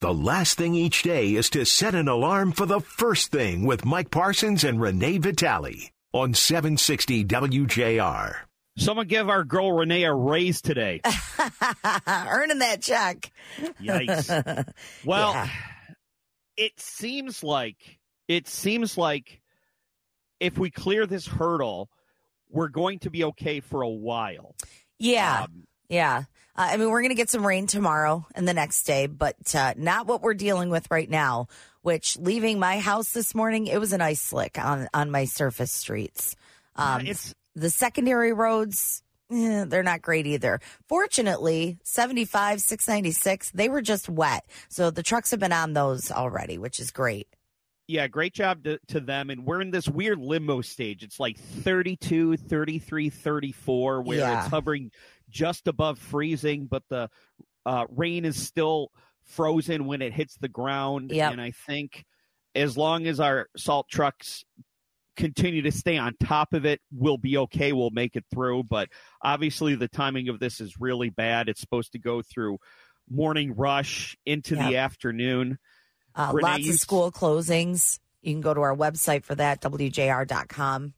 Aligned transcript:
The 0.00 0.14
last 0.14 0.56
thing 0.56 0.74
each 0.74 1.02
day 1.02 1.34
is 1.34 1.50
to 1.50 1.66
set 1.66 1.94
an 1.94 2.08
alarm 2.08 2.52
for 2.52 2.64
the 2.64 2.80
first 2.80 3.30
thing 3.30 3.66
with 3.66 3.84
Mike 3.84 4.10
Parsons 4.10 4.64
and 4.64 4.80
Renee 4.80 5.18
Vitale 5.18 5.90
on 6.14 6.32
760 6.32 7.24
WJR. 7.26 8.34
Someone 8.78 9.06
give 9.08 9.28
our 9.28 9.44
girl 9.44 9.72
Renee 9.72 10.04
a 10.04 10.14
raise 10.14 10.62
today. 10.62 11.02
Earning 12.06 12.60
that 12.60 12.78
check. 12.80 13.30
Yikes. 13.78 14.72
Well, 15.04 15.32
Yeah. 15.34 15.48
it 16.56 16.80
seems 16.80 17.42
like 17.44 17.76
it 18.26 18.48
seems 18.48 18.96
like 18.96 19.42
if 20.38 20.56
we 20.56 20.70
clear 20.70 21.04
this 21.06 21.26
hurdle, 21.26 21.90
we're 22.48 22.68
going 22.68 23.00
to 23.00 23.10
be 23.10 23.24
okay 23.24 23.60
for 23.60 23.82
a 23.82 23.88
while. 23.88 24.54
Yeah. 24.98 25.42
Um, 25.44 25.64
Yeah. 25.90 26.24
Uh, 26.56 26.68
I 26.72 26.76
mean, 26.78 26.88
we're 26.88 27.00
going 27.02 27.10
to 27.10 27.14
get 27.16 27.28
some 27.28 27.46
rain 27.46 27.66
tomorrow 27.66 28.26
and 28.34 28.46
the 28.48 28.54
next 28.54 28.84
day, 28.84 29.06
but 29.06 29.54
uh, 29.54 29.74
not 29.76 30.06
what 30.06 30.22
we're 30.22 30.34
dealing 30.34 30.70
with 30.70 30.90
right 30.90 31.08
now, 31.10 31.48
which 31.82 32.16
leaving 32.18 32.58
my 32.58 32.78
house 32.78 33.10
this 33.12 33.34
morning, 33.34 33.66
it 33.66 33.78
was 33.78 33.92
an 33.92 34.00
ice 34.00 34.20
slick 34.22 34.58
on, 34.58 34.88
on 34.94 35.10
my 35.10 35.24
surface 35.26 35.72
streets. 35.72 36.34
Um, 36.76 37.06
it's 37.06 37.34
the 37.54 37.70
secondary 37.70 38.32
roads, 38.32 39.02
eh, 39.32 39.64
they're 39.66 39.82
not 39.82 40.00
great 40.02 40.26
either. 40.26 40.60
Fortunately, 40.88 41.78
75, 41.82 42.60
696, 42.60 43.50
they 43.52 43.68
were 43.68 43.82
just 43.82 44.08
wet. 44.08 44.44
So 44.68 44.90
the 44.90 45.02
trucks 45.02 45.30
have 45.32 45.40
been 45.40 45.52
on 45.52 45.72
those 45.72 46.10
already, 46.12 46.58
which 46.58 46.78
is 46.78 46.90
great. 46.90 47.26
yeah, 47.88 48.06
great 48.06 48.34
job 48.34 48.62
to, 48.64 48.78
to 48.88 49.00
them. 49.00 49.30
And 49.30 49.44
we're 49.44 49.60
in 49.62 49.70
this 49.72 49.88
weird 49.88 50.20
limbo 50.20 50.60
stage. 50.60 51.02
It's 51.02 51.18
like 51.18 51.36
32, 51.38 52.36
33, 52.36 53.08
34, 53.10 54.02
where 54.02 54.18
Yeah. 54.18 54.38
it's 54.44 54.48
hovering 54.50 54.92
just 55.30 55.68
above 55.68 55.98
freezing, 55.98 56.66
but 56.66 56.82
the 56.88 57.08
uh, 57.66 57.86
rain 57.90 58.24
is 58.24 58.36
still 58.36 58.90
frozen 59.24 59.86
when 59.86 60.02
it 60.02 60.12
hits 60.12 60.36
the 60.36 60.48
ground. 60.48 61.10
Yep. 61.12 61.32
And 61.32 61.40
I 61.40 61.52
think 61.52 62.04
as 62.54 62.76
long 62.76 63.06
as 63.06 63.20
our 63.20 63.48
salt 63.56 63.88
trucks 63.88 64.44
continue 65.16 65.62
to 65.62 65.72
stay 65.72 65.98
on 65.98 66.14
top 66.22 66.52
of 66.52 66.64
it, 66.64 66.80
we'll 66.92 67.18
be 67.18 67.36
okay. 67.36 67.72
We'll 67.72 67.90
make 67.90 68.16
it 68.16 68.24
through. 68.32 68.64
But 68.64 68.88
obviously, 69.22 69.74
the 69.74 69.88
timing 69.88 70.28
of 70.28 70.40
this 70.40 70.60
is 70.60 70.80
really 70.80 71.10
bad. 71.10 71.48
It's 71.48 71.60
supposed 71.60 71.92
to 71.92 71.98
go 71.98 72.22
through 72.22 72.58
morning 73.08 73.54
rush 73.54 74.16
into 74.24 74.54
the 74.54 74.76
afternoon. 74.76 75.58
Uh, 76.14 76.30
Renee, 76.32 76.48
lots 76.48 76.68
of 76.68 76.74
school 76.76 77.12
closings. 77.12 77.98
You 78.22 78.34
can 78.34 78.40
go 78.40 78.54
to 78.54 78.60
our 78.60 78.76
website 78.76 79.24
for 79.24 79.34
that, 79.36 79.60
WJR.com. 79.62 80.94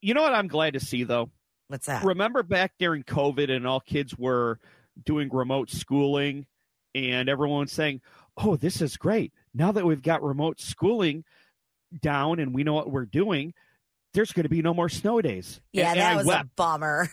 You 0.00 0.14
know 0.14 0.22
what 0.22 0.34
I'm 0.34 0.48
glad 0.48 0.74
to 0.74 0.80
see, 0.80 1.04
though? 1.04 1.30
What's 1.68 1.86
that? 1.86 2.04
remember 2.04 2.42
back 2.42 2.72
during 2.78 3.02
COVID 3.04 3.50
and 3.50 3.66
all 3.66 3.80
kids 3.80 4.16
were 4.16 4.58
doing 5.04 5.28
remote 5.32 5.70
schooling 5.70 6.46
and 6.94 7.28
everyone 7.28 7.60
was 7.60 7.72
saying, 7.72 8.00
Oh, 8.36 8.56
this 8.56 8.80
is 8.80 8.96
great. 8.96 9.32
Now 9.54 9.72
that 9.72 9.84
we've 9.84 10.02
got 10.02 10.22
remote 10.22 10.60
schooling 10.60 11.24
down 12.02 12.38
and 12.38 12.54
we 12.54 12.64
know 12.64 12.74
what 12.74 12.90
we're 12.90 13.04
doing, 13.06 13.52
there's 14.14 14.32
going 14.32 14.44
to 14.44 14.48
be 14.48 14.62
no 14.62 14.72
more 14.74 14.88
snow 14.88 15.20
days. 15.20 15.60
Yeah, 15.72 15.90
and, 15.90 16.00
that 16.00 16.08
and 16.10 16.16
was 16.18 16.26
wept. 16.26 16.44
a 16.44 16.48
bummer. 16.56 17.08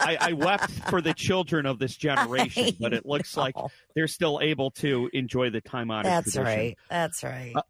I, 0.00 0.16
I 0.20 0.32
wept 0.32 0.70
for 0.90 1.00
the 1.00 1.14
children 1.14 1.64
of 1.66 1.78
this 1.78 1.96
generation, 2.06 2.76
but 2.80 2.92
it 2.92 3.06
looks 3.06 3.36
like 3.36 3.54
they're 3.94 4.08
still 4.08 4.40
able 4.42 4.70
to 4.72 5.08
enjoy 5.12 5.50
the 5.50 5.60
time 5.60 5.90
honored 5.90 6.06
That's 6.06 6.32
tradition. 6.32 6.44
right. 6.58 6.78
That's 6.90 7.22
right. 7.24 7.52
Uh, 7.54 7.62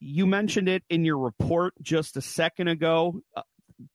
You 0.00 0.26
mentioned 0.26 0.68
it 0.68 0.82
in 0.88 1.04
your 1.04 1.18
report 1.18 1.74
just 1.82 2.16
a 2.16 2.22
second 2.22 2.68
ago. 2.68 3.20
Uh, 3.36 3.42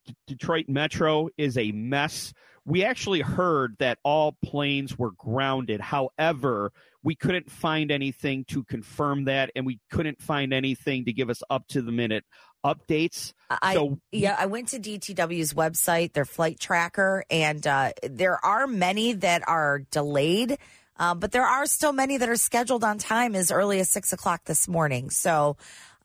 D- 0.05 0.15
Detroit 0.27 0.65
Metro 0.67 1.29
is 1.37 1.57
a 1.57 1.71
mess. 1.71 2.33
We 2.65 2.83
actually 2.83 3.21
heard 3.21 3.75
that 3.79 3.99
all 4.03 4.37
planes 4.43 4.97
were 4.97 5.11
grounded. 5.11 5.79
However, 5.79 6.71
we 7.03 7.15
couldn't 7.15 7.51
find 7.51 7.91
anything 7.91 8.45
to 8.45 8.63
confirm 8.63 9.25
that, 9.25 9.51
and 9.55 9.65
we 9.65 9.79
couldn't 9.91 10.21
find 10.21 10.51
anything 10.51 11.05
to 11.05 11.13
give 11.13 11.29
us 11.29 11.43
up 11.49 11.67
to 11.69 11.83
the 11.83 11.91
minute 11.91 12.25
updates. 12.65 13.33
I 13.49 13.75
so 13.75 13.99
yeah, 14.11 14.35
I 14.37 14.47
went 14.47 14.69
to 14.69 14.79
DTW's 14.79 15.53
website, 15.53 16.13
their 16.13 16.25
flight 16.25 16.59
tracker, 16.59 17.23
and 17.29 17.65
uh, 17.65 17.91
there 18.01 18.43
are 18.43 18.65
many 18.65 19.13
that 19.13 19.47
are 19.47 19.83
delayed, 19.91 20.57
uh, 20.97 21.13
but 21.13 21.31
there 21.31 21.45
are 21.45 21.67
still 21.67 21.93
many 21.93 22.17
that 22.17 22.27
are 22.27 22.35
scheduled 22.35 22.83
on 22.83 22.97
time 22.97 23.35
as 23.35 23.51
early 23.51 23.79
as 23.79 23.89
six 23.89 24.11
o'clock 24.11 24.43
this 24.45 24.67
morning. 24.67 25.09
So. 25.11 25.55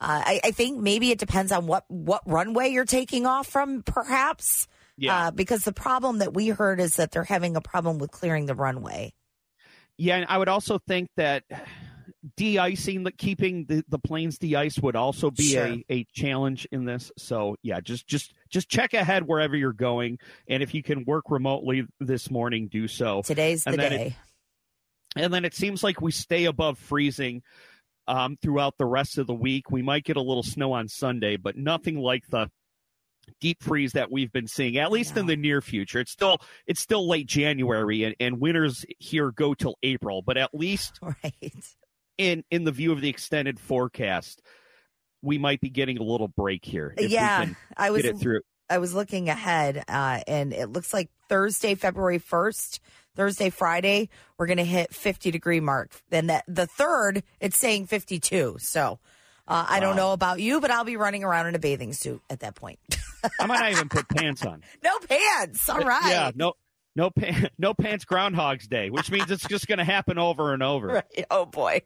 Uh, 0.01 0.23
I, 0.25 0.41
I 0.45 0.51
think 0.53 0.81
maybe 0.81 1.11
it 1.11 1.19
depends 1.19 1.53
on 1.53 1.67
what, 1.67 1.85
what 1.89 2.23
runway 2.27 2.71
you're 2.71 2.85
taking 2.87 3.27
off 3.27 3.47
from, 3.47 3.83
perhaps. 3.83 4.67
Yeah. 4.97 5.29
Uh, 5.29 5.31
because 5.31 5.65
the 5.65 5.73
problem 5.73 6.19
that 6.19 6.35
we 6.35 6.49
heard 6.49 6.81
is 6.81 6.97
that 6.97 7.11
they're 7.11 7.25
having 7.25 7.57
a 7.57 7.61
problem 7.61 7.99
with 7.99 8.11
clearing 8.11 8.47
the 8.47 8.55
runway. 8.55 9.13
Yeah, 9.97 10.17
and 10.17 10.27
I 10.29 10.39
would 10.39 10.49
also 10.49 10.79
think 10.79 11.09
that 11.17 11.45
de-icing, 12.37 13.05
the, 13.05 13.13
keeping 13.13 13.65
the, 13.67 13.85
the 13.89 13.99
planes 13.99 14.39
de-iced 14.39 14.83
would 14.83 14.97
also 14.97 15.31
be 15.31 15.53
Sure. 15.53 15.67
a, 15.67 15.85
a 15.91 16.07
challenge 16.15 16.67
in 16.73 16.85
this. 16.85 17.11
So 17.17 17.57
yeah, 17.63 17.81
just 17.81 18.07
just 18.07 18.35
just 18.51 18.69
check 18.69 18.95
ahead 18.95 19.27
wherever 19.27 19.57
you're 19.57 19.73
going, 19.73 20.19
and 20.49 20.63
if 20.63 20.75
you 20.75 20.83
can 20.83 21.05
work 21.05 21.31
remotely 21.31 21.87
this 21.99 22.31
morning, 22.31 22.69
do 22.69 22.89
so. 22.89 23.23
Today's 23.23 23.65
the 23.65 23.71
And 23.71 23.79
then 23.81 23.93
it- 23.93 23.99
day. 23.99 24.17
And 25.17 25.35
then 25.35 25.45
it 25.45 25.55
seems 25.55 25.83
like 25.83 26.01
we 26.01 26.13
stay 26.13 26.45
above 26.45 26.79
freezing 26.79 27.43
um, 28.11 28.37
throughout 28.43 28.77
the 28.77 28.87
rest 28.87 29.19
of 29.19 29.27
the 29.29 29.35
week. 29.35 29.71
We 29.71 29.83
might 29.83 30.05
get 30.05 30.17
a 30.17 30.21
little 30.21 30.43
snow 30.43 30.73
on 30.73 30.89
Sunday, 30.89 31.37
but 31.37 31.57
nothing 31.57 31.97
like 31.97 32.27
the 32.29 32.51
deep 33.41 33.63
freeze 33.63 33.93
that 33.93 34.11
we've 34.11 34.33
been 34.33 34.49
seeing, 34.49 34.77
at 34.79 34.91
least 34.91 35.17
in 35.17 35.27
the 35.27 35.37
near 35.37 35.61
future. 35.61 36.01
It's 36.01 36.11
still 36.11 36.39
it's 36.67 36.81
still 36.81 37.09
late 37.09 37.29
January, 37.29 38.03
and, 38.03 38.17
and 38.19 38.41
winters 38.41 38.85
here 38.99 39.31
go 39.31 39.55
till 39.55 39.77
April, 39.85 40.23
but 40.23 40.37
at 40.37 40.51
least 40.53 40.99
right. 41.03 41.55
in 42.19 42.43
in 42.51 42.65
the 42.65 42.73
view 42.73 42.91
of 42.91 43.01
the 43.01 43.09
extended 43.09 43.61
forecast, 43.61 44.43
we 45.23 45.39
might 45.39 45.61
be 45.61 45.71
getting 45.71 45.99
a 45.99 46.03
little 46.03 46.29
break 46.29 46.65
here. 46.65 46.93
yeah, 46.99 47.47
I 47.77 47.91
was 47.91 48.05
through. 48.21 48.41
I 48.69 48.79
was 48.79 48.93
looking 48.93 49.29
ahead, 49.29 49.85
uh, 49.89 50.21
and 50.27 50.53
it 50.53 50.69
looks 50.69 50.93
like 50.93 51.11
Thursday, 51.29 51.77
February 51.77 52.19
first, 52.19 52.81
Thursday, 53.17 53.51
Friday, 53.51 54.09
we're 54.39 54.47
going 54.47 54.59
to 54.59 54.65
hit 54.65 54.95
fifty 54.95 55.31
degree 55.31 55.61
mark. 55.61 55.91
Then 56.11 56.29
that 56.29 56.45
the 56.49 56.67
third, 56.67 57.23
it's 57.41 57.59
saying 57.59 57.87
fifty 57.87 58.19
two. 58.19 58.57
So 58.61 58.99
uh, 59.49 59.67
I 59.69 59.81
don't 59.81 59.97
know 59.97 60.13
about 60.13 60.41
you, 60.41 60.61
but 60.61 60.71
I'll 60.71 60.85
be 60.85 60.97
running 60.97 61.25
around 61.25 61.47
in 61.49 61.55
a 61.55 61.59
bathing 61.59 61.93
suit 61.93 62.23
at 62.31 62.41
that 62.41 62.55
point. 62.55 62.79
I 63.41 63.47
might 63.47 63.61
not 63.61 63.73
even 63.73 63.89
put 63.89 64.09
pants 64.09 64.45
on. 64.47 64.63
no 64.85 64.99
pants. 65.01 65.69
All 65.69 65.81
right. 65.81 66.11
Yeah, 66.11 66.31
no. 66.35 66.55
No 66.97 67.09
pants, 67.09 67.51
no 67.57 67.73
pants. 67.73 68.05
Groundhog's 68.05 68.67
Day, 68.67 68.91
which 68.91 69.13
means 69.13 69.31
it's 69.31 69.47
just 69.47 69.69
going 69.69 69.79
to 69.79 69.85
happen 69.85 70.19
over 70.19 70.53
and 70.53 70.63
over. 70.63 70.89
Right. 71.17 71.25
Oh 71.31 71.47
boy. 71.47 71.83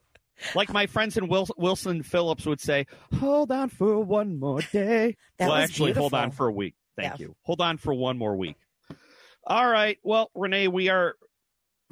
Like 0.54 0.72
my 0.72 0.86
friends 0.86 1.16
in 1.16 1.28
Wilson 1.28 2.02
Phillips 2.02 2.46
would 2.46 2.60
say, 2.60 2.86
"Hold 3.20 3.52
on 3.52 3.68
for 3.68 3.98
one 4.00 4.38
more 4.40 4.60
day." 4.72 5.16
That 5.38 5.48
well, 5.48 5.56
actually, 5.58 5.92
hold 5.92 6.14
on 6.14 6.30
for 6.30 6.48
a 6.48 6.52
week. 6.52 6.74
Thank 6.96 7.18
Yeah. 7.20 7.26
you. 7.26 7.36
Hold 7.42 7.60
on 7.60 7.76
for 7.76 7.92
one 7.92 8.16
more 8.18 8.34
week. 8.36 8.56
All 9.46 9.68
right. 9.68 9.98
Well, 10.02 10.30
Renee, 10.34 10.68
we 10.68 10.88
are 10.88 11.16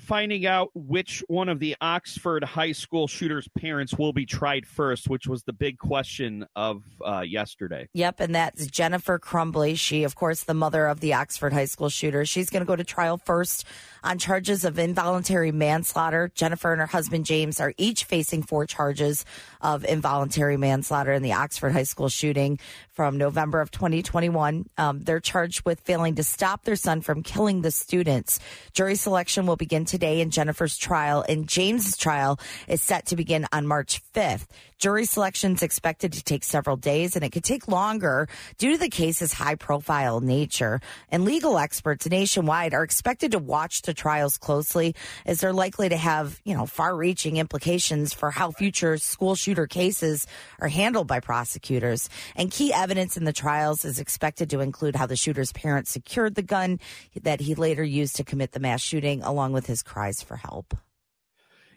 finding 0.01 0.47
out 0.47 0.71
which 0.75 1.23
one 1.29 1.49
of 1.49 1.61
the 1.61 1.77
Oxford 1.81 2.43
high 2.43 2.73
school 2.73 3.07
shooters' 3.07 3.49
parents 3.57 3.95
will 3.95 4.13
be 4.13 4.27
tried 4.27 4.67
first, 4.67 5.09
which 5.09 5.27
was 5.27 5.45
the 5.45 5.53
big 5.53 5.79
question 5.79 6.47
of 6.57 6.83
uh, 7.07 7.21
yesterday. 7.21 7.89
Yep, 7.95 8.21
and 8.21 8.35
that's 8.35 8.67
Jennifer 8.67 9.19
Crumbley. 9.19 9.79
She, 9.79 10.03
of 10.05 10.15
course, 10.15 10.43
the 10.45 10.55
mother 10.55 10.87
of 10.87 11.01
the 11.01 11.15
Oxford 11.15 11.53
high 11.53 11.67
school 11.67 11.89
shooter. 11.89 12.25
She's 12.25 12.51
going 12.51 12.63
to 12.63 12.67
go 12.67 12.77
to 12.77 12.85
trial 12.85 13.19
first 13.19 13.65
on 14.03 14.19
charges 14.19 14.65
of 14.65 14.79
involuntary 14.79 15.53
manslaughter. 15.53 16.33
Jennifer 16.35 16.73
and 16.73 16.81
her 16.81 16.87
husband 16.87 17.25
James 17.25 17.61
are 17.61 17.75
each 17.77 18.05
facing 18.05 18.43
four 18.43 18.67
charges 18.67 19.25
of 19.61 19.85
involuntary 19.85 20.57
manslaughter 20.57 21.13
in 21.13 21.23
the 21.23 21.33
Oxford 21.33 21.73
high 21.73 21.83
school 21.85 22.09
shooting 22.09 22.59
from 22.93 23.17
November 23.17 23.61
of 23.61 23.71
2021. 23.71 24.67
Um, 24.77 25.01
they're 25.01 25.21
charged 25.21 25.65
with 25.65 25.81
failing 25.81 26.17
to 26.17 26.23
stop 26.23 26.65
their 26.65 26.77
son 26.77 27.01
from 27.01 27.23
killing 27.23 27.63
the 27.63 27.71
students. 27.71 28.39
Jury 28.75 28.95
selection 28.95 29.47
will 29.47 29.57
begin 29.57 29.85
today 29.85 30.21
in 30.21 30.31
Jennifer's 30.31 30.77
trial, 30.77 31.25
and 31.29 31.49
James's 31.49 31.97
trial 31.97 32.39
is 32.69 32.83
set 32.83 33.07
to 33.07 33.17
begin 33.17 33.47
on 33.53 33.67
March 33.67 34.03
5th. 34.15 34.47
Jury 34.83 35.05
selection 35.05 35.53
is 35.53 35.63
expected 35.63 36.13
to 36.15 36.25
take 36.25 36.43
several 36.43 36.77
days, 36.77 37.15
and 37.15 37.25
it 37.25 37.31
could 37.31 37.45
take 37.45 37.69
longer 37.69 38.29
due 38.59 38.73
to 38.73 38.79
the 38.79 38.89
case's 38.89 39.33
high 39.33 39.55
profile 39.55 40.21
nature. 40.21 40.81
And 41.09 41.25
legal 41.25 41.57
experts 41.57 42.09
nationwide 42.09 42.75
are 42.75 42.83
expected 42.83 43.31
to 43.31 43.39
watch 43.39 43.83
the 43.83 43.95
trials 43.95 44.39
closely 44.39 44.97
as 45.25 45.41
they're 45.41 45.53
likely 45.53 45.89
to 45.89 45.97
have, 45.97 46.41
you 46.45 46.57
know, 46.57 46.67
far 46.67 46.97
reaching 46.97 47.37
implications 47.37 48.13
for 48.13 48.33
how 48.33 48.51
future 48.51 48.99
school 48.99 49.37
shooter 49.37 49.69
cases 49.69 50.27
are 50.59 50.67
handled 50.67 51.07
by 51.07 51.21
prosecutors. 51.21 52.11
And 52.35 52.51
key 52.51 52.73
evidence 52.83 53.17
in 53.17 53.25
the 53.25 53.33
trials 53.33 53.85
is 53.85 54.01
expected 54.01 54.51
to 54.51 54.61
include 54.61 54.97
how 54.97 55.07
the 55.07 55.17
shooter's 55.17 55.53
parents 55.53 55.91
secured 55.91 56.35
the 56.35 56.43
gun 56.43 56.81
that 57.23 57.41
he 57.41 57.55
later 57.55 57.85
used 57.85 58.17
to 58.17 58.25
commit 58.25 58.53
the 58.53 58.61
mass 58.61 58.81
shooting, 58.81 59.23
along 59.23 59.53
with 59.53 59.67
his 59.67 59.83
cries 59.83 60.21
for 60.21 60.37
help. 60.37 60.77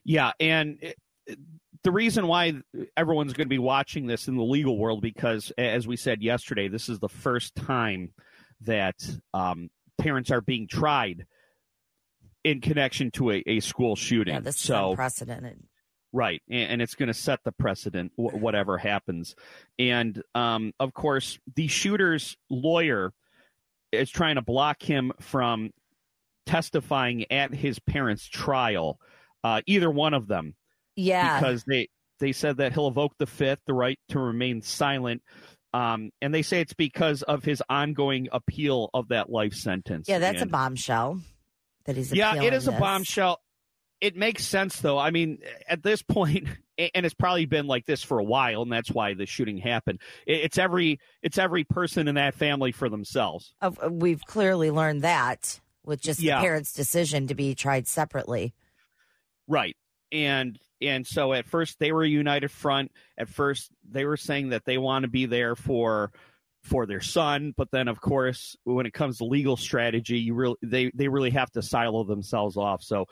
Yeah, 0.03 0.31
and 0.39 0.77
it- 0.81 0.97
the 1.83 1.91
reason 1.91 2.25
why 2.25 2.53
everyone's 2.97 3.33
going 3.33 3.45
to 3.45 3.49
be 3.49 3.59
watching 3.59 4.07
this 4.07 4.27
in 4.27 4.35
the 4.37 4.43
legal 4.43 4.75
world 4.75 5.01
because, 5.01 5.51
as 5.55 5.87
we 5.87 5.97
said 5.97 6.23
yesterday, 6.23 6.67
this 6.67 6.89
is 6.89 6.97
the 6.99 7.09
first 7.09 7.53
time 7.55 8.11
that 8.61 8.95
um, 9.35 9.69
parents 9.99 10.31
are 10.31 10.41
being 10.41 10.67
tried 10.67 11.27
in 12.43 12.59
connection 12.59 13.11
to 13.11 13.31
a, 13.31 13.43
a 13.45 13.59
school 13.59 13.95
shooting. 13.95 14.33
Yeah, 14.33 14.39
this 14.39 14.55
is 14.55 14.61
so 14.61 14.91
unprecedented. 14.91 15.63
Right, 16.15 16.41
and, 16.49 16.81
it's 16.81 16.95
going 16.95 17.07
to 17.07 17.13
set 17.13 17.41
the 17.43 17.51
precedent, 17.51 18.13
whatever 18.15 18.77
happens. 18.77 19.35
And 19.77 20.23
um, 20.33 20.71
of 20.79 20.93
course, 20.93 21.37
the 21.57 21.67
shooter's 21.67 22.37
lawyer 22.49 23.11
is 23.91 24.09
trying 24.09 24.35
to 24.35 24.41
block 24.41 24.81
him 24.81 25.11
from 25.19 25.71
testifying 26.45 27.29
at 27.33 27.53
his 27.53 27.79
parents' 27.79 28.25
trial, 28.25 28.97
uh, 29.43 29.59
either 29.65 29.91
one 29.91 30.13
of 30.13 30.27
them. 30.27 30.55
Yeah, 30.95 31.37
because 31.37 31.65
they 31.65 31.89
they 32.21 32.31
said 32.31 32.57
that 32.57 32.71
he'll 32.71 32.87
evoke 32.87 33.17
the 33.19 33.25
fifth, 33.25 33.59
the 33.67 33.73
right 33.73 33.99
to 34.09 34.19
remain 34.19 34.61
silent. 34.61 35.21
Um, 35.73 36.11
and 36.21 36.33
they 36.33 36.43
say 36.43 36.61
it's 36.61 36.73
because 36.73 37.23
of 37.23 37.43
his 37.43 37.61
ongoing 37.67 38.29
appeal 38.31 38.89
of 38.93 39.09
that 39.09 39.29
life 39.29 39.53
sentence. 39.53 40.07
Yeah, 40.07 40.19
that's 40.19 40.41
and, 40.41 40.49
a 40.49 40.51
bombshell. 40.51 41.19
That 41.83 41.97
he's 41.97 42.13
yeah, 42.13 42.41
it 42.41 42.53
is 42.53 42.67
this. 42.67 42.73
a 42.73 42.79
bombshell. 42.79 43.41
It 44.05 44.15
makes 44.15 44.45
sense 44.45 44.81
though. 44.81 44.99
I 44.99 45.09
mean, 45.09 45.39
at 45.67 45.81
this 45.81 46.03
point, 46.03 46.47
and 46.77 47.05
it's 47.07 47.15
probably 47.15 47.47
been 47.47 47.65
like 47.65 47.87
this 47.87 48.03
for 48.03 48.19
a 48.19 48.23
while, 48.23 48.61
and 48.61 48.71
that's 48.71 48.91
why 48.91 49.15
the 49.15 49.25
shooting 49.25 49.57
happened. 49.57 49.99
It's 50.27 50.59
every 50.59 50.99
it's 51.23 51.39
every 51.39 51.63
person 51.63 52.07
in 52.07 52.13
that 52.13 52.35
family 52.35 52.71
for 52.71 52.87
themselves. 52.87 53.55
Uh, 53.59 53.71
we've 53.89 54.21
clearly 54.23 54.69
learned 54.69 55.01
that 55.01 55.59
with 55.83 56.01
just 56.01 56.21
yeah. 56.21 56.37
the 56.37 56.43
parents' 56.43 56.71
decision 56.71 57.25
to 57.27 57.33
be 57.33 57.55
tried 57.55 57.87
separately. 57.87 58.53
Right, 59.47 59.75
and 60.11 60.59
and 60.83 61.07
so 61.07 61.33
at 61.33 61.47
first 61.47 61.79
they 61.79 61.91
were 61.91 62.03
a 62.03 62.07
united 62.07 62.51
front. 62.51 62.91
At 63.17 63.27
first 63.27 63.71
they 63.89 64.05
were 64.05 64.17
saying 64.17 64.49
that 64.49 64.65
they 64.65 64.77
want 64.77 65.01
to 65.01 65.09
be 65.09 65.25
there 65.25 65.55
for 65.55 66.11
for 66.61 66.85
their 66.85 67.01
son, 67.01 67.55
but 67.57 67.71
then 67.71 67.87
of 67.87 68.01
course 68.01 68.55
when 68.65 68.85
it 68.85 68.93
comes 68.93 69.17
to 69.17 69.25
legal 69.25 69.57
strategy, 69.57 70.19
you 70.19 70.35
really 70.35 70.57
they 70.61 70.91
they 70.93 71.07
really 71.07 71.31
have 71.31 71.49
to 71.53 71.63
silo 71.63 72.03
themselves 72.03 72.55
off. 72.55 72.83
So 72.83 73.05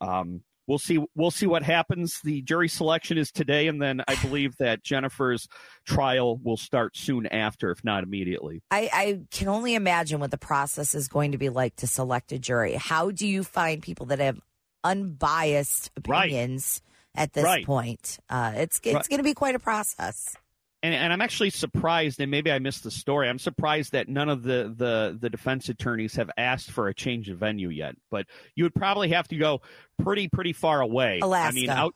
um, 0.00 0.42
we'll 0.66 0.78
see 0.78 1.04
we'll 1.14 1.30
see 1.30 1.46
what 1.46 1.62
happens. 1.62 2.20
The 2.22 2.42
jury 2.42 2.68
selection 2.68 3.18
is 3.18 3.30
today, 3.30 3.68
and 3.68 3.80
then 3.80 4.02
I 4.06 4.14
believe 4.16 4.56
that 4.58 4.82
Jennifer's 4.82 5.48
trial 5.84 6.38
will 6.38 6.56
start 6.56 6.96
soon 6.96 7.26
after, 7.26 7.70
if 7.70 7.84
not 7.84 8.02
immediately. 8.02 8.62
I, 8.70 8.90
I 8.92 9.20
can 9.30 9.48
only 9.48 9.74
imagine 9.74 10.20
what 10.20 10.30
the 10.30 10.38
process 10.38 10.94
is 10.94 11.08
going 11.08 11.32
to 11.32 11.38
be 11.38 11.48
like 11.48 11.76
to 11.76 11.86
select 11.86 12.32
a 12.32 12.38
jury. 12.38 12.74
How 12.74 13.10
do 13.10 13.26
you 13.26 13.42
find 13.42 13.82
people 13.82 14.06
that 14.06 14.18
have 14.18 14.40
unbiased 14.84 15.90
opinions? 15.96 16.80
Right 16.82 16.86
at 17.14 17.32
this 17.32 17.44
right. 17.44 17.64
point. 17.64 18.18
Uh, 18.28 18.52
it's 18.56 18.80
it's 18.84 18.94
right. 18.94 19.08
going 19.08 19.18
to 19.18 19.24
be 19.24 19.34
quite 19.34 19.54
a 19.54 19.58
process. 19.58 20.36
And, 20.82 20.94
and, 20.94 21.12
I'm 21.12 21.20
actually 21.20 21.50
surprised, 21.50 22.20
and 22.20 22.30
maybe 22.30 22.50
I 22.50 22.58
missed 22.58 22.84
the 22.84 22.90
story. 22.90 23.28
I'm 23.28 23.38
surprised 23.38 23.92
that 23.92 24.08
none 24.08 24.30
of 24.30 24.42
the, 24.42 24.72
the, 24.74 25.18
the 25.20 25.28
defense 25.28 25.68
attorneys 25.68 26.14
have 26.16 26.30
asked 26.38 26.70
for 26.70 26.88
a 26.88 26.94
change 26.94 27.28
of 27.28 27.38
venue 27.38 27.68
yet. 27.68 27.96
But 28.10 28.26
you 28.54 28.64
would 28.64 28.74
probably 28.74 29.10
have 29.10 29.28
to 29.28 29.36
go 29.36 29.60
pretty 30.02 30.28
pretty 30.28 30.54
far 30.54 30.80
away. 30.80 31.20
Alaska. 31.22 31.48
I 31.48 31.52
mean, 31.52 31.70
out, 31.70 31.94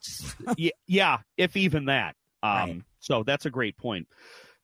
yeah, 0.86 1.18
if 1.38 1.56
even 1.56 1.86
that. 1.86 2.14
Um, 2.42 2.50
right. 2.52 2.82
So 3.00 3.22
that's 3.22 3.46
a 3.46 3.50
great 3.50 3.78
point. 3.78 4.06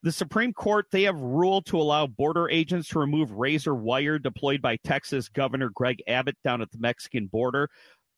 The 0.02 0.12
Supreme 0.12 0.54
Court, 0.54 0.86
they 0.90 1.02
have 1.02 1.18
ruled 1.18 1.66
to 1.66 1.78
allow 1.78 2.06
border 2.06 2.48
agents 2.48 2.88
to 2.88 2.98
remove 2.98 3.32
razor 3.32 3.74
wire 3.74 4.18
deployed 4.18 4.62
by 4.62 4.76
Texas 4.82 5.28
Governor 5.28 5.70
Greg 5.74 6.02
Abbott 6.06 6.36
down 6.42 6.62
at 6.62 6.70
the 6.70 6.78
Mexican 6.78 7.26
border 7.26 7.68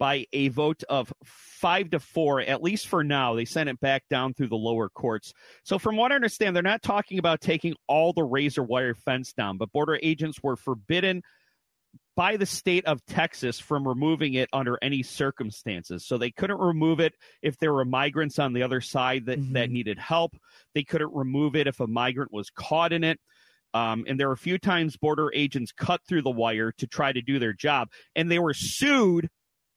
by 0.02 0.26
a 0.32 0.48
vote 0.48 0.82
of 0.88 1.12
five 1.22 1.90
to 1.90 2.00
four, 2.00 2.40
at 2.40 2.60
least 2.60 2.88
for 2.88 3.04
now. 3.04 3.36
They 3.36 3.44
sent 3.44 3.68
it 3.68 3.78
back 3.78 4.02
down 4.10 4.34
through 4.34 4.48
the 4.48 4.56
lower 4.56 4.88
courts. 4.88 5.32
So, 5.62 5.78
from 5.78 5.96
what 5.96 6.10
I 6.10 6.16
understand, 6.16 6.56
they're 6.56 6.62
not 6.64 6.82
talking 6.82 7.20
about 7.20 7.40
taking 7.40 7.76
all 7.86 8.12
the 8.12 8.24
razor 8.24 8.64
wire 8.64 8.94
fence 8.94 9.32
down, 9.32 9.58
but 9.58 9.70
border 9.70 9.96
agents 10.02 10.42
were 10.42 10.56
forbidden 10.56 11.22
by 12.16 12.36
the 12.36 12.46
state 12.46 12.84
of 12.86 13.06
Texas 13.06 13.60
from 13.60 13.86
removing 13.86 14.34
it 14.34 14.48
under 14.52 14.76
any 14.82 15.04
circumstances. 15.04 16.04
So 16.04 16.18
they 16.18 16.32
couldn't 16.32 16.58
remove 16.58 16.98
it 16.98 17.14
if 17.40 17.56
there 17.58 17.72
were 17.72 17.84
migrants 17.84 18.40
on 18.40 18.54
the 18.54 18.64
other 18.64 18.80
side 18.80 19.26
that, 19.26 19.38
mm-hmm. 19.38 19.52
that 19.52 19.70
needed 19.70 20.00
help. 20.00 20.36
They 20.74 20.82
couldn't 20.82 21.14
remove 21.14 21.54
it 21.54 21.68
if 21.68 21.78
a 21.78 21.86
migrant 21.86 22.32
was 22.32 22.50
caught 22.50 22.92
in 22.92 23.04
it. 23.04 23.20
Um, 23.72 24.04
and 24.08 24.18
there 24.18 24.26
were 24.26 24.34
a 24.34 24.36
few 24.36 24.58
times 24.58 24.96
border 24.96 25.30
agents 25.32 25.70
cut 25.70 26.00
through 26.08 26.22
the 26.22 26.30
wire 26.30 26.72
to 26.78 26.88
try 26.88 27.12
to 27.12 27.22
do 27.22 27.38
their 27.38 27.52
job, 27.52 27.88
and 28.16 28.28
they 28.28 28.40
were 28.40 28.52
sued 28.52 29.30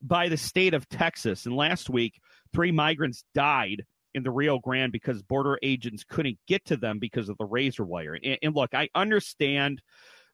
by 0.07 0.29
the 0.29 0.37
state 0.37 0.73
of 0.73 0.87
Texas. 0.87 1.45
And 1.45 1.55
last 1.55 1.89
week, 1.89 2.19
three 2.53 2.71
migrants 2.71 3.23
died 3.33 3.83
in 4.13 4.23
the 4.23 4.31
Rio 4.31 4.59
Grande 4.59 4.91
because 4.91 5.21
border 5.23 5.59
agents 5.61 6.03
couldn't 6.07 6.37
get 6.47 6.63
to 6.65 6.77
them 6.77 6.99
because 6.99 7.27
of 7.27 7.37
the 7.37 7.45
razor 7.45 7.83
wire. 7.83 8.17
And, 8.21 8.37
and, 8.41 8.55
look, 8.55 8.73
I 8.73 8.89
understand 8.95 9.81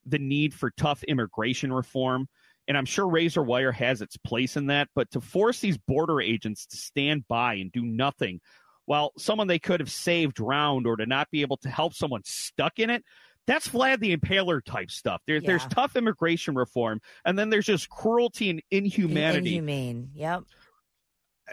the 0.06 0.20
need 0.20 0.54
for 0.54 0.72
tough 0.72 1.04
immigration 1.04 1.72
reform, 1.72 2.28
and 2.68 2.78
I'm 2.78 2.86
sure 2.86 3.08
razor 3.08 3.42
wire 3.44 3.72
has 3.72 4.02
its 4.02 4.18
place 4.18 4.56
in 4.56 4.68
that. 4.68 4.90
But 4.94 5.10
to 5.12 5.22
force 5.22 5.60
these 5.60 5.78
border 5.78 6.22
agents 6.22 6.66
to 6.68 6.78
stand 6.78 7.28
by 7.28 7.56
and 7.56 7.72
do 7.72 7.84
nothing 7.84 8.40
while 8.86 9.14
someone 9.18 9.48
they 9.48 9.60
could 9.60 9.80
have 9.80 9.92
saved 9.92 10.36
drowned 10.36 10.86
or 10.86 10.98
to 10.98 11.06
not 11.06 11.30
be 11.32 11.42
able 11.42 11.58
to 11.58 11.70
help 11.70 11.94
someone 11.94 12.22
stuck 12.26 12.78
in 12.78 12.90
it, 12.90 13.04
that's 13.48 13.68
Vlad 13.70 14.00
the 14.00 14.16
Impaler 14.16 14.64
type 14.64 14.92
stuff. 14.92 15.22
There, 15.26 15.38
yeah. 15.38 15.42
There's 15.46 15.66
tough 15.68 15.96
immigration 15.96 16.56
reform, 16.56 17.02
and 17.26 17.38
then 17.38 17.50
there's 17.50 17.66
just 17.66 17.90
cruelty 17.90 18.50
and 18.50 18.62
inhumanity. 18.72 19.58
Inhumane, 19.58 20.12
yep. 20.14 20.44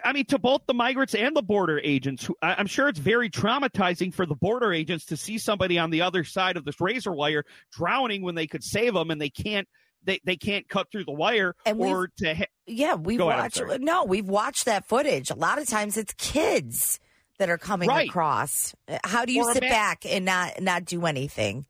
I 0.03 0.13
mean, 0.13 0.25
to 0.25 0.39
both 0.39 0.61
the 0.65 0.73
migrants 0.73 1.13
and 1.13 1.35
the 1.35 1.41
border 1.41 1.79
agents, 1.83 2.25
who, 2.25 2.35
I'm 2.41 2.67
sure 2.67 2.87
it's 2.87 2.99
very 2.99 3.29
traumatizing 3.29 4.13
for 4.13 4.25
the 4.25 4.35
border 4.35 4.71
agents 4.71 5.05
to 5.05 5.17
see 5.17 5.37
somebody 5.37 5.77
on 5.77 5.89
the 5.89 6.01
other 6.01 6.23
side 6.23 6.57
of 6.57 6.65
this 6.65 6.79
razor 6.79 7.11
wire 7.11 7.43
drowning 7.71 8.21
when 8.21 8.35
they 8.35 8.47
could 8.47 8.63
save 8.63 8.93
them, 8.93 9.11
and 9.11 9.21
they 9.21 9.29
can't. 9.29 9.67
They, 10.01 10.21
they 10.23 10.37
can't 10.37 10.65
cut 10.69 10.89
through 10.89 11.03
the 11.03 11.11
wire 11.11 11.55
and 11.65 11.77
or 11.77 12.09
to 12.19 12.33
ha- 12.33 12.45
yeah 12.65 12.95
we've 12.95 13.19
watched 13.19 13.61
no 13.81 14.05
we've 14.05 14.29
watched 14.29 14.63
that 14.63 14.87
footage 14.87 15.29
a 15.29 15.35
lot 15.35 15.61
of 15.61 15.67
times 15.67 15.97
it's 15.97 16.13
kids 16.13 17.01
that 17.37 17.49
are 17.49 17.57
coming 17.57 17.89
right. 17.89 18.07
across 18.07 18.73
how 19.03 19.25
do 19.25 19.33
you 19.33 19.43
or 19.43 19.53
sit 19.53 19.61
back 19.61 20.05
and 20.05 20.23
not 20.23 20.61
not 20.61 20.85
do 20.85 21.05
anything 21.05 21.65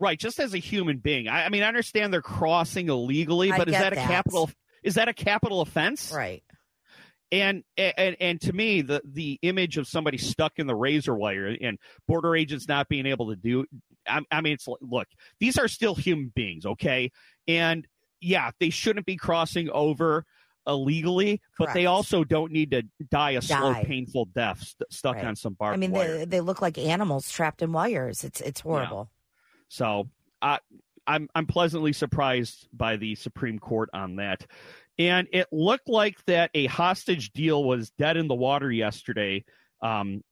Right, 0.00 0.18
just 0.18 0.40
as 0.40 0.54
a 0.54 0.58
human 0.58 0.98
being. 0.98 1.28
I, 1.28 1.44
I 1.46 1.48
mean, 1.48 1.62
I 1.62 1.68
understand 1.68 2.12
they're 2.12 2.20
crossing 2.20 2.88
illegally, 2.88 3.50
but 3.50 3.68
is 3.68 3.74
that 3.74 3.92
a 3.92 3.96
that. 3.96 4.08
capital? 4.08 4.50
Is 4.82 4.96
that 4.96 5.08
a 5.08 5.14
capital 5.14 5.60
offense? 5.60 6.12
Right. 6.14 6.42
And, 7.32 7.64
and 7.76 8.16
and 8.20 8.40
to 8.42 8.52
me, 8.52 8.82
the 8.82 9.00
the 9.04 9.38
image 9.42 9.76
of 9.76 9.88
somebody 9.88 10.18
stuck 10.18 10.58
in 10.58 10.66
the 10.66 10.74
razor 10.74 11.14
wire 11.14 11.46
and 11.60 11.78
border 12.06 12.36
agents 12.36 12.68
not 12.68 12.88
being 12.88 13.06
able 13.06 13.30
to 13.30 13.36
do. 13.36 13.64
I, 14.06 14.20
I 14.30 14.40
mean, 14.40 14.52
it's 14.52 14.68
look, 14.80 15.08
these 15.40 15.58
are 15.58 15.66
still 15.66 15.94
human 15.94 16.32
beings, 16.34 16.66
okay? 16.66 17.10
And 17.48 17.86
yeah, 18.20 18.50
they 18.60 18.70
shouldn't 18.70 19.06
be 19.06 19.16
crossing 19.16 19.70
over 19.70 20.26
illegally, 20.66 21.40
but 21.58 21.66
Correct. 21.66 21.74
they 21.74 21.86
also 21.86 22.24
don't 22.24 22.52
need 22.52 22.70
to 22.70 22.82
die 23.10 23.32
a 23.32 23.42
slow, 23.42 23.74
painful 23.74 24.26
death 24.26 24.60
st- 24.62 24.92
stuck 24.92 25.16
Right. 25.16 25.24
on 25.24 25.36
some 25.36 25.54
barbed 25.54 25.74
I 25.74 25.76
mean, 25.78 25.90
wire. 25.92 26.18
they, 26.18 26.24
they 26.24 26.40
look 26.40 26.62
like 26.62 26.78
animals 26.78 27.30
trapped 27.30 27.62
in 27.62 27.72
wires. 27.72 28.22
It's 28.24 28.40
it's 28.42 28.60
horrible. 28.60 29.10
So 29.74 30.08
I, 30.40 30.60
I'm 31.06 31.28
I'm 31.34 31.46
pleasantly 31.46 31.92
surprised 31.92 32.68
by 32.72 32.96
the 32.96 33.14
Supreme 33.16 33.58
Court 33.58 33.90
on 33.92 34.16
that. 34.16 34.46
And 34.98 35.26
it 35.32 35.48
looked 35.50 35.88
like 35.88 36.24
that 36.26 36.50
a 36.54 36.66
hostage 36.66 37.32
deal 37.32 37.64
was 37.64 37.90
dead 37.90 38.16
in 38.16 38.28
the 38.28 38.34
water 38.34 38.70
yesterday 38.70 39.44
um, 39.82 40.22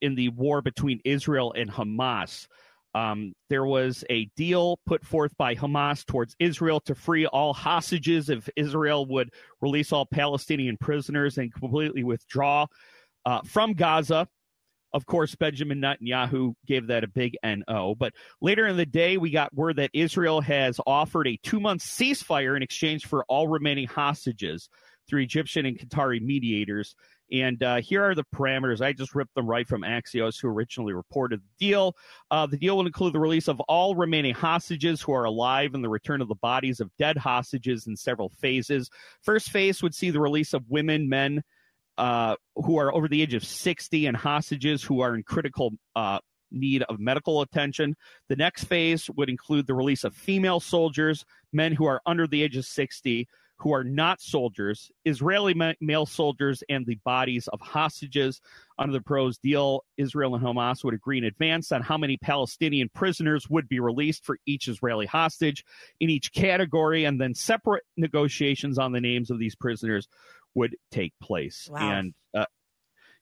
in 0.00 0.14
the 0.14 0.30
war 0.30 0.62
between 0.62 1.00
Israel 1.04 1.52
and 1.54 1.70
Hamas. 1.70 2.46
Um, 2.94 3.34
there 3.50 3.66
was 3.66 4.02
a 4.08 4.24
deal 4.34 4.78
put 4.86 5.04
forth 5.04 5.36
by 5.36 5.54
Hamas 5.54 6.06
towards 6.06 6.34
Israel 6.38 6.80
to 6.80 6.94
free 6.94 7.26
all 7.26 7.52
hostages 7.52 8.30
if 8.30 8.48
Israel 8.56 9.04
would 9.06 9.30
release 9.60 9.92
all 9.92 10.06
Palestinian 10.06 10.78
prisoners 10.78 11.36
and 11.36 11.52
completely 11.52 12.02
withdraw 12.02 12.66
uh, 13.26 13.42
from 13.42 13.74
Gaza. 13.74 14.26
Of 14.92 15.06
course, 15.06 15.34
Benjamin 15.34 15.80
Netanyahu 15.80 16.54
gave 16.66 16.86
that 16.86 17.04
a 17.04 17.08
big 17.08 17.36
NO. 17.44 17.94
But 17.98 18.14
later 18.40 18.66
in 18.66 18.76
the 18.76 18.86
day, 18.86 19.16
we 19.16 19.30
got 19.30 19.54
word 19.54 19.76
that 19.76 19.90
Israel 19.92 20.40
has 20.40 20.80
offered 20.86 21.28
a 21.28 21.38
two 21.42 21.60
month 21.60 21.82
ceasefire 21.82 22.56
in 22.56 22.62
exchange 22.62 23.06
for 23.06 23.24
all 23.28 23.48
remaining 23.48 23.86
hostages 23.86 24.68
through 25.08 25.22
Egyptian 25.22 25.66
and 25.66 25.78
Qatari 25.78 26.20
mediators. 26.20 26.94
And 27.30 27.62
uh, 27.62 27.76
here 27.76 28.02
are 28.02 28.14
the 28.14 28.24
parameters. 28.34 28.80
I 28.80 28.92
just 28.92 29.14
ripped 29.14 29.34
them 29.34 29.46
right 29.46 29.68
from 29.68 29.82
Axios, 29.82 30.40
who 30.40 30.48
originally 30.48 30.94
reported 30.94 31.40
the 31.40 31.66
deal. 31.66 31.94
Uh, 32.30 32.46
the 32.46 32.56
deal 32.56 32.78
will 32.78 32.86
include 32.86 33.12
the 33.12 33.20
release 33.20 33.48
of 33.48 33.60
all 33.60 33.94
remaining 33.94 34.34
hostages 34.34 35.02
who 35.02 35.12
are 35.12 35.24
alive 35.24 35.74
and 35.74 35.84
the 35.84 35.90
return 35.90 36.22
of 36.22 36.28
the 36.28 36.34
bodies 36.36 36.80
of 36.80 36.90
dead 36.98 37.18
hostages 37.18 37.86
in 37.86 37.96
several 37.96 38.30
phases. 38.30 38.88
First 39.22 39.50
phase 39.50 39.82
would 39.82 39.94
see 39.94 40.10
the 40.10 40.20
release 40.20 40.54
of 40.54 40.64
women, 40.68 41.08
men, 41.08 41.42
uh, 41.98 42.36
who 42.54 42.78
are 42.78 42.94
over 42.94 43.08
the 43.08 43.20
age 43.20 43.34
of 43.34 43.44
60 43.44 44.06
and 44.06 44.16
hostages 44.16 44.82
who 44.82 45.00
are 45.00 45.14
in 45.14 45.22
critical 45.22 45.72
uh, 45.96 46.20
need 46.50 46.82
of 46.84 46.98
medical 46.98 47.42
attention. 47.42 47.94
The 48.28 48.36
next 48.36 48.64
phase 48.64 49.10
would 49.16 49.28
include 49.28 49.66
the 49.66 49.74
release 49.74 50.04
of 50.04 50.14
female 50.14 50.60
soldiers, 50.60 51.24
men 51.52 51.72
who 51.72 51.84
are 51.84 52.00
under 52.06 52.26
the 52.26 52.42
age 52.42 52.56
of 52.56 52.64
60, 52.64 53.28
who 53.58 53.72
are 53.72 53.82
not 53.82 54.20
soldiers, 54.20 54.90
Israeli 55.04 55.52
ma- 55.52 55.72
male 55.80 56.06
soldiers, 56.06 56.62
and 56.68 56.86
the 56.86 56.98
bodies 57.04 57.48
of 57.48 57.60
hostages. 57.60 58.40
Under 58.78 58.92
the 58.92 59.02
pros 59.02 59.36
deal, 59.38 59.82
Israel 59.96 60.36
and 60.36 60.44
Hamas 60.44 60.84
would 60.84 60.94
agree 60.94 61.18
in 61.18 61.24
advance 61.24 61.72
on 61.72 61.82
how 61.82 61.98
many 61.98 62.16
Palestinian 62.16 62.88
prisoners 62.94 63.50
would 63.50 63.68
be 63.68 63.80
released 63.80 64.24
for 64.24 64.38
each 64.46 64.68
Israeli 64.68 65.06
hostage 65.06 65.64
in 65.98 66.08
each 66.08 66.32
category, 66.32 67.04
and 67.04 67.20
then 67.20 67.34
separate 67.34 67.82
negotiations 67.96 68.78
on 68.78 68.92
the 68.92 69.00
names 69.00 69.30
of 69.30 69.40
these 69.40 69.56
prisoners 69.56 70.06
would 70.58 70.76
take 70.90 71.12
place. 71.22 71.68
Wow. 71.70 71.78
And 71.80 72.14
uh, 72.36 72.46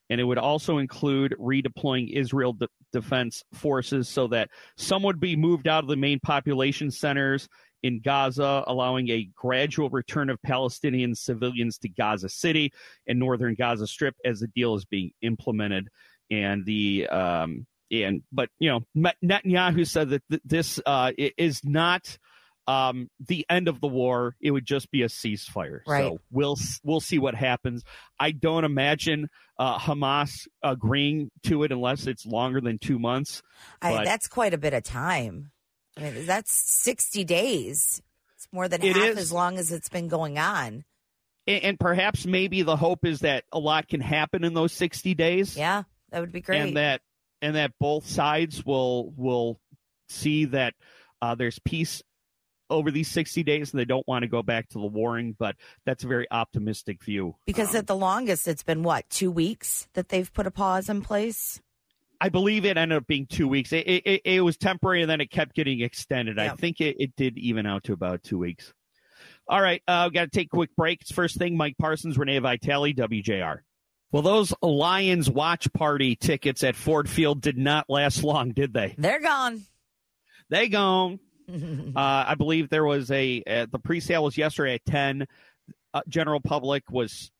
and 0.09 0.21
it 0.21 0.23
would 0.23 0.37
also 0.37 0.77
include 0.77 1.35
redeploying 1.39 2.11
Israel 2.11 2.53
de- 2.53 2.69
defense 2.93 3.43
forces 3.53 4.07
so 4.07 4.27
that 4.27 4.49
some 4.77 5.03
would 5.03 5.19
be 5.19 5.35
moved 5.35 5.67
out 5.67 5.83
of 5.83 5.89
the 5.89 5.97
main 5.97 6.19
population 6.19 6.91
centers 6.91 7.47
in 7.83 8.01
Gaza, 8.03 8.63
allowing 8.67 9.09
a 9.09 9.29
gradual 9.35 9.89
return 9.89 10.29
of 10.29 10.41
Palestinian 10.41 11.13
civilians 11.13 11.77
to 11.79 11.89
Gaza 11.89 12.29
City 12.29 12.71
and 13.07 13.19
northern 13.19 13.55
Gaza 13.55 13.87
Strip 13.87 14.15
as 14.25 14.39
the 14.39 14.47
deal 14.47 14.75
is 14.75 14.85
being 14.85 15.11
implemented. 15.21 15.89
And 16.31 16.65
the 16.65 17.07
um, 17.07 17.67
and 17.91 18.23
but 18.31 18.49
you 18.59 18.69
know 18.69 19.11
Netanyahu 19.23 19.87
said 19.87 20.09
that 20.09 20.23
th- 20.29 20.41
this 20.43 20.79
uh, 20.85 21.11
is 21.37 21.61
not 21.63 22.17
um, 22.67 23.09
the 23.25 23.45
end 23.49 23.67
of 23.67 23.79
the 23.81 23.87
war. 23.87 24.35
It 24.41 24.51
would 24.51 24.65
just 24.65 24.91
be 24.91 25.01
a 25.03 25.07
ceasefire. 25.07 25.79
Right. 25.87 26.03
So 26.03 26.19
we'll 26.31 26.57
we'll 26.83 26.99
see 26.99 27.17
what 27.19 27.33
happens. 27.35 27.83
I 28.19 28.31
don't 28.31 28.65
imagine 28.65 29.29
uh, 29.57 29.77
Hamas 29.79 30.47
agreeing 30.61 31.31
to 31.43 31.63
it 31.63 31.71
unless 31.71 32.07
it's 32.07 32.25
longer 32.25 32.59
than 32.61 32.77
two 32.77 32.99
months. 32.99 33.41
I, 33.81 34.03
that's 34.03 34.27
quite 34.27 34.53
a 34.53 34.57
bit 34.57 34.73
of 34.73 34.83
time. 34.83 35.51
I 35.97 36.01
mean, 36.01 36.25
that's 36.25 36.51
sixty 36.51 37.23
days. 37.23 38.01
It's 38.35 38.47
more 38.51 38.67
than 38.67 38.83
It 38.83 38.95
half 38.95 39.07
is. 39.11 39.17
as 39.17 39.31
long 39.31 39.57
as 39.57 39.71
it's 39.71 39.89
been 39.89 40.07
going 40.09 40.37
on. 40.37 40.83
and, 41.47 41.63
and 41.63 41.79
perhaps 41.79 42.25
maybe 42.25 42.61
the 42.61 42.75
hope 42.75 43.05
is 43.05 43.21
that 43.21 43.45
a 43.51 43.57
lot 43.59 43.87
can 43.87 43.99
happen 44.01 44.43
in 44.43 44.53
those 44.53 44.73
60 44.73 45.15
days 45.15 45.57
Yeah, 45.57 45.83
that 46.11 46.19
would 46.19 46.31
be 46.31 46.41
great. 46.41 46.61
and 46.61 46.77
that 46.77 47.01
and 47.41 47.55
that 47.55 47.71
both 47.79 48.05
sides 48.07 48.63
will 48.63 49.11
will 49.17 49.59
see 50.09 50.45
that 50.45 50.75
uh, 51.21 51.33
there's 51.33 51.57
peace 51.65 52.03
over 52.69 52.91
these 52.91 53.07
60 53.09 53.43
days 53.43 53.71
and 53.71 53.79
they 53.79 53.85
don't 53.85 54.07
want 54.07 54.23
to 54.23 54.27
go 54.27 54.41
back 54.43 54.67
to 54.69 54.79
the 54.79 54.85
warring 54.87 55.35
but 55.37 55.55
that's 55.85 56.03
a 56.03 56.07
very 56.07 56.27
optimistic 56.31 57.03
view 57.03 57.35
because 57.45 57.71
Um, 57.71 57.77
at 57.77 57.87
the 57.87 57.95
longest, 57.95 58.47
it's 58.47 58.63
been 58.63 58.83
what 58.83 59.09
two 59.09 59.31
weeks 59.31 59.87
that 59.93 60.09
they've 60.09 60.31
put 60.31 60.47
a 60.47 60.51
pause 60.51 60.89
in 60.89 61.01
place. 61.01 61.61
i 62.21 62.29
believe 62.29 62.65
it 62.65 62.77
ended 62.77 62.97
up 62.97 63.07
being 63.07 63.25
two 63.27 63.47
weeks 63.47 63.71
it, 63.73 63.87
it, 63.87 64.03
it, 64.05 64.21
it 64.25 64.41
was 64.41 64.57
temporary 64.57 65.01
and 65.01 65.09
then 65.09 65.21
it 65.21 65.31
kept 65.31 65.55
getting 65.55 65.81
extended 65.81 66.39
i 66.39 66.49
think 66.49 66.81
it, 66.81 66.95
it 66.99 67.15
did 67.15 67.37
even 67.37 67.65
out 67.65 67.83
to 67.83 67.93
about 67.93 68.23
two 68.23 68.37
weeks 68.37 68.73
all 69.47 69.61
right 69.61 69.81
uh, 69.87 70.03
we've 70.05 70.13
got 70.13 70.25
to 70.25 70.29
take 70.29 70.47
a 70.47 70.55
quick 70.55 70.75
break 70.75 71.01
it's 71.01 71.11
first 71.11 71.37
thing 71.37 71.55
mike 71.57 71.75
parsons 71.79 72.17
renee 72.17 72.39
vitale 72.39 72.93
wjr 72.93 73.59
well, 74.11 74.21
those 74.21 74.53
Lions 74.61 75.29
watch 75.29 75.71
party 75.73 76.15
tickets 76.15 76.63
at 76.63 76.77
Ford 76.77 77.09
Field 77.09 77.41
did 77.41 77.57
not 77.57 77.89
last 77.89 78.23
long, 78.23 78.51
did 78.51 78.73
they? 78.73 78.95
They're 78.97 79.19
gone. 79.19 79.65
They 80.49 80.69
gone. 80.69 81.19
Uh, 81.95 82.25
I 82.27 82.35
believe 82.35 82.69
there 82.69 82.83
was 82.85 83.09
a 83.09 83.41
uh, 83.47 83.65
the 83.71 83.79
pre-sale 83.79 84.23
was 84.25 84.37
yesterday 84.37 84.75
at 84.75 84.85
ten. 84.85 85.25
Uh, 85.93 86.01
general 86.07 86.39
public 86.41 86.83
was 86.91 87.31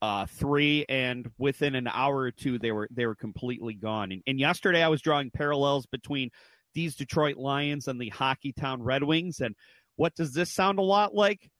uh, 0.00 0.26
three, 0.26 0.84
and 0.88 1.30
within 1.38 1.74
an 1.74 1.88
hour 1.88 2.16
or 2.18 2.30
two, 2.30 2.58
they 2.58 2.70
were 2.72 2.88
they 2.90 3.06
were 3.06 3.16
completely 3.16 3.74
gone. 3.74 4.12
And, 4.12 4.22
and 4.26 4.38
yesterday, 4.38 4.82
I 4.82 4.88
was 4.88 5.02
drawing 5.02 5.30
parallels 5.30 5.86
between 5.86 6.30
these 6.74 6.94
Detroit 6.94 7.36
Lions 7.36 7.88
and 7.88 8.00
the 8.00 8.10
Hockey 8.10 8.52
Town 8.52 8.82
Red 8.82 9.02
Wings. 9.02 9.40
And 9.40 9.54
what 9.96 10.14
does 10.14 10.32
this 10.32 10.52
sound 10.52 10.78
a 10.78 10.82
lot 10.82 11.14
like? 11.14 11.50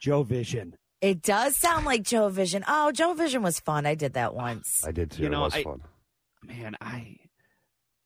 Joe 0.00 0.22
Vision. 0.24 0.76
It 1.00 1.22
does 1.22 1.56
sound 1.56 1.86
like 1.86 2.02
Joe 2.02 2.28
Vision. 2.28 2.64
Oh, 2.68 2.92
Joe 2.92 3.14
Vision 3.14 3.42
was 3.42 3.60
fun. 3.60 3.86
I 3.86 3.94
did 3.94 4.12
that 4.14 4.34
once. 4.34 4.84
I 4.86 4.92
did 4.92 5.10
too. 5.12 5.22
You 5.22 5.28
know, 5.30 5.42
it 5.42 5.44
was 5.44 5.54
I- 5.54 5.62
fun. 5.64 5.80
Man, 6.44 6.76
I. 6.80 7.16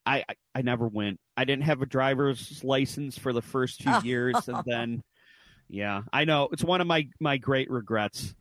I, 0.06 0.24
I 0.28 0.34
I 0.54 0.62
never 0.62 0.88
went. 0.88 1.20
I 1.40 1.44
didn't 1.44 1.64
have 1.64 1.80
a 1.80 1.86
driver's 1.86 2.62
license 2.62 3.16
for 3.16 3.32
the 3.32 3.40
first 3.40 3.80
two 3.80 4.00
years, 4.04 4.46
and 4.46 4.62
then, 4.66 5.02
yeah, 5.70 6.02
I 6.12 6.26
know 6.26 6.50
it's 6.52 6.62
one 6.62 6.82
of 6.82 6.86
my 6.86 7.08
my 7.18 7.38
great 7.38 7.70
regrets. 7.70 8.34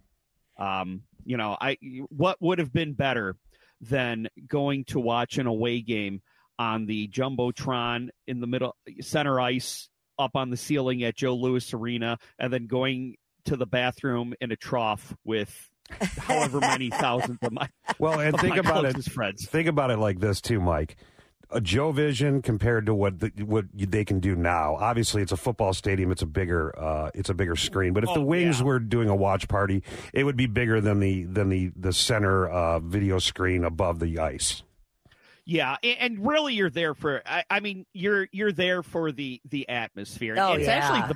Um, 0.57 1.03
you 1.23 1.37
know, 1.37 1.55
I 1.61 1.77
what 2.09 2.35
would 2.41 2.59
have 2.59 2.73
been 2.73 2.91
better 2.95 3.37
than 3.79 4.27
going 4.45 4.83
to 4.85 4.99
watch 4.99 5.37
an 5.37 5.47
away 5.47 5.79
game 5.79 6.21
on 6.57 6.87
the 6.87 7.07
jumbotron 7.07 8.09
in 8.27 8.41
the 8.41 8.47
middle 8.47 8.75
center 8.99 9.39
ice 9.39 9.87
up 10.17 10.31
on 10.35 10.49
the 10.49 10.57
ceiling 10.57 11.01
at 11.05 11.15
Joe 11.15 11.35
Louis 11.35 11.73
Arena, 11.73 12.17
and 12.37 12.51
then 12.51 12.67
going 12.67 13.15
to 13.45 13.55
the 13.55 13.65
bathroom 13.65 14.33
in 14.41 14.51
a 14.51 14.57
trough 14.57 15.15
with 15.23 15.69
however 16.17 16.59
many 16.59 16.89
thousands 16.89 17.39
of 17.43 17.53
my 17.53 17.69
Well, 17.97 18.19
and 18.19 18.37
think 18.37 18.57
about 18.57 18.83
it. 18.83 19.01
friends. 19.05 19.45
Think 19.45 19.69
about 19.69 19.89
it 19.89 19.99
like 19.99 20.19
this 20.19 20.41
too, 20.41 20.59
Mike. 20.59 20.97
A 21.51 21.59
Joe 21.59 21.91
Vision 21.91 22.41
compared 22.43 22.85
to 22.85 22.93
what 22.93 23.19
the, 23.19 23.31
what 23.43 23.65
they 23.73 24.05
can 24.05 24.19
do 24.19 24.35
now. 24.35 24.75
Obviously, 24.75 25.23
it's 25.23 25.31
a 25.31 25.37
football 25.37 25.73
stadium. 25.73 26.11
It's 26.11 26.21
a 26.21 26.27
bigger 26.27 26.77
uh, 26.77 27.09
it's 27.15 27.29
a 27.29 27.33
bigger 27.33 27.55
screen. 27.55 27.93
But 27.93 28.03
if 28.03 28.13
the 28.13 28.19
Oh, 28.19 28.23
Wings 28.23 28.59
yeah. 28.59 28.65
were 28.65 28.79
doing 28.79 29.09
a 29.09 29.15
watch 29.15 29.47
party, 29.47 29.83
it 30.13 30.23
would 30.25 30.37
be 30.37 30.45
bigger 30.45 30.79
than 30.79 30.99
the 30.99 31.23
than 31.23 31.49
the 31.49 31.71
the 31.75 31.91
center 31.91 32.47
uh, 32.47 32.79
video 32.79 33.17
screen 33.17 33.63
above 33.63 33.99
the 33.99 34.19
ice. 34.19 34.61
Yeah, 35.45 35.77
and 35.83 36.23
really, 36.27 36.53
you're 36.53 36.69
there 36.69 36.93
for. 36.93 37.23
I, 37.25 37.43
I 37.49 37.59
mean, 37.59 37.87
you're 37.93 38.27
you're 38.31 38.51
there 38.51 38.83
for 38.83 39.11
the 39.11 39.41
the 39.49 39.67
atmosphere. 39.67 40.35
Oh, 40.37 40.53
it's 40.53 40.67
yeah. 40.67 40.73
actually 40.73 41.15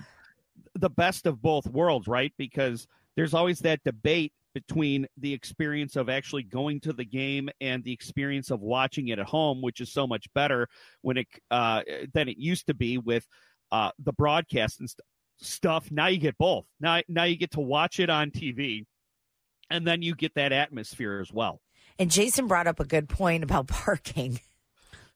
the 0.73 0.79
the 0.79 0.89
best 0.89 1.27
of 1.27 1.39
both 1.43 1.67
worlds, 1.67 2.07
right? 2.07 2.33
Because 2.35 2.87
there's 3.15 3.35
always 3.35 3.59
that 3.59 3.83
debate 3.83 4.33
between 4.53 5.07
the 5.17 5.33
experience 5.33 5.95
of 5.95 6.09
actually 6.09 6.43
going 6.43 6.79
to 6.81 6.93
the 6.93 7.05
game 7.05 7.49
and 7.61 7.83
the 7.83 7.91
experience 7.91 8.51
of 8.51 8.61
watching 8.61 9.07
it 9.09 9.19
at 9.19 9.25
home, 9.25 9.61
which 9.61 9.81
is 9.81 9.91
so 9.91 10.07
much 10.07 10.27
better 10.33 10.67
when 11.01 11.17
it 11.17 11.27
uh, 11.51 11.81
than 12.13 12.29
it 12.29 12.37
used 12.37 12.67
to 12.67 12.73
be 12.73 12.97
with 12.97 13.27
uh, 13.71 13.91
the 13.99 14.13
broadcast 14.13 14.79
and 14.79 14.89
st- 14.89 15.01
stuff. 15.37 15.91
Now 15.91 16.07
you 16.07 16.17
get 16.17 16.37
both. 16.37 16.65
Now 16.79 17.01
now 17.07 17.23
you 17.23 17.35
get 17.35 17.51
to 17.51 17.59
watch 17.59 17.99
it 17.99 18.09
on 18.09 18.31
TV, 18.31 18.85
and 19.69 19.85
then 19.85 20.01
you 20.01 20.15
get 20.15 20.35
that 20.35 20.51
atmosphere 20.51 21.19
as 21.19 21.31
well. 21.31 21.59
and 21.99 22.11
Jason 22.11 22.47
brought 22.47 22.67
up 22.67 22.79
a 22.79 22.85
good 22.85 23.09
point 23.09 23.43
about 23.43 23.67
parking. 23.67 24.39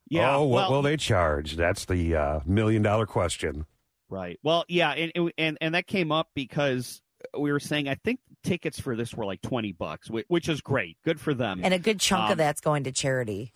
Yeah. 0.09 0.37
Oh, 0.37 0.43
what 0.43 0.69
well, 0.69 0.71
will 0.71 0.81
they 0.83 0.97
charge? 0.97 1.55
That's 1.55 1.85
the 1.85 2.15
uh, 2.15 2.39
million 2.45 2.81
dollar 2.81 3.05
question. 3.05 3.65
Right. 4.09 4.39
Well, 4.41 4.63
yeah, 4.69 4.91
and 4.91 5.31
and 5.37 5.57
and 5.59 5.75
that 5.75 5.85
came 5.85 6.11
up 6.11 6.29
because 6.33 7.01
we 7.37 7.51
were 7.51 7.59
saying 7.59 7.87
I 7.87 7.95
think 7.95 8.19
tickets 8.43 8.79
for 8.79 8.95
this 8.95 9.13
were 9.13 9.25
like 9.25 9.41
twenty 9.41 9.71
bucks, 9.71 10.09
which 10.09 10.49
is 10.49 10.61
great, 10.61 10.97
good 11.03 11.19
for 11.19 11.33
them. 11.33 11.61
And 11.63 11.73
a 11.73 11.79
good 11.79 11.99
chunk 11.99 12.25
Um, 12.25 12.31
of 12.33 12.37
that's 12.37 12.61
going 12.61 12.83
to 12.85 12.91
charity. 12.91 13.51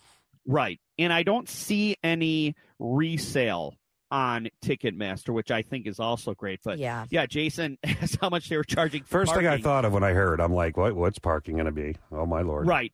right. 0.46 0.80
And 0.98 1.12
I 1.12 1.22
don't 1.22 1.48
see 1.48 1.96
any 2.02 2.54
resale 2.78 3.74
on 4.10 4.48
Ticketmaster, 4.62 5.30
which 5.32 5.50
I 5.50 5.62
think 5.62 5.86
is 5.86 5.98
also 5.98 6.34
great. 6.34 6.60
But 6.62 6.78
Yeah. 6.78 7.06
yeah, 7.10 7.24
Jason 7.26 7.78
asked 7.84 8.18
how 8.20 8.28
much 8.28 8.48
they 8.48 8.56
were 8.56 8.64
charging. 8.64 9.02
For 9.04 9.20
First 9.24 9.34
thing 9.34 9.46
I 9.46 9.58
thought 9.58 9.84
of 9.84 9.92
when 9.94 10.04
I 10.04 10.12
heard, 10.12 10.40
I'm 10.40 10.52
like, 10.52 10.76
what? 10.76 10.94
What's 10.94 11.18
parking 11.18 11.54
going 11.54 11.66
to 11.66 11.72
be? 11.72 11.96
Oh 12.10 12.26
my 12.26 12.42
lord! 12.42 12.66
Right. 12.66 12.92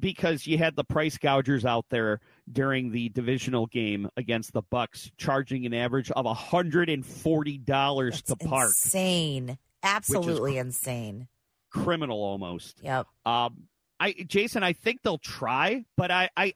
Because 0.00 0.46
you 0.46 0.58
had 0.58 0.76
the 0.76 0.84
price 0.84 1.18
gougers 1.18 1.64
out 1.64 1.86
there 1.90 2.20
during 2.52 2.92
the 2.92 3.08
divisional 3.08 3.66
game 3.66 4.08
against 4.16 4.52
the 4.52 4.62
Bucs, 4.62 5.10
charging 5.16 5.66
an 5.66 5.74
average 5.74 6.10
of 6.12 6.24
hundred 6.36 6.88
and 6.88 7.04
forty 7.04 7.58
dollars 7.58 8.22
to 8.22 8.36
park. 8.36 8.68
insane. 8.68 9.58
Absolutely 9.82 10.58
insane. 10.58 11.28
Criminal 11.70 12.18
almost. 12.22 12.80
Yep. 12.82 13.06
Um, 13.26 13.64
I 14.00 14.12
Jason, 14.26 14.62
I 14.62 14.72
think 14.72 15.02
they'll 15.02 15.18
try, 15.18 15.84
but 15.96 16.10
I, 16.10 16.30
I 16.36 16.54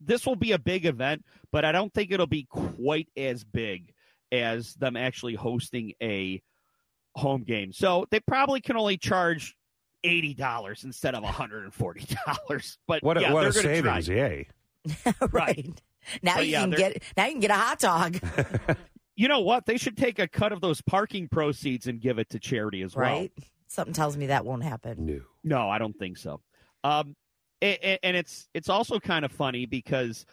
this 0.00 0.26
will 0.26 0.36
be 0.36 0.52
a 0.52 0.58
big 0.58 0.84
event, 0.86 1.24
but 1.52 1.64
I 1.64 1.72
don't 1.72 1.92
think 1.92 2.12
it'll 2.12 2.26
be 2.26 2.44
quite 2.44 3.08
as 3.16 3.44
big 3.44 3.92
as 4.30 4.74
them 4.74 4.96
actually 4.96 5.34
hosting 5.34 5.94
a 6.02 6.42
home 7.16 7.42
game. 7.42 7.72
So 7.72 8.06
they 8.10 8.20
probably 8.20 8.60
can 8.60 8.76
only 8.76 8.98
charge 8.98 9.56
eighty 10.04 10.34
dollars 10.34 10.84
instead 10.84 11.14
of 11.14 11.24
hundred 11.24 11.64
and 11.64 11.74
forty 11.74 12.06
dollars. 12.26 12.78
But 12.86 13.02
What 13.02 13.16
a, 13.18 13.22
yeah, 13.22 13.32
what 13.32 13.46
a 13.46 13.50
they're 13.50 13.62
gonna 13.62 13.74
savings! 14.02 14.06
Try. 14.06 14.14
Yay! 14.16 14.48
right. 15.32 15.82
Now 16.22 16.36
But 16.36 16.46
you 16.46 16.52
yeah, 16.52 16.60
can 16.60 16.70
they're- 16.70 16.78
get 16.78 17.02
now 17.16 17.24
you 17.26 17.32
can 17.32 17.40
get 17.40 17.50
a 17.50 17.54
hot 17.54 17.78
dog. 17.80 18.18
You 19.20 19.28
know 19.28 19.40
what? 19.40 19.66
They 19.66 19.76
should 19.76 19.98
take 19.98 20.18
a 20.18 20.26
cut 20.26 20.50
of 20.50 20.62
those 20.62 20.80
parking 20.80 21.28
proceeds 21.28 21.86
and 21.86 22.00
give 22.00 22.18
it 22.18 22.30
to 22.30 22.38
charity 22.38 22.80
as 22.80 22.96
well. 22.96 23.04
right. 23.04 23.32
Something 23.68 23.92
tells 23.92 24.16
me 24.16 24.28
that 24.28 24.46
won't 24.46 24.62
happen. 24.62 25.04
New. 25.04 25.22
No, 25.44 25.68
I 25.68 25.76
don't 25.76 25.92
think 25.92 26.16
so. 26.16 26.40
Um, 26.84 27.14
a- 27.60 27.78
a- 27.86 27.98
and 28.02 28.16
it's 28.16 28.48
it's 28.54 28.70
also 28.70 28.98
kind 28.98 29.26
of 29.26 29.30
funny 29.30 29.66
because 29.66 30.24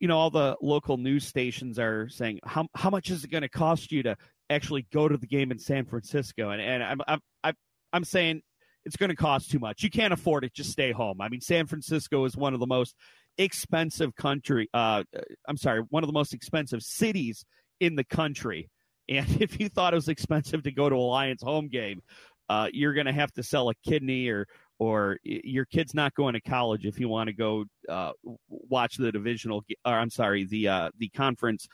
you 0.00 0.08
know 0.08 0.16
all 0.16 0.30
the 0.30 0.56
local 0.62 0.96
news 0.96 1.26
stations 1.26 1.78
are 1.78 2.08
saying 2.08 2.40
how 2.44 2.66
how 2.74 2.88
much 2.88 3.10
is 3.10 3.24
it 3.24 3.30
going 3.30 3.42
to 3.42 3.48
cost 3.50 3.92
you 3.92 4.02
to 4.04 4.16
actually 4.48 4.86
go 4.90 5.06
to 5.06 5.18
the 5.18 5.26
game 5.26 5.52
in 5.52 5.58
San 5.58 5.84
Francisco, 5.84 6.48
and 6.48 6.62
and 6.62 6.82
I'm 6.82 7.00
I'm 7.06 7.20
I'm, 7.44 7.54
I'm 7.92 8.04
saying 8.04 8.40
it's 8.86 8.96
going 8.96 9.10
to 9.10 9.16
cost 9.16 9.50
too 9.50 9.58
much. 9.58 9.82
You 9.82 9.90
can't 9.90 10.14
afford 10.14 10.44
it. 10.44 10.54
Just 10.54 10.70
stay 10.72 10.92
home. 10.92 11.20
I 11.20 11.28
mean, 11.28 11.42
San 11.42 11.66
Francisco 11.66 12.24
is 12.24 12.38
one 12.38 12.54
of 12.54 12.60
the 12.60 12.66
most 12.66 12.94
expensive 13.36 14.16
country. 14.16 14.70
Uh, 14.72 15.04
I'm 15.46 15.58
sorry, 15.58 15.82
one 15.90 16.02
of 16.02 16.06
the 16.08 16.14
most 16.14 16.32
expensive 16.32 16.82
cities 16.82 17.44
in 17.80 17.96
the 17.96 18.04
country. 18.04 18.68
And 19.08 19.26
if 19.40 19.60
you 19.60 19.68
thought 19.68 19.94
it 19.94 19.96
was 19.96 20.08
expensive 20.08 20.62
to 20.64 20.72
go 20.72 20.88
to 20.88 20.96
a 20.96 20.96
Lions 20.96 21.42
home 21.42 21.68
game, 21.68 22.00
uh, 22.48 22.68
you're 22.72 22.94
going 22.94 23.06
to 23.06 23.12
have 23.12 23.32
to 23.32 23.42
sell 23.42 23.68
a 23.68 23.74
kidney 23.86 24.28
or 24.28 24.46
or 24.80 25.18
your 25.24 25.64
kid's 25.64 25.92
not 25.92 26.14
going 26.14 26.34
to 26.34 26.40
college 26.40 26.86
if 26.86 27.00
you 27.00 27.08
want 27.08 27.26
to 27.26 27.32
go 27.32 27.64
uh, 27.88 28.12
watch 28.48 28.96
the 28.96 29.10
divisional 29.10 29.64
or 29.84 29.92
I'm 29.92 30.10
sorry 30.10 30.44
the 30.44 30.68
uh, 30.68 30.90
the 30.98 31.08
conference 31.08 31.66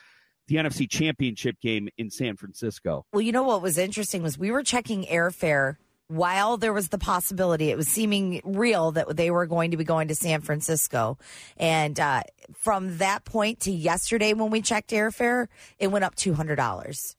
the 0.49 0.56
NFC 0.56 0.90
championship 0.90 1.61
game 1.61 1.88
in 1.96 2.11
San 2.11 2.37
Francisco. 2.37 3.06
Well, 3.12 3.23
you 3.23 3.32
know 3.32 3.44
what 3.44 3.62
was 3.62 3.78
interesting 3.78 4.23
was 4.23 4.38
we 4.38 4.50
were 4.50 4.62
checking 4.62 5.04
airfare 5.04 5.76
while 6.08 6.56
there 6.56 6.73
was 6.73 6.88
the 6.88 6.99
possibility, 6.99 7.70
it 7.70 7.76
was 7.76 7.88
seeming 7.88 8.40
real 8.44 8.92
that 8.92 9.16
they 9.16 9.30
were 9.30 9.46
going 9.46 9.70
to 9.70 9.76
be 9.76 9.84
going 9.84 10.08
to 10.08 10.14
San 10.14 10.40
Francisco. 10.42 11.18
And 11.56 11.99
uh, 11.99 12.23
from 12.54 12.99
that 12.99 13.25
point 13.25 13.61
to 13.61 13.73
yesterday, 13.73 14.34
when 14.34 14.50
we 14.50 14.61
checked 14.61 14.90
airfare, 14.90 15.49
it 15.78 15.88
went 15.88 16.04
up 16.04 16.14
two 16.14 16.34
hundred 16.34 16.56
dollars. 16.56 17.16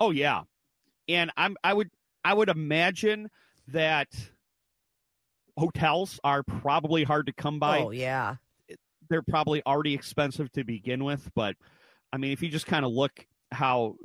Oh 0.00 0.10
yeah, 0.10 0.42
and 1.08 1.30
I'm 1.36 1.56
I 1.64 1.74
would 1.74 1.90
I 2.24 2.34
would 2.34 2.48
imagine 2.48 3.30
that 3.68 4.08
hotels 5.56 6.20
are 6.22 6.42
probably 6.42 7.04
hard 7.04 7.26
to 7.26 7.32
come 7.32 7.58
by. 7.58 7.80
Oh 7.80 7.90
yeah, 7.90 8.36
they're 9.10 9.22
probably 9.22 9.62
already 9.66 9.94
expensive 9.94 10.52
to 10.52 10.64
begin 10.64 11.04
with, 11.04 11.28
but 11.34 11.56
I 12.12 12.16
mean, 12.16 12.32
if 12.32 12.42
you 12.42 12.48
just 12.48 12.66
kind 12.66 12.84
of 12.84 12.92
look 12.92 13.26
how 13.50 13.96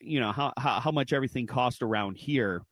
you 0.00 0.20
know 0.20 0.32
how, 0.32 0.52
how 0.56 0.80
how 0.80 0.90
much 0.90 1.12
everything 1.12 1.46
cost 1.46 1.82
around 1.82 2.16
here 2.16 2.62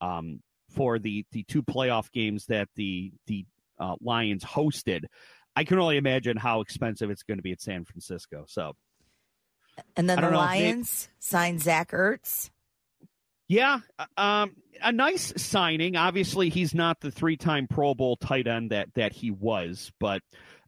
um, 0.00 0.40
for 0.70 0.98
the 0.98 1.24
the 1.32 1.42
two 1.44 1.62
playoff 1.62 2.10
games 2.12 2.46
that 2.46 2.68
the 2.76 3.12
the 3.26 3.44
uh, 3.78 3.96
Lions 4.00 4.44
hosted, 4.44 5.04
I 5.56 5.64
can 5.64 5.78
only 5.78 5.96
imagine 5.96 6.36
how 6.36 6.60
expensive 6.60 7.10
it's 7.10 7.22
going 7.22 7.38
to 7.38 7.42
be 7.42 7.52
at 7.52 7.60
San 7.60 7.84
Francisco. 7.84 8.44
So, 8.46 8.74
and 9.96 10.08
then 10.08 10.20
the 10.20 10.30
Lions 10.30 11.06
they, 11.06 11.12
signed 11.18 11.62
Zach 11.62 11.90
Ertz. 11.92 12.50
Yeah, 13.48 13.80
uh, 13.98 14.06
um, 14.16 14.56
a 14.80 14.92
nice 14.92 15.32
signing. 15.36 15.96
Obviously, 15.96 16.50
he's 16.50 16.72
not 16.72 17.00
the 17.00 17.10
three-time 17.10 17.66
Pro 17.68 17.94
Bowl 17.94 18.16
tight 18.16 18.46
end 18.46 18.70
that 18.70 18.94
that 18.94 19.12
he 19.12 19.30
was, 19.30 19.90
but 19.98 20.22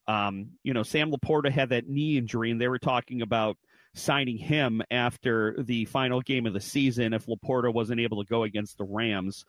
um, 0.08 0.50
you 0.64 0.74
know, 0.74 0.82
Sam 0.82 1.12
LaPorta 1.12 1.50
had 1.50 1.68
that 1.68 1.88
knee 1.88 2.18
injury, 2.18 2.50
and 2.50 2.60
they 2.60 2.68
were 2.68 2.78
talking 2.80 3.22
about 3.22 3.56
signing 3.94 4.38
him 4.38 4.82
after 4.90 5.56
the 5.58 5.84
final 5.86 6.20
game 6.20 6.46
of 6.46 6.54
the 6.54 6.60
season 6.60 7.12
if 7.12 7.26
LaPorta 7.26 7.72
wasn't 7.72 8.00
able 8.00 8.22
to 8.22 8.28
go 8.28 8.42
against 8.42 8.78
the 8.78 8.84
Rams. 8.84 9.44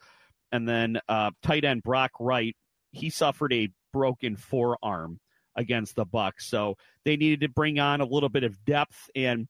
And 0.52 0.68
then 0.68 1.00
uh, 1.08 1.32
tight 1.42 1.66
end 1.66 1.84
Brock 1.84 2.12
Wright, 2.20 2.56
he 2.92 3.10
suffered 3.10 3.54
a 3.54 3.70
broken 3.92 4.36
forearm 4.36 5.20
against 5.56 5.96
the 5.96 6.06
Bucs, 6.06 6.42
so 6.42 6.76
they 7.06 7.16
needed 7.16 7.42
to 7.42 7.50
bring 7.50 7.80
on 7.80 8.02
a 8.02 8.06
little 8.06 8.30
bit 8.30 8.44
of 8.44 8.64
depth. 8.66 9.10
And 9.16 9.48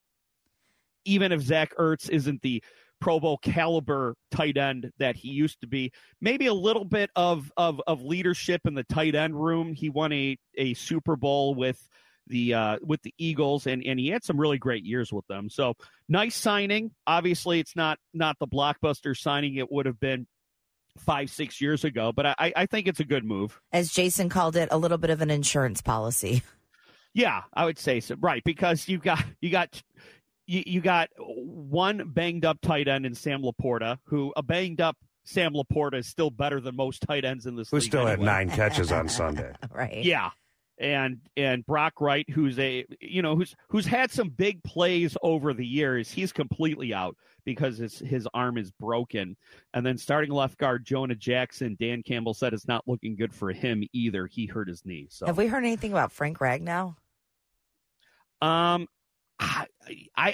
even 1.05 1.31
if 1.31 1.41
Zach 1.41 1.73
Ertz 1.77 2.09
isn't 2.09 2.41
the 2.41 2.63
Pro 3.03 3.19
Bowl 3.19 3.37
caliber 3.37 4.15
tight 4.31 4.55
end 4.55 4.89
that 4.97 5.17
he 5.17 5.27
used 5.27 5.59
to 5.59 5.67
be. 5.67 5.91
Maybe 6.21 6.47
a 6.47 6.53
little 6.53 6.85
bit 6.85 7.09
of 7.17 7.51
of, 7.57 7.81
of 7.85 8.01
leadership 8.01 8.61
in 8.63 8.75
the 8.75 8.85
tight 8.85 9.13
end 9.13 9.35
room. 9.35 9.73
He 9.73 9.89
won 9.89 10.13
a, 10.13 10.37
a 10.57 10.73
Super 10.75 11.17
Bowl 11.17 11.53
with 11.53 11.85
the 12.27 12.53
uh, 12.53 12.77
with 12.81 13.01
the 13.01 13.13
Eagles, 13.17 13.67
and 13.67 13.83
and 13.85 13.99
he 13.99 14.09
had 14.09 14.23
some 14.23 14.39
really 14.39 14.57
great 14.57 14.85
years 14.85 15.11
with 15.11 15.27
them. 15.27 15.49
So 15.49 15.75
nice 16.07 16.35
signing. 16.35 16.91
Obviously, 17.05 17.59
it's 17.59 17.75
not 17.75 17.99
not 18.13 18.37
the 18.39 18.47
blockbuster 18.47 19.15
signing 19.15 19.55
it 19.55 19.71
would 19.71 19.85
have 19.85 19.99
been 19.99 20.27
five 20.99 21.29
six 21.29 21.59
years 21.59 21.83
ago, 21.83 22.11
but 22.11 22.25
I 22.25 22.53
I 22.55 22.65
think 22.65 22.87
it's 22.87 22.99
a 22.99 23.05
good 23.05 23.25
move. 23.25 23.59
As 23.71 23.91
Jason 23.91 24.29
called 24.29 24.55
it, 24.55 24.69
a 24.71 24.77
little 24.77 24.97
bit 24.97 25.09
of 25.09 25.21
an 25.21 25.29
insurance 25.29 25.81
policy. 25.81 26.43
Yeah, 27.13 27.43
I 27.53 27.65
would 27.65 27.77
say 27.77 27.99
so. 27.99 28.15
Right, 28.19 28.43
because 28.43 28.87
you 28.87 28.97
got 28.97 29.23
you 29.41 29.49
got 29.49 29.81
you, 30.47 30.63
you 30.65 30.81
got 30.81 31.09
one 31.17 32.09
banged 32.09 32.45
up 32.45 32.59
tight 32.61 32.87
end 32.87 33.05
in 33.05 33.15
Sam 33.15 33.43
LaPorta, 33.43 33.99
who 34.05 34.33
a 34.35 34.41
banged 34.41 34.81
up 34.81 34.97
Sam 35.25 35.53
LaPorta 35.53 35.95
is 35.95 36.07
still 36.07 36.31
better 36.31 36.59
than 36.59 36.75
most 36.75 37.01
tight 37.01 37.23
ends 37.23 37.45
in 37.45 37.55
this 37.55 37.69
who 37.69 37.77
league. 37.77 37.83
Who 37.83 37.87
still 37.87 38.07
anyway. 38.07 38.25
had 38.25 38.47
nine 38.47 38.49
catches 38.49 38.91
on 38.91 39.07
Sunday. 39.09 39.53
right. 39.71 40.03
Yeah 40.03 40.31
and 40.77 41.19
and 41.37 41.65
Brock 41.65 42.01
Wright, 42.01 42.27
who's 42.29 42.57
a 42.59 42.85
you 42.99 43.21
know 43.21 43.35
who's 43.35 43.55
who's 43.69 43.85
had 43.85 44.11
some 44.11 44.29
big 44.29 44.63
plays 44.63 45.15
over 45.21 45.53
the 45.53 45.65
years. 45.65 46.11
He's 46.11 46.31
completely 46.31 46.93
out 46.93 47.15
because 47.45 47.77
his 47.77 47.99
his 47.99 48.27
arm 48.33 48.57
is 48.57 48.71
broken. 48.71 49.35
And 49.73 49.85
then 49.85 49.97
starting 49.97 50.31
left 50.31 50.57
guard 50.57 50.85
Jonah 50.85 51.15
Jackson, 51.15 51.77
Dan 51.79 52.03
Campbell 52.03 52.33
said 52.33 52.53
it's 52.53 52.67
not 52.67 52.87
looking 52.87 53.15
good 53.15 53.33
for 53.33 53.51
him 53.51 53.83
either. 53.93 54.27
He 54.27 54.45
hurt 54.45 54.67
his 54.67 54.85
knee. 54.85 55.07
So 55.09 55.25
have 55.25 55.37
we 55.37 55.47
heard 55.47 55.63
anything 55.63 55.91
about 55.91 56.11
Frank 56.11 56.39
Ragnow? 56.39 56.95
Um, 58.41 58.87
I, 59.39 59.67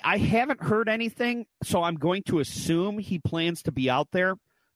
I 0.04 0.18
haven't 0.18 0.62
heard 0.62 0.90
anything, 0.90 1.46
so 1.64 1.84
I'm 1.84 1.96
going 1.96 2.24
to 2.24 2.40
assume 2.40 2.98
he 2.98 3.20
plans 3.20 3.64
to 3.64 3.72
be 3.72 3.90
out 3.90 4.08
there. 4.12 4.36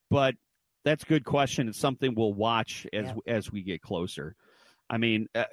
But 0.10 0.36
that's 0.84 1.04
a 1.04 1.08
good 1.08 1.26
question. 1.26 1.68
It's 1.68 1.80
something 1.80 2.14
we'll 2.16 2.34
watch 2.34 2.86
as 2.94 3.06
yeah. 3.06 3.14
as 3.28 3.52
we 3.52 3.64
get 3.64 3.82
closer. 3.82 4.36
I 4.90 4.98
mean, 4.98 5.28
uh, 5.36 5.46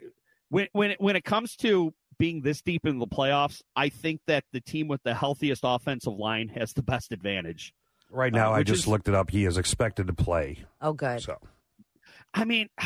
when 0.48 0.68
when 0.72 0.92
it, 0.92 1.00
when 1.00 1.16
it 1.16 1.24
comes 1.24 1.56
to 1.56 1.94
being 2.18 2.42
this 2.42 2.60
deep 2.60 2.86
in 2.86 2.98
the 2.98 3.06
playoffs, 3.06 3.62
I 3.74 3.88
think 3.88 4.20
that 4.26 4.44
the 4.52 4.60
team 4.60 4.88
with 4.88 5.02
the 5.02 5.14
healthiest 5.14 5.62
offensive 5.64 6.12
line 6.12 6.48
has 6.48 6.72
the 6.74 6.82
best 6.82 7.12
advantage. 7.12 7.72
Right 8.10 8.32
now, 8.32 8.52
uh, 8.52 8.56
I 8.56 8.62
just 8.62 8.82
is, 8.82 8.86
looked 8.88 9.08
it 9.08 9.14
up. 9.14 9.30
He 9.30 9.46
is 9.46 9.56
expected 9.56 10.08
to 10.08 10.12
play. 10.12 10.58
Oh, 10.80 10.92
good. 10.92 11.22
So, 11.22 11.38
I 12.34 12.44
mean, 12.44 12.68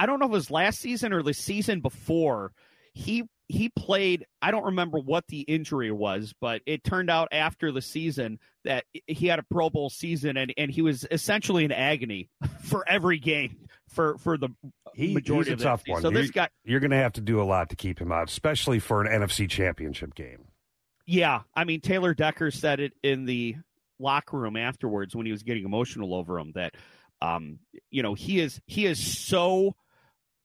I 0.00 0.06
don't 0.06 0.20
know 0.20 0.26
if 0.26 0.30
it 0.30 0.32
was 0.32 0.50
last 0.50 0.78
season 0.78 1.12
or 1.12 1.22
the 1.22 1.34
season 1.34 1.80
before. 1.80 2.52
He 2.92 3.24
he 3.48 3.70
played 3.70 4.26
i 4.42 4.50
don't 4.50 4.64
remember 4.64 4.98
what 4.98 5.26
the 5.28 5.40
injury 5.40 5.90
was 5.90 6.34
but 6.40 6.60
it 6.66 6.84
turned 6.84 7.10
out 7.10 7.28
after 7.32 7.72
the 7.72 7.80
season 7.80 8.38
that 8.64 8.84
he 9.06 9.26
had 9.26 9.38
a 9.38 9.42
pro 9.42 9.70
bowl 9.70 9.88
season 9.88 10.36
and, 10.36 10.52
and 10.56 10.70
he 10.70 10.82
was 10.82 11.06
essentially 11.10 11.64
in 11.64 11.72
agony 11.72 12.28
for 12.62 12.86
every 12.88 13.18
game 13.18 13.68
for 13.88 14.18
for 14.18 14.36
the 14.36 14.50
he, 14.94 15.14
majority 15.14 15.50
he's 15.50 15.60
a 15.60 15.64
tough 15.64 15.82
one. 15.86 16.02
So 16.02 16.10
you're, 16.10 16.22
this 16.22 16.30
guy 16.30 16.48
you're 16.64 16.80
going 16.80 16.90
to 16.90 16.96
have 16.96 17.14
to 17.14 17.20
do 17.20 17.40
a 17.40 17.44
lot 17.44 17.70
to 17.70 17.76
keep 17.76 17.98
him 17.98 18.12
out 18.12 18.28
especially 18.28 18.78
for 18.78 19.02
an 19.02 19.22
nfc 19.22 19.48
championship 19.48 20.14
game. 20.14 20.44
Yeah 21.06 21.42
i 21.54 21.64
mean 21.64 21.80
taylor 21.80 22.14
decker 22.14 22.50
said 22.50 22.80
it 22.80 22.92
in 23.02 23.24
the 23.24 23.56
locker 23.98 24.36
room 24.36 24.56
afterwards 24.56 25.16
when 25.16 25.26
he 25.26 25.32
was 25.32 25.42
getting 25.42 25.64
emotional 25.64 26.14
over 26.14 26.38
him 26.38 26.52
that 26.54 26.74
um 27.22 27.58
you 27.90 28.02
know 28.02 28.14
he 28.14 28.38
is 28.38 28.60
he 28.66 28.86
is 28.86 29.18
so 29.26 29.74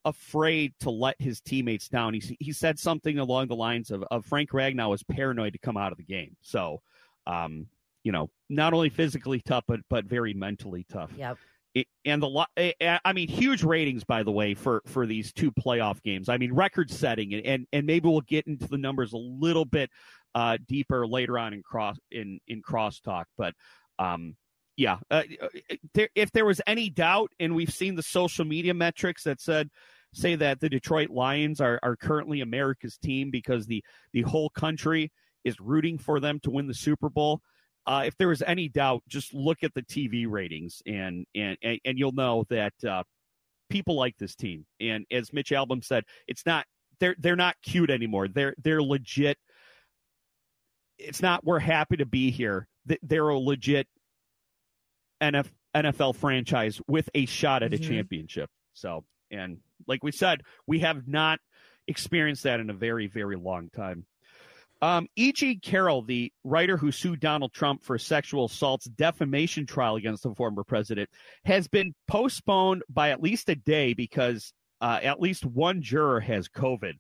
afraid 0.06 0.74
to 0.82 0.90
let 0.90 1.16
his 1.20 1.40
teammates 1.42 1.88
down. 1.88 2.14
He 2.14 2.38
he 2.40 2.52
said 2.52 2.80
something 2.80 3.20
along 3.20 3.48
the 3.48 3.56
lines 3.56 3.92
of, 3.92 4.04
of 4.12 4.26
Frank 4.26 4.52
Ragnow 4.52 4.94
is 4.94 5.04
paranoid 5.04 5.54
to 5.54 5.60
come 5.60 5.78
out 5.78 5.92
of 5.92 5.98
the 5.98 6.04
game. 6.04 6.36
So, 6.42 6.82
um, 7.26 7.68
you 8.04 8.12
know, 8.12 8.30
not 8.50 8.74
only 8.74 8.90
physically 8.90 9.42
tough, 9.42 9.64
but 9.68 9.82
but 9.90 10.06
very 10.06 10.34
mentally 10.34 10.86
tough. 10.90 11.12
Yep. 11.18 11.38
It, 11.74 11.88
and 12.06 12.22
the 12.22 12.46
I 12.80 13.14
mean, 13.14 13.28
huge 13.28 13.64
ratings 13.64 14.04
by 14.04 14.24
the 14.24 14.32
way 14.32 14.54
for 14.54 14.84
for 14.86 15.08
these 15.08 15.34
two 15.34 15.52
playoff 15.52 16.02
games. 16.04 16.30
I 16.30 16.38
mean, 16.38 16.54
record 16.54 16.92
setting, 16.92 17.34
and 17.34 17.46
and, 17.46 17.68
and 17.74 17.86
maybe 17.88 18.08
we'll 18.08 18.22
get 18.22 18.46
into 18.46 18.68
the 18.68 18.78
numbers 18.78 19.14
a 19.14 19.18
little 19.18 19.66
bit 19.66 19.90
uh, 20.36 20.58
deeper 20.68 21.08
later 21.08 21.40
on 21.40 21.54
in 21.54 21.64
cross 21.64 21.98
in 22.12 22.40
in 22.48 22.62
crosstalk, 22.62 23.26
but. 23.38 23.54
Um, 24.00 24.36
yeah, 24.76 24.98
uh, 25.12 25.22
there, 25.94 26.10
if 26.16 26.32
there 26.32 26.46
was 26.46 26.60
any 26.66 26.90
doubt, 26.90 27.32
and 27.40 27.54
we've 27.54 27.72
seen 27.72 27.96
the 27.96 28.02
social 28.02 28.44
media 28.44 28.74
metrics 28.74 29.24
that 29.24 29.40
said 29.40 29.70
say 30.14 30.36
that 30.36 30.60
the 30.60 30.70
Detroit 30.70 31.10
Lions 31.10 31.60
are, 31.60 31.80
are 31.84 31.96
currently 31.96 32.42
America's 32.42 32.98
team 32.98 33.32
because 33.32 33.66
the 33.66 33.84
the 34.14 34.22
whole 34.22 34.50
country 34.50 35.12
is 35.44 35.60
rooting 35.60 35.98
for 35.98 36.20
them 36.20 36.40
to 36.42 36.52
win 36.52 36.68
the 36.68 36.74
Super 36.74 37.10
Bowl. 37.10 37.42
Uh, 37.86 38.04
if 38.06 38.16
there 38.18 38.32
is 38.32 38.42
any 38.48 38.70
doubt, 38.70 39.04
just 39.10 39.34
look 39.34 39.64
at 39.64 39.74
the 39.74 39.84
TV 39.84 40.26
ratings 40.30 40.82
and 40.86 41.26
and 41.36 41.58
and, 41.62 41.80
and 41.84 42.00
you'll 42.00 42.14
know 42.14 42.46
that 42.50 42.74
uh, 42.88 43.04
people 43.70 43.96
like 43.96 44.16
this 44.18 44.36
team. 44.36 44.66
And 44.80 45.06
as 45.12 45.34
Mitch 45.34 45.50
Albom 45.50 45.84
said, 45.84 46.04
it's 46.28 46.46
not 46.46 46.66
they're 47.00 47.16
they're 47.20 47.36
not 47.36 47.56
cute 47.62 47.90
anymore. 47.90 48.28
They're 48.28 48.56
they're 48.64 48.82
legit. 48.82 49.38
It's 50.98 51.22
not 51.22 51.44
we're 51.44 51.60
happy 51.60 51.98
to 51.98 52.06
be 52.06 52.32
here. 52.32 52.68
They're 53.02 53.30
a 53.30 53.40
legit 53.40 53.88
NFL 55.22 56.16
franchise 56.16 56.82
with 56.88 57.10
a 57.16 57.26
shot 57.26 57.64
at 57.64 57.74
a 57.74 57.78
mm-hmm. 57.78 57.92
championship. 57.92 58.50
So 58.74 59.04
and 59.32 59.58
like 59.88 60.04
we 60.04 60.12
said, 60.12 60.42
we 60.68 60.80
have 60.80 61.08
not 61.08 61.40
experienced 61.88 62.44
that 62.44 62.60
in 62.60 62.70
a 62.70 62.74
very, 62.74 63.08
very 63.08 63.36
long 63.36 63.70
time. 63.70 64.06
Um, 64.82 65.08
E.G. 65.16 65.60
Carroll, 65.60 66.02
the 66.02 66.34
writer 66.44 66.76
who 66.76 66.92
sued 66.92 67.22
Donald 67.22 67.54
Trump 67.54 67.86
for 67.86 67.98
sexual 67.98 68.46
assault's 68.46 68.86
defamation 68.86 69.66
trial 69.66 69.96
against 69.96 70.24
the 70.24 70.36
former 70.36 70.66
president, 70.66 71.10
has 71.46 71.70
been 71.70 71.94
postponed 72.08 72.84
by 72.90 73.12
at 73.12 73.22
least 73.24 73.48
a 73.48 73.56
day 73.56 73.94
because 73.94 74.54
uh, 74.82 75.00
at 75.02 75.22
least 75.22 75.46
one 75.46 75.82
juror 75.82 76.20
has 76.20 76.50
COVID. 76.50 76.96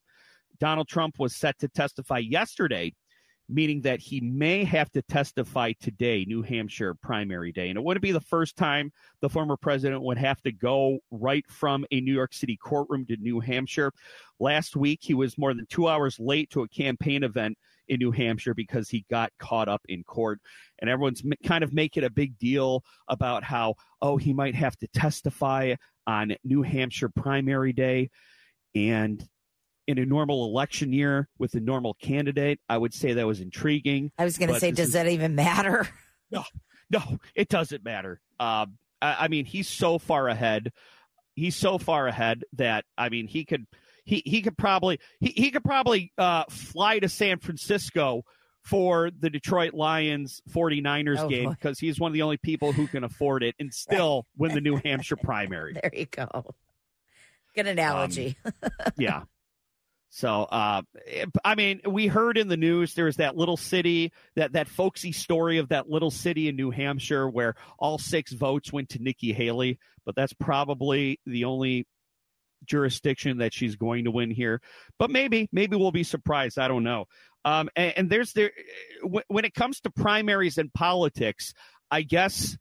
Donald 0.59 0.87
Trump 0.87 1.19
was 1.19 1.35
set 1.35 1.59
to 1.59 1.67
testify 1.67 2.19
yesterday 2.19 2.93
meaning 3.49 3.81
that 3.81 3.99
he 3.99 4.21
may 4.21 4.63
have 4.63 4.89
to 4.91 5.01
testify 5.01 5.73
today, 5.79 6.25
New 6.25 6.41
Hampshire 6.41 6.93
primary 6.95 7.51
day. 7.51 7.69
And 7.69 7.77
it 7.77 7.83
wouldn't 7.83 8.01
be 8.01 8.11
the 8.11 8.21
first 8.21 8.55
time 8.55 8.91
the 9.21 9.29
former 9.29 9.57
president 9.57 10.01
would 10.01 10.17
have 10.17 10.41
to 10.43 10.51
go 10.51 10.99
right 11.11 11.45
from 11.49 11.85
a 11.91 11.99
New 11.99 12.13
York 12.13 12.33
City 12.33 12.57
courtroom 12.57 13.05
to 13.07 13.17
New 13.17 13.39
Hampshire. 13.39 13.91
Last 14.39 14.75
week, 14.75 14.99
he 15.01 15.13
was 15.13 15.37
more 15.37 15.53
than 15.53 15.65
two 15.67 15.87
hours 15.87 16.19
late 16.19 16.49
to 16.51 16.63
a 16.63 16.69
campaign 16.69 17.23
event 17.23 17.57
in 17.89 17.99
New 17.99 18.11
Hampshire 18.11 18.53
because 18.53 18.89
he 18.89 19.05
got 19.09 19.31
caught 19.39 19.67
up 19.67 19.81
in 19.89 20.03
court. 20.03 20.39
And 20.79 20.89
everyone's 20.89 21.21
kind 21.45 21.63
of 21.63 21.73
making 21.73 22.05
a 22.05 22.09
big 22.09 22.37
deal 22.37 22.83
about 23.07 23.43
how, 23.43 23.75
oh, 24.01 24.17
he 24.17 24.33
might 24.33 24.55
have 24.55 24.77
to 24.77 24.87
testify 24.87 25.75
on 26.07 26.35
New 26.43 26.61
Hampshire 26.61 27.09
primary 27.09 27.73
day. 27.73 28.09
And 28.75 29.23
in 29.87 29.97
a 29.97 30.05
normal 30.05 30.45
election 30.45 30.93
year 30.93 31.27
with 31.37 31.55
a 31.55 31.59
normal 31.59 31.93
candidate, 31.95 32.59
I 32.69 32.77
would 32.77 32.93
say 32.93 33.13
that 33.13 33.27
was 33.27 33.39
intriguing. 33.39 34.11
I 34.17 34.23
was 34.23 34.37
going 34.37 34.53
to 34.53 34.59
say, 34.59 34.71
does 34.71 34.87
is, 34.87 34.93
that 34.93 35.07
even 35.07 35.35
matter? 35.35 35.87
No, 36.31 36.43
no, 36.89 37.19
it 37.35 37.47
doesn't 37.47 37.85
matter. 37.85 38.19
Um, 38.39 38.79
I, 38.99 39.17
I 39.19 39.27
mean, 39.27 39.45
he's 39.45 39.69
so 39.69 39.99
far 39.99 40.27
ahead. 40.27 40.71
He's 41.35 41.55
so 41.55 41.77
far 41.77 42.07
ahead 42.07 42.43
that 42.53 42.85
I 42.97 43.09
mean, 43.09 43.27
he 43.27 43.45
could 43.45 43.67
he 44.03 44.23
he 44.25 44.41
could 44.41 44.57
probably 44.57 44.99
he, 45.19 45.27
he 45.27 45.51
could 45.51 45.63
probably 45.63 46.11
uh, 46.17 46.45
fly 46.49 46.97
to 46.97 47.07
San 47.07 47.37
Francisco 47.37 48.23
for 48.63 49.11
the 49.11 49.29
Detroit 49.29 49.73
Lions 49.73 50.41
49ers 50.49 51.19
Oh, 51.19 51.29
game 51.29 51.49
because 51.51 51.77
he's 51.77 51.99
one 51.99 52.09
of 52.09 52.13
the 52.13 52.21
only 52.21 52.37
people 52.37 52.71
who 52.71 52.87
can 52.87 53.03
afford 53.03 53.43
it 53.43 53.53
and 53.59 53.71
still 53.73 54.25
win 54.37 54.55
the 54.55 54.61
New 54.61 54.77
Hampshire 54.83 55.17
primary. 55.17 55.73
There 55.73 55.91
you 55.93 56.05
go. 56.07 56.55
Good 57.55 57.67
analogy. 57.67 58.37
yeah. 58.97 59.23
So, 60.15 60.43
uh, 60.43 60.83
I 61.43 61.55
mean, 61.55 61.81
we 61.89 62.05
heard 62.05 62.37
in 62.37 62.47
the 62.47 62.55
news 62.55 62.93
there 62.93 63.05
was 63.05 63.15
that 63.15 63.35
little 63.35 63.57
city, 63.57 64.13
that 64.35 64.53
that 64.53 64.67
folksy 64.67 65.11
story 65.11 65.57
of 65.57 65.69
that 65.69 65.89
little 65.89 66.11
city 66.11 66.47
in 66.47 66.55
New 66.55 66.69
Hampshire 66.69 67.27
where 67.27 67.55
all 67.79 67.97
six 67.97 68.31
votes 68.31 68.71
went 68.71 68.89
to 68.89 69.01
Nikki 69.01 69.33
Haley, 69.33 69.79
but 70.05 70.15
that's 70.15 70.33
probably 70.33 71.19
the 71.25 71.45
only 71.45 71.87
jurisdiction 72.63 73.39
that 73.39 73.55
she's 73.55 73.75
going 73.75 74.03
to 74.03 74.11
win 74.11 74.29
here. 74.29 74.61
But 74.99 75.09
maybe, 75.09 75.49
maybe 75.51 75.77
we'll 75.77 75.91
be 75.91 76.03
surprised. 76.03 76.59
I 76.59 76.67
don't 76.67 76.83
know. 76.83 77.05
Um, 77.43 77.71
and, 77.75 77.93
and 77.97 78.09
there's 78.11 78.33
there 78.33 78.51
when 79.01 79.23
when 79.29 79.45
it 79.45 79.55
comes 79.55 79.79
to 79.79 79.89
primaries 79.89 80.59
and 80.59 80.71
politics, 80.71 81.55
I 81.89 82.03
guess 82.03 82.55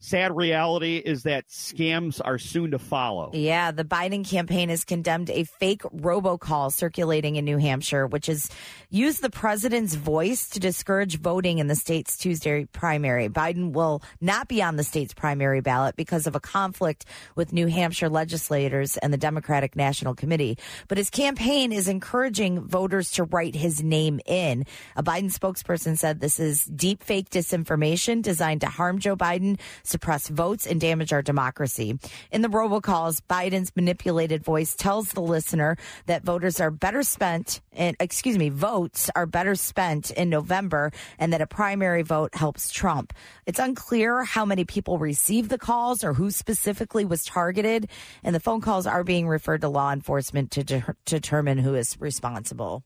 sad 0.00 0.36
reality 0.36 0.96
is 0.96 1.24
that 1.24 1.48
scams 1.48 2.20
are 2.24 2.38
soon 2.38 2.70
to 2.70 2.78
follow. 2.78 3.30
Yeah, 3.34 3.72
the 3.72 3.84
Biden 3.84 4.28
campaign 4.28 4.68
has 4.68 4.84
condemned 4.84 5.28
a 5.30 5.44
fake 5.44 5.82
robocall 5.82 6.72
circulating 6.72 7.36
in 7.36 7.44
New 7.44 7.58
Hampshire, 7.58 8.06
which 8.06 8.26
has 8.26 8.48
used 8.90 9.22
the 9.22 9.30
president's 9.30 9.94
voice 9.94 10.48
to 10.50 10.60
discourage 10.60 11.18
voting 11.18 11.58
in 11.58 11.66
the 11.66 11.74
state's 11.74 12.16
Tuesday 12.16 12.64
primary. 12.66 13.28
Biden 13.28 13.72
will 13.72 14.02
not 14.20 14.48
be 14.48 14.62
on 14.62 14.76
the 14.76 14.84
state's 14.84 15.14
primary 15.14 15.60
ballot 15.60 15.96
because 15.96 16.26
of 16.26 16.36
a 16.36 16.40
conflict 16.40 17.04
with 17.34 17.52
New 17.52 17.66
Hampshire 17.66 18.08
legislators 18.08 18.96
and 18.98 19.12
the 19.12 19.18
Democratic 19.18 19.74
National 19.74 20.14
Committee. 20.14 20.58
But 20.86 20.98
his 20.98 21.10
campaign 21.10 21.72
is 21.72 21.88
encouraging 21.88 22.60
voters 22.60 23.10
to 23.12 23.24
write 23.24 23.56
his 23.56 23.82
name 23.82 24.20
in. 24.26 24.64
A 24.96 25.02
Biden 25.02 25.32
spokesperson 25.32 25.98
said 25.98 26.20
this 26.20 26.38
is 26.38 26.64
deep 26.64 27.02
fake 27.02 27.30
disinformation 27.30 28.22
designed 28.22 28.60
to 28.60 28.68
harm 28.68 28.98
Joe 29.00 29.16
Biden, 29.16 29.58
suppress 29.88 30.28
votes, 30.28 30.66
and 30.66 30.80
damage 30.80 31.12
our 31.12 31.22
democracy. 31.22 31.98
In 32.30 32.42
the 32.42 32.48
robocalls, 32.48 33.20
Biden's 33.28 33.72
manipulated 33.74 34.44
voice 34.44 34.74
tells 34.74 35.10
the 35.10 35.20
listener 35.20 35.76
that 36.06 36.24
voters 36.24 36.60
are 36.60 36.70
better 36.70 37.02
spent, 37.02 37.60
and 37.72 37.96
excuse 38.00 38.38
me, 38.38 38.48
votes 38.48 39.10
are 39.16 39.26
better 39.26 39.54
spent 39.54 40.10
in 40.10 40.30
November, 40.30 40.92
and 41.18 41.32
that 41.32 41.40
a 41.40 41.46
primary 41.46 42.02
vote 42.02 42.34
helps 42.34 42.70
Trump. 42.70 43.12
It's 43.46 43.58
unclear 43.58 44.24
how 44.24 44.44
many 44.44 44.64
people 44.64 44.98
received 44.98 45.50
the 45.50 45.58
calls 45.58 46.04
or 46.04 46.14
who 46.14 46.30
specifically 46.30 47.04
was 47.04 47.24
targeted, 47.24 47.88
and 48.22 48.34
the 48.34 48.40
phone 48.40 48.60
calls 48.60 48.86
are 48.86 49.04
being 49.04 49.28
referred 49.28 49.62
to 49.62 49.68
law 49.68 49.92
enforcement 49.92 50.50
to 50.52 50.64
de- 50.64 50.96
determine 51.04 51.58
who 51.58 51.74
is 51.74 51.96
responsible. 52.00 52.84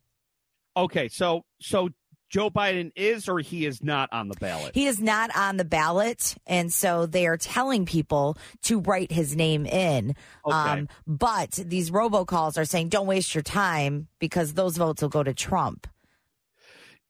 Okay, 0.76 1.08
so 1.08 1.44
so 1.60 1.90
Joe 2.32 2.48
Biden 2.48 2.92
is 2.96 3.28
or 3.28 3.40
he 3.40 3.66
is 3.66 3.82
not 3.82 4.08
on 4.10 4.28
the 4.28 4.34
ballot. 4.40 4.74
He 4.74 4.86
is 4.86 4.98
not 4.98 5.36
on 5.36 5.58
the 5.58 5.66
ballot, 5.66 6.34
and 6.46 6.72
so 6.72 7.04
they 7.04 7.26
are 7.26 7.36
telling 7.36 7.84
people 7.84 8.38
to 8.62 8.80
write 8.80 9.12
his 9.12 9.36
name 9.36 9.66
in. 9.66 10.16
Okay. 10.46 10.86
but 11.06 11.50
these 11.52 11.90
robocalls 11.90 12.56
are 12.56 12.64
saying, 12.64 12.88
"Don't 12.88 13.06
waste 13.06 13.34
your 13.34 13.42
time 13.42 14.08
because 14.18 14.54
those 14.54 14.78
votes 14.78 15.02
will 15.02 15.10
go 15.10 15.22
to 15.22 15.34
Trump." 15.34 15.86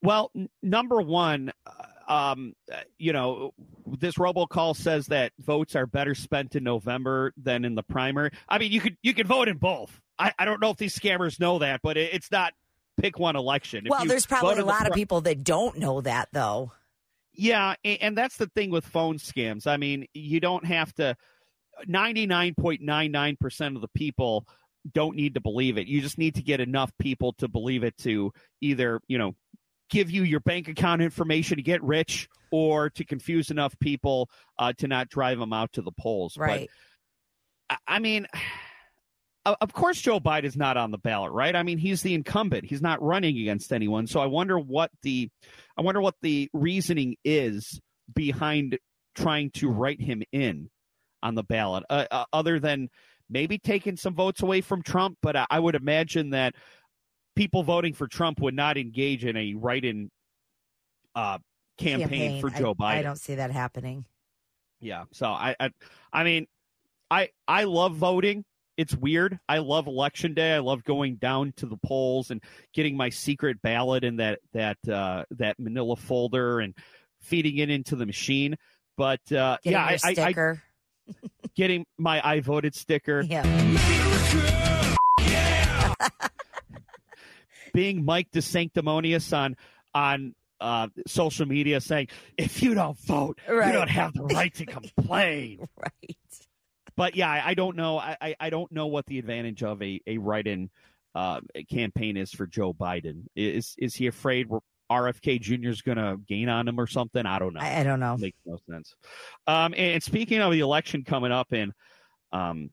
Well, 0.02 0.32
n- 0.36 0.48
number 0.60 1.00
one, 1.00 1.52
uh, 2.08 2.32
um, 2.32 2.54
you 2.98 3.12
know, 3.12 3.54
this 3.86 4.16
robocall 4.16 4.74
says 4.74 5.06
that 5.06 5.32
votes 5.38 5.76
are 5.76 5.86
better 5.86 6.16
spent 6.16 6.56
in 6.56 6.64
November 6.64 7.32
than 7.36 7.64
in 7.64 7.76
the 7.76 7.84
primary. 7.84 8.30
I 8.48 8.58
mean, 8.58 8.72
you 8.72 8.80
could 8.80 8.96
you 9.02 9.14
could 9.14 9.28
vote 9.28 9.46
in 9.46 9.58
both. 9.58 10.00
I, 10.18 10.32
I 10.36 10.44
don't 10.44 10.60
know 10.60 10.70
if 10.70 10.78
these 10.78 10.98
scammers 10.98 11.38
know 11.38 11.60
that, 11.60 11.80
but 11.80 11.96
it, 11.96 12.12
it's 12.12 12.30
not 12.30 12.54
pick 13.00 13.18
one 13.18 13.36
election. 13.36 13.84
Well, 13.88 14.04
there's 14.04 14.26
probably 14.26 14.54
a 14.54 14.56
the 14.56 14.64
lot 14.64 14.86
of 14.86 14.94
people 14.94 15.22
that 15.22 15.42
don't 15.44 15.78
know 15.78 16.00
that, 16.00 16.28
though. 16.32 16.72
Yeah, 17.34 17.74
and 17.84 18.16
that's 18.16 18.36
the 18.36 18.46
thing 18.48 18.70
with 18.70 18.84
phone 18.84 19.18
scams. 19.18 19.66
I 19.66 19.76
mean, 19.78 20.06
you 20.12 20.40
don't 20.40 20.64
have 20.66 20.92
to. 20.94 21.16
Ninety 21.86 22.26
nine 22.26 22.54
point 22.54 22.82
nine 22.82 23.10
nine 23.10 23.36
percent 23.40 23.74
of 23.76 23.80
the 23.82 23.88
people 23.88 24.46
don't 24.92 25.16
need 25.16 25.34
to 25.34 25.40
believe 25.40 25.78
it. 25.78 25.86
You 25.86 26.02
just 26.02 26.18
need 26.18 26.34
to 26.34 26.42
get 26.42 26.60
enough 26.60 26.92
people 26.98 27.32
to 27.38 27.48
believe 27.48 27.82
it 27.84 27.96
to 27.98 28.32
either 28.60 29.00
you 29.08 29.16
know 29.16 29.34
give 29.88 30.10
you 30.10 30.22
your 30.24 30.40
bank 30.40 30.68
account 30.68 31.00
information 31.02 31.56
to 31.56 31.62
get 31.62 31.82
rich, 31.82 32.28
or 32.50 32.90
to 32.90 33.04
confuse 33.04 33.50
enough 33.50 33.78
people 33.78 34.28
uh, 34.58 34.72
to 34.78 34.86
not 34.86 35.08
drive 35.08 35.38
them 35.38 35.52
out 35.54 35.72
to 35.72 35.82
the 35.82 35.92
polls. 35.92 36.36
Right. 36.36 36.68
I- 37.70 37.76
I 37.86 37.98
mean, 38.00 38.26
of 39.44 39.72
course, 39.72 40.00
Joe 40.00 40.20
Biden 40.20 40.44
is 40.44 40.56
not 40.56 40.76
on 40.76 40.90
the 40.90 40.98
ballot, 40.98 41.32
right? 41.32 41.56
I 41.56 41.62
mean, 41.62 41.78
he's 41.78 42.02
the 42.02 42.14
incumbent. 42.14 42.64
He's 42.64 42.82
not 42.82 43.02
running 43.02 43.36
against 43.38 43.72
anyone. 43.72 44.06
So 44.06 44.20
I 44.20 44.26
wonder 44.26 44.58
what 44.58 44.90
the, 45.02 45.30
I 45.76 45.82
wonder 45.82 46.00
what 46.00 46.14
the 46.22 46.48
reasoning 46.52 47.16
is 47.24 47.80
behind 48.14 48.78
trying 49.14 49.50
to 49.52 49.68
write 49.68 50.00
him 50.00 50.22
in 50.32 50.70
on 51.22 51.34
the 51.34 51.42
ballot, 51.42 51.84
uh, 51.90 52.06
uh, 52.10 52.24
other 52.32 52.60
than 52.60 52.88
maybe 53.28 53.58
taking 53.58 53.96
some 53.96 54.14
votes 54.14 54.42
away 54.42 54.60
from 54.60 54.82
Trump. 54.82 55.18
But 55.22 55.36
I, 55.36 55.46
I 55.50 55.58
would 55.58 55.74
imagine 55.74 56.30
that 56.30 56.54
people 57.34 57.62
voting 57.62 57.94
for 57.94 58.06
Trump 58.06 58.40
would 58.40 58.54
not 58.54 58.76
engage 58.76 59.24
in 59.24 59.36
a 59.36 59.54
write-in 59.54 60.10
uh, 61.14 61.38
campaign, 61.78 62.40
for 62.40 62.50
I- 62.50 62.58
Joe 62.58 62.74
Biden. 62.74 62.98
I 62.98 63.02
don't 63.02 63.18
see 63.18 63.34
that 63.36 63.50
happening. 63.50 64.04
Yeah. 64.80 65.04
So 65.12 65.26
I, 65.26 65.56
I, 65.58 65.70
I 66.12 66.24
mean, 66.24 66.46
I, 67.10 67.30
I 67.46 67.64
love 67.64 67.96
voting. 67.96 68.44
It's 68.82 68.96
weird. 68.96 69.38
I 69.48 69.58
love 69.58 69.86
election 69.86 70.34
day. 70.34 70.52
I 70.52 70.58
love 70.58 70.82
going 70.82 71.14
down 71.14 71.52
to 71.58 71.66
the 71.66 71.76
polls 71.76 72.32
and 72.32 72.42
getting 72.74 72.96
my 72.96 73.10
secret 73.10 73.62
ballot 73.62 74.02
in 74.02 74.16
that 74.16 74.40
that 74.54 74.76
uh, 74.88 75.22
that 75.38 75.60
Manila 75.60 75.94
folder 75.94 76.58
and 76.58 76.74
feeding 77.20 77.58
it 77.58 77.70
into 77.70 77.94
the 77.94 78.06
machine. 78.06 78.56
But 78.96 79.20
uh, 79.30 79.58
Getting 79.62 79.78
yeah, 79.78 79.98
I, 80.04 80.04
I, 80.04 80.34
I 80.36 80.54
getting 81.54 81.86
my 81.96 82.20
I 82.28 82.40
voted 82.40 82.74
sticker, 82.74 83.20
yeah. 83.20 83.44
being 87.72 88.04
Mike 88.04 88.32
DeSanctimonious 88.32 89.32
on 89.36 89.54
on 89.94 90.34
uh, 90.60 90.88
social 91.06 91.46
media, 91.46 91.80
saying 91.80 92.08
if 92.36 92.64
you 92.64 92.74
don't 92.74 92.98
vote, 92.98 93.38
Right. 93.48 93.68
you 93.68 93.72
don't 93.74 93.90
have 93.90 94.12
the 94.14 94.24
right 94.24 94.52
to 94.54 94.66
complain. 94.66 95.68
Right. 95.76 96.16
But 96.96 97.16
yeah, 97.16 97.30
I, 97.30 97.50
I 97.50 97.54
don't 97.54 97.76
know. 97.76 97.98
I, 97.98 98.16
I- 98.20 98.36
I 98.40 98.50
don't 98.50 98.70
know 98.72 98.86
what 98.86 99.06
the 99.06 99.18
advantage 99.18 99.62
of 99.62 99.82
a 99.82 100.00
a 100.06 100.18
write-in 100.18 100.70
uh, 101.14 101.40
campaign 101.70 102.16
is 102.16 102.30
for 102.32 102.46
Joe 102.46 102.72
Biden. 102.72 103.24
Is 103.36 103.74
is 103.78 103.94
he 103.94 104.06
afraid 104.06 104.48
we're, 104.48 104.60
RFK 104.90 105.40
Jr. 105.40 105.68
is 105.70 105.80
going 105.82 105.96
to 105.98 106.18
gain 106.28 106.48
on 106.50 106.68
him 106.68 106.78
or 106.78 106.86
something? 106.86 107.24
I 107.24 107.38
don't 107.38 107.54
know. 107.54 107.60
I, 107.60 107.80
I 107.80 107.82
don't 107.82 108.00
know. 108.00 108.16
Makes 108.18 108.38
no 108.44 108.58
sense. 108.70 108.94
Um, 109.46 109.72
and 109.76 110.02
speaking 110.02 110.40
of 110.40 110.52
the 110.52 110.60
election 110.60 111.02
coming 111.04 111.32
up 111.32 111.52
in 111.52 111.72
um, 112.32 112.70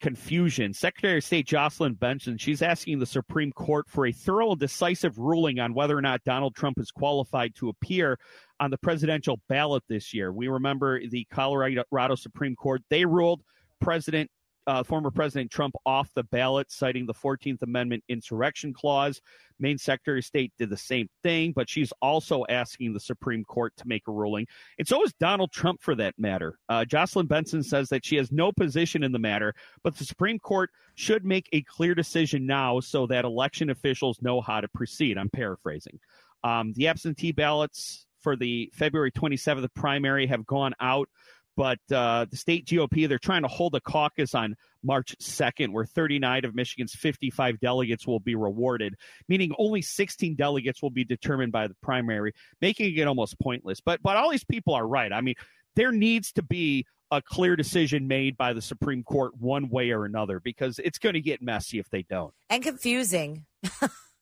confusion, 0.00 0.72
Secretary 0.72 1.18
of 1.18 1.24
State 1.24 1.46
Jocelyn 1.46 1.94
Benson, 1.94 2.38
she's 2.38 2.62
asking 2.62 2.98
the 2.98 3.06
Supreme 3.06 3.52
Court 3.52 3.88
for 3.88 4.06
a 4.06 4.12
thorough 4.12 4.50
and 4.50 4.60
decisive 4.60 5.18
ruling 5.18 5.58
on 5.58 5.74
whether 5.74 5.96
or 5.96 6.02
not 6.02 6.24
Donald 6.24 6.54
Trump 6.54 6.78
is 6.78 6.90
qualified 6.90 7.54
to 7.56 7.68
appear 7.68 8.18
on 8.60 8.70
the 8.70 8.78
presidential 8.78 9.40
ballot 9.48 9.82
this 9.88 10.12
year. 10.14 10.32
We 10.32 10.48
remember 10.48 11.00
the 11.06 11.26
Colorado 11.30 12.14
Supreme 12.14 12.56
Court, 12.56 12.82
they 12.90 13.04
ruled 13.04 13.42
President 13.80 14.30
uh, 14.66 14.82
former 14.82 15.10
President 15.10 15.50
Trump 15.50 15.74
off 15.84 16.10
the 16.14 16.24
ballot, 16.24 16.70
citing 16.70 17.06
the 17.06 17.14
14th 17.14 17.62
Amendment 17.62 18.04
insurrection 18.08 18.72
clause. 18.72 19.20
Maine 19.58 19.78
Secretary 19.78 20.18
of 20.18 20.24
State 20.24 20.52
did 20.58 20.70
the 20.70 20.76
same 20.76 21.08
thing, 21.22 21.52
but 21.52 21.68
she's 21.68 21.92
also 22.02 22.44
asking 22.48 22.92
the 22.92 23.00
Supreme 23.00 23.44
Court 23.44 23.72
to 23.76 23.86
make 23.86 24.02
a 24.06 24.12
ruling. 24.12 24.46
And 24.78 24.86
so 24.86 25.02
is 25.02 25.14
Donald 25.14 25.52
Trump, 25.52 25.82
for 25.82 25.94
that 25.94 26.14
matter. 26.18 26.58
Uh, 26.68 26.84
Jocelyn 26.84 27.26
Benson 27.26 27.62
says 27.62 27.88
that 27.88 28.04
she 28.04 28.16
has 28.16 28.30
no 28.30 28.52
position 28.52 29.02
in 29.02 29.12
the 29.12 29.18
matter, 29.18 29.54
but 29.82 29.96
the 29.96 30.04
Supreme 30.04 30.38
Court 30.38 30.70
should 30.94 31.24
make 31.24 31.48
a 31.52 31.62
clear 31.62 31.94
decision 31.94 32.46
now 32.46 32.80
so 32.80 33.06
that 33.06 33.24
election 33.24 33.70
officials 33.70 34.20
know 34.20 34.40
how 34.40 34.60
to 34.60 34.68
proceed. 34.68 35.16
I'm 35.16 35.30
paraphrasing. 35.30 35.98
Um, 36.44 36.72
the 36.74 36.88
absentee 36.88 37.32
ballots 37.32 38.06
for 38.20 38.36
the 38.36 38.70
February 38.74 39.12
27th 39.12 39.68
primary 39.74 40.26
have 40.26 40.44
gone 40.46 40.74
out 40.80 41.08
but 41.56 41.78
uh, 41.92 42.26
the 42.30 42.36
state 42.36 42.66
GOP, 42.66 43.08
they're 43.08 43.18
trying 43.18 43.42
to 43.42 43.48
hold 43.48 43.74
a 43.74 43.80
caucus 43.80 44.34
on 44.34 44.56
March 44.82 45.16
2nd, 45.20 45.70
where 45.72 45.84
39 45.84 46.44
of 46.44 46.54
Michigan's 46.54 46.94
55 46.94 47.58
delegates 47.60 48.06
will 48.06 48.20
be 48.20 48.34
rewarded, 48.34 48.94
meaning 49.28 49.52
only 49.58 49.82
16 49.82 50.36
delegates 50.36 50.82
will 50.82 50.90
be 50.90 51.04
determined 51.04 51.52
by 51.52 51.66
the 51.66 51.74
primary, 51.82 52.32
making 52.60 52.96
it 52.96 53.06
almost 53.08 53.38
pointless. 53.40 53.80
But 53.80 54.02
but 54.02 54.16
all 54.16 54.30
these 54.30 54.44
people 54.44 54.74
are 54.74 54.86
right. 54.86 55.12
I 55.12 55.20
mean, 55.20 55.34
there 55.74 55.92
needs 55.92 56.32
to 56.32 56.42
be 56.42 56.86
a 57.10 57.22
clear 57.22 57.56
decision 57.56 58.08
made 58.08 58.36
by 58.36 58.52
the 58.52 58.62
Supreme 58.62 59.02
Court 59.02 59.32
one 59.38 59.68
way 59.68 59.90
or 59.90 60.04
another 60.04 60.40
because 60.40 60.78
it's 60.78 60.98
going 60.98 61.14
to 61.14 61.20
get 61.20 61.40
messy 61.40 61.78
if 61.78 61.88
they 61.90 62.02
don't. 62.02 62.34
And 62.50 62.62
confusing. 62.62 63.44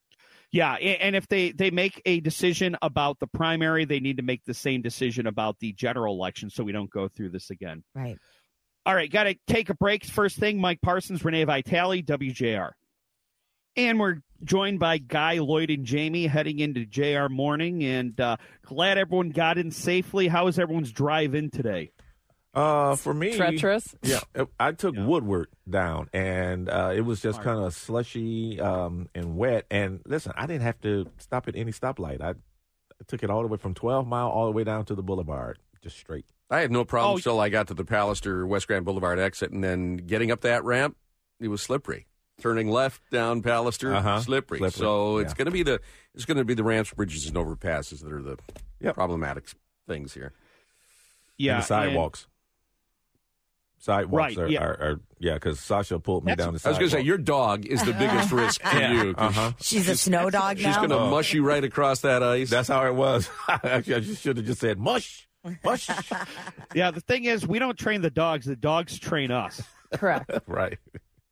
Yeah, 0.54 0.74
and 0.74 1.16
if 1.16 1.26
they 1.26 1.50
they 1.50 1.72
make 1.72 2.00
a 2.06 2.20
decision 2.20 2.76
about 2.80 3.18
the 3.18 3.26
primary, 3.26 3.86
they 3.86 3.98
need 3.98 4.18
to 4.18 4.22
make 4.22 4.44
the 4.44 4.54
same 4.54 4.82
decision 4.82 5.26
about 5.26 5.58
the 5.58 5.72
general 5.72 6.14
election, 6.14 6.48
so 6.48 6.62
we 6.62 6.70
don't 6.70 6.88
go 6.88 7.08
through 7.08 7.30
this 7.30 7.50
again. 7.50 7.82
Right. 7.92 8.16
All 8.86 8.94
right, 8.94 9.10
got 9.10 9.24
to 9.24 9.34
take 9.48 9.68
a 9.68 9.74
break. 9.74 10.04
First 10.04 10.38
thing, 10.38 10.60
Mike 10.60 10.80
Parsons, 10.80 11.24
Renee 11.24 11.42
Vitale, 11.42 12.04
WJR. 12.04 12.70
And 13.74 13.98
we're 13.98 14.18
joined 14.44 14.78
by 14.78 14.98
Guy, 14.98 15.40
Lloyd, 15.40 15.70
and 15.70 15.84
Jamie 15.84 16.28
heading 16.28 16.60
into 16.60 16.86
JR 16.86 17.28
morning. 17.28 17.82
And 17.82 18.20
uh, 18.20 18.36
glad 18.64 18.96
everyone 18.96 19.30
got 19.30 19.58
in 19.58 19.72
safely. 19.72 20.28
How 20.28 20.44
was 20.44 20.60
everyone's 20.60 20.92
drive 20.92 21.34
in 21.34 21.50
today? 21.50 21.90
Uh, 22.54 22.94
for 22.96 23.12
me, 23.12 23.36
treacherous. 23.36 23.94
Yeah, 24.02 24.20
I 24.60 24.72
took 24.72 24.94
Yeah. 24.94 25.06
Woodward 25.06 25.48
down, 25.68 26.08
and 26.12 26.68
uh, 26.68 26.92
it 26.94 27.00
was 27.00 27.20
just 27.20 27.42
kind 27.42 27.58
of 27.64 27.74
slushy 27.74 28.60
um, 28.60 29.08
and 29.14 29.36
wet. 29.36 29.66
And 29.70 30.00
listen, 30.06 30.32
I 30.36 30.46
didn't 30.46 30.62
have 30.62 30.80
to 30.82 31.06
stop 31.18 31.48
at 31.48 31.56
any 31.56 31.72
stoplight. 31.72 32.20
I, 32.20 32.30
I 32.30 33.04
took 33.08 33.22
it 33.24 33.30
all 33.30 33.42
the 33.42 33.48
way 33.48 33.58
from 33.58 33.74
12 33.74 34.06
Mile 34.06 34.28
all 34.28 34.46
the 34.46 34.52
way 34.52 34.62
down 34.64 34.84
to 34.86 34.94
the 34.94 35.02
Boulevard, 35.02 35.58
just 35.82 35.96
straight. 35.98 36.26
I 36.50 36.60
had 36.60 36.70
no 36.70 36.84
problem 36.84 37.16
Oh. 37.16 37.18
till 37.18 37.40
I 37.40 37.48
got 37.48 37.66
to 37.68 37.74
the 37.74 37.84
Pallister 37.84 38.46
West 38.46 38.66
Grand 38.68 38.84
Boulevard 38.84 39.18
exit, 39.18 39.50
and 39.50 39.64
then 39.64 39.96
getting 39.96 40.30
up 40.30 40.42
that 40.42 40.62
ramp, 40.64 40.96
it 41.40 41.48
was 41.48 41.60
slippery. 41.62 42.06
Turning 42.40 42.68
left 42.68 43.00
down 43.10 43.42
Pallister, 43.42 43.94
Uh-huh. 43.94 44.20
slippery. 44.20 44.58
Slippery, 44.58 44.78
So 44.78 45.18
it's 45.18 45.34
going 45.34 45.46
to 45.46 45.50
be 45.52 45.62
the 45.62 45.80
it's 46.14 46.24
going 46.24 46.36
to 46.36 46.44
be 46.44 46.54
the 46.54 46.64
ramps, 46.64 46.92
bridges, 46.92 47.26
and 47.26 47.36
overpasses 47.36 48.00
that 48.02 48.12
are 48.12 48.22
the 48.22 48.38
Yep. 48.80 48.94
problematic 48.94 49.46
things 49.88 50.14
here. 50.14 50.32
Yeah, 51.38 51.54
and 51.54 51.62
the 51.62 51.66
sidewalks. 51.66 52.26
Sidewalks 53.84 54.36
Right, 54.36 54.38
are, 54.38 54.48
yeah. 54.48 54.62
are, 54.64 54.72
are 54.80 55.00
yeah, 55.18 55.34
because 55.34 55.60
Sasha 55.60 55.98
pulled 55.98 56.24
me 56.24 56.32
That's- 56.32 56.46
down 56.46 56.54
the 56.54 56.60
I 56.64 56.70
was 56.70 56.78
going 56.78 56.90
to 56.90 56.96
say 56.96 57.02
your 57.02 57.18
dog 57.18 57.66
is 57.66 57.82
the 57.84 57.92
biggest 57.92 58.32
risk 58.32 58.62
to 58.62 58.78
you. 58.78 59.14
Uh-huh. 59.16 59.52
She's 59.60 59.90
a 59.90 59.96
snow 59.96 60.30
dog 60.30 60.56
She's 60.56 60.76
going 60.76 60.88
to 60.88 61.00
mush 61.10 61.34
you 61.34 61.44
right 61.44 61.62
across 61.62 62.00
that 62.00 62.22
ice. 62.22 62.48
That's 62.48 62.68
how 62.68 62.86
it 62.86 62.94
was. 62.94 63.28
Actually, 63.48 63.94
I 63.96 64.00
should 64.00 64.38
have 64.38 64.46
just 64.46 64.60
said 64.62 64.78
mush, 64.78 65.28
mush. 65.62 65.90
yeah. 66.74 66.92
The 66.92 67.02
thing 67.02 67.24
is, 67.24 67.46
we 67.46 67.58
don't 67.58 67.78
train 67.78 68.00
the 68.00 68.10
dogs; 68.10 68.46
the 68.46 68.56
dogs 68.56 68.98
train 68.98 69.30
us. 69.30 69.60
Correct. 69.92 70.30
right. 70.46 70.78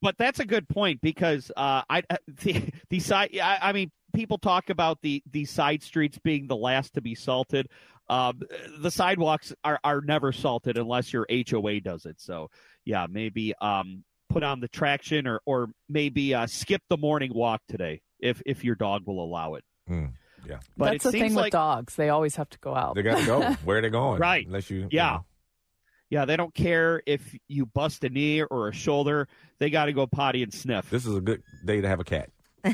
But 0.02 0.18
that's 0.18 0.38
a 0.40 0.44
good 0.44 0.68
point 0.68 1.00
because 1.00 1.50
uh, 1.56 1.82
I 1.88 2.02
the, 2.42 2.70
the 2.90 3.00
side. 3.00 3.30
I, 3.42 3.58
I 3.62 3.72
mean, 3.72 3.90
people 4.12 4.36
talk 4.36 4.68
about 4.68 5.00
the 5.00 5.22
the 5.30 5.46
side 5.46 5.82
streets 5.82 6.18
being 6.18 6.48
the 6.48 6.56
last 6.56 6.94
to 6.94 7.00
be 7.00 7.14
salted. 7.14 7.68
Um, 8.08 8.40
the 8.80 8.90
sidewalks 8.90 9.52
are 9.64 9.78
are 9.84 10.00
never 10.00 10.32
salted 10.32 10.76
unless 10.78 11.12
your 11.12 11.26
HOA 11.30 11.80
does 11.80 12.04
it. 12.06 12.20
So 12.20 12.50
yeah, 12.84 13.06
maybe 13.08 13.54
um, 13.60 14.04
put 14.28 14.42
on 14.42 14.60
the 14.60 14.68
traction 14.68 15.26
or 15.26 15.40
or 15.46 15.68
maybe 15.88 16.34
uh, 16.34 16.46
skip 16.46 16.82
the 16.88 16.96
morning 16.96 17.32
walk 17.34 17.62
today 17.68 18.02
if 18.20 18.42
if 18.44 18.64
your 18.64 18.74
dog 18.74 19.02
will 19.06 19.22
allow 19.24 19.54
it. 19.54 19.64
Mm, 19.88 20.12
yeah, 20.48 20.58
But 20.76 20.92
That's 20.92 20.96
it 20.96 21.08
the 21.08 21.12
seems 21.12 21.22
thing 21.28 21.34
like 21.34 21.44
with 21.46 21.52
dogs; 21.52 21.94
they 21.96 22.08
always 22.08 22.36
have 22.36 22.48
to 22.50 22.58
go 22.58 22.74
out. 22.74 22.94
they 22.96 23.02
got 23.02 23.18
to 23.18 23.26
go. 23.26 23.40
Where 23.64 23.78
are 23.78 23.82
they 23.82 23.90
going? 23.90 24.20
Right. 24.20 24.46
Unless 24.46 24.68
you. 24.70 24.78
you 24.80 24.88
Yeah. 24.90 25.10
know. 25.10 25.24
yeah, 26.10 26.24
they 26.24 26.36
don't 26.36 26.54
care 26.54 27.02
if 27.06 27.34
you 27.48 27.66
bust 27.66 28.04
a 28.04 28.08
knee 28.10 28.42
or 28.42 28.68
a 28.68 28.72
shoulder. 28.72 29.28
They 29.58 29.70
got 29.70 29.86
to 29.86 29.92
go 29.92 30.06
potty 30.06 30.42
and 30.42 30.52
sniff. 30.52 30.90
This 30.90 31.06
is 31.06 31.16
a 31.16 31.20
good 31.20 31.42
day 31.64 31.80
to 31.80 31.88
have 31.88 32.00
a 32.00 32.04
cat. 32.04 32.30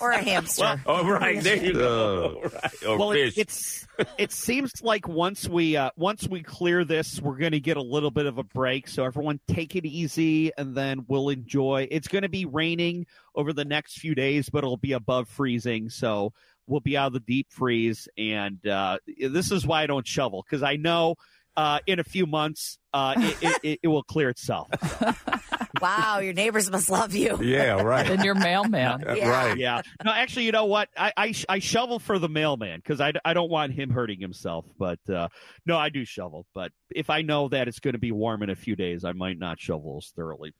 or 0.00 0.10
a 0.10 0.22
hamster. 0.22 0.80
Oh, 0.86 1.08
right. 1.08 1.42
There 1.42 1.56
you 1.56 1.72
go. 1.72 2.40
right. 2.62 2.84
Or 2.86 2.98
well, 2.98 3.10
it, 3.12 3.36
it's 3.36 3.86
it 4.18 4.32
seems 4.32 4.82
like 4.82 5.08
once 5.08 5.48
we 5.48 5.76
uh, 5.76 5.90
once 5.96 6.28
we 6.28 6.42
clear 6.42 6.84
this, 6.84 7.20
we're 7.20 7.36
going 7.36 7.52
to 7.52 7.60
get 7.60 7.76
a 7.76 7.82
little 7.82 8.10
bit 8.10 8.26
of 8.26 8.38
a 8.38 8.42
break. 8.42 8.88
So 8.88 9.04
everyone, 9.04 9.40
take 9.48 9.74
it 9.74 9.84
easy, 9.84 10.52
and 10.56 10.74
then 10.74 11.04
we'll 11.08 11.28
enjoy. 11.28 11.88
It's 11.90 12.08
going 12.08 12.22
to 12.22 12.28
be 12.28 12.44
raining 12.44 13.06
over 13.34 13.52
the 13.52 13.64
next 13.64 13.98
few 13.98 14.14
days, 14.14 14.48
but 14.48 14.58
it'll 14.58 14.76
be 14.76 14.92
above 14.92 15.28
freezing. 15.28 15.88
So 15.90 16.32
we'll 16.66 16.80
be 16.80 16.96
out 16.96 17.08
of 17.08 17.12
the 17.14 17.20
deep 17.20 17.48
freeze, 17.50 18.08
and 18.16 18.64
uh, 18.66 18.98
this 19.18 19.50
is 19.50 19.66
why 19.66 19.82
I 19.82 19.86
don't 19.86 20.06
shovel 20.06 20.44
because 20.48 20.62
I 20.62 20.76
know. 20.76 21.16
Uh, 21.56 21.78
in 21.86 21.98
a 21.98 22.04
few 22.04 22.26
months, 22.26 22.78
uh, 22.92 23.14
it, 23.16 23.36
it, 23.40 23.60
it, 23.62 23.80
it 23.84 23.88
will 23.88 24.02
clear 24.02 24.28
itself. 24.28 24.68
wow, 25.80 26.18
your 26.18 26.32
neighbors 26.32 26.70
must 26.70 26.90
love 26.90 27.14
you. 27.14 27.38
yeah, 27.42 27.80
right. 27.80 28.10
And 28.10 28.24
your 28.24 28.34
mailman. 28.34 29.04
Yeah. 29.16 29.30
Right. 29.30 29.56
yeah. 29.56 29.80
No, 30.04 30.12
actually, 30.12 30.44
you 30.44 30.52
know 30.52 30.66
what? 30.66 30.88
I 30.96 31.12
I, 31.16 31.34
I 31.48 31.58
shovel 31.60 31.98
for 31.98 32.18
the 32.18 32.28
mailman 32.28 32.80
because 32.80 33.00
I, 33.00 33.12
I 33.24 33.32
don't 33.32 33.50
want 33.50 33.72
him 33.72 33.88
hurting 33.88 34.20
himself. 34.20 34.66
But 34.78 34.98
uh, 35.08 35.28
no, 35.64 35.78
I 35.78 35.88
do 35.88 36.04
shovel. 36.04 36.44
But 36.54 36.72
if 36.90 37.08
I 37.08 37.22
know 37.22 37.48
that 37.48 37.68
it's 37.68 37.78
going 37.78 37.94
to 37.94 37.98
be 37.98 38.12
warm 38.12 38.42
in 38.42 38.50
a 38.50 38.56
few 38.56 38.76
days, 38.76 39.04
I 39.04 39.12
might 39.12 39.38
not 39.38 39.58
shovel 39.58 39.98
as 40.02 40.12
thoroughly. 40.14 40.52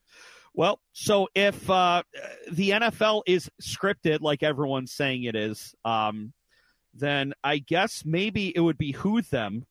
Well, 0.53 0.79
so 0.93 1.27
if 1.35 1.69
uh, 1.69 2.01
the 2.51 2.71
NFL 2.71 3.23
is 3.27 3.49
scripted 3.61 4.21
like 4.21 4.41
everyone's 4.41 4.91
saying 4.91 5.23
it 5.23 5.35
is, 5.35 5.75
um, 5.85 6.33
then 6.95 7.33
I 7.43 7.59
guess 7.59 8.03
maybe 8.05 8.51
it 8.55 8.59
would 8.59 8.77
behoove 8.77 9.29
them 9.29 9.67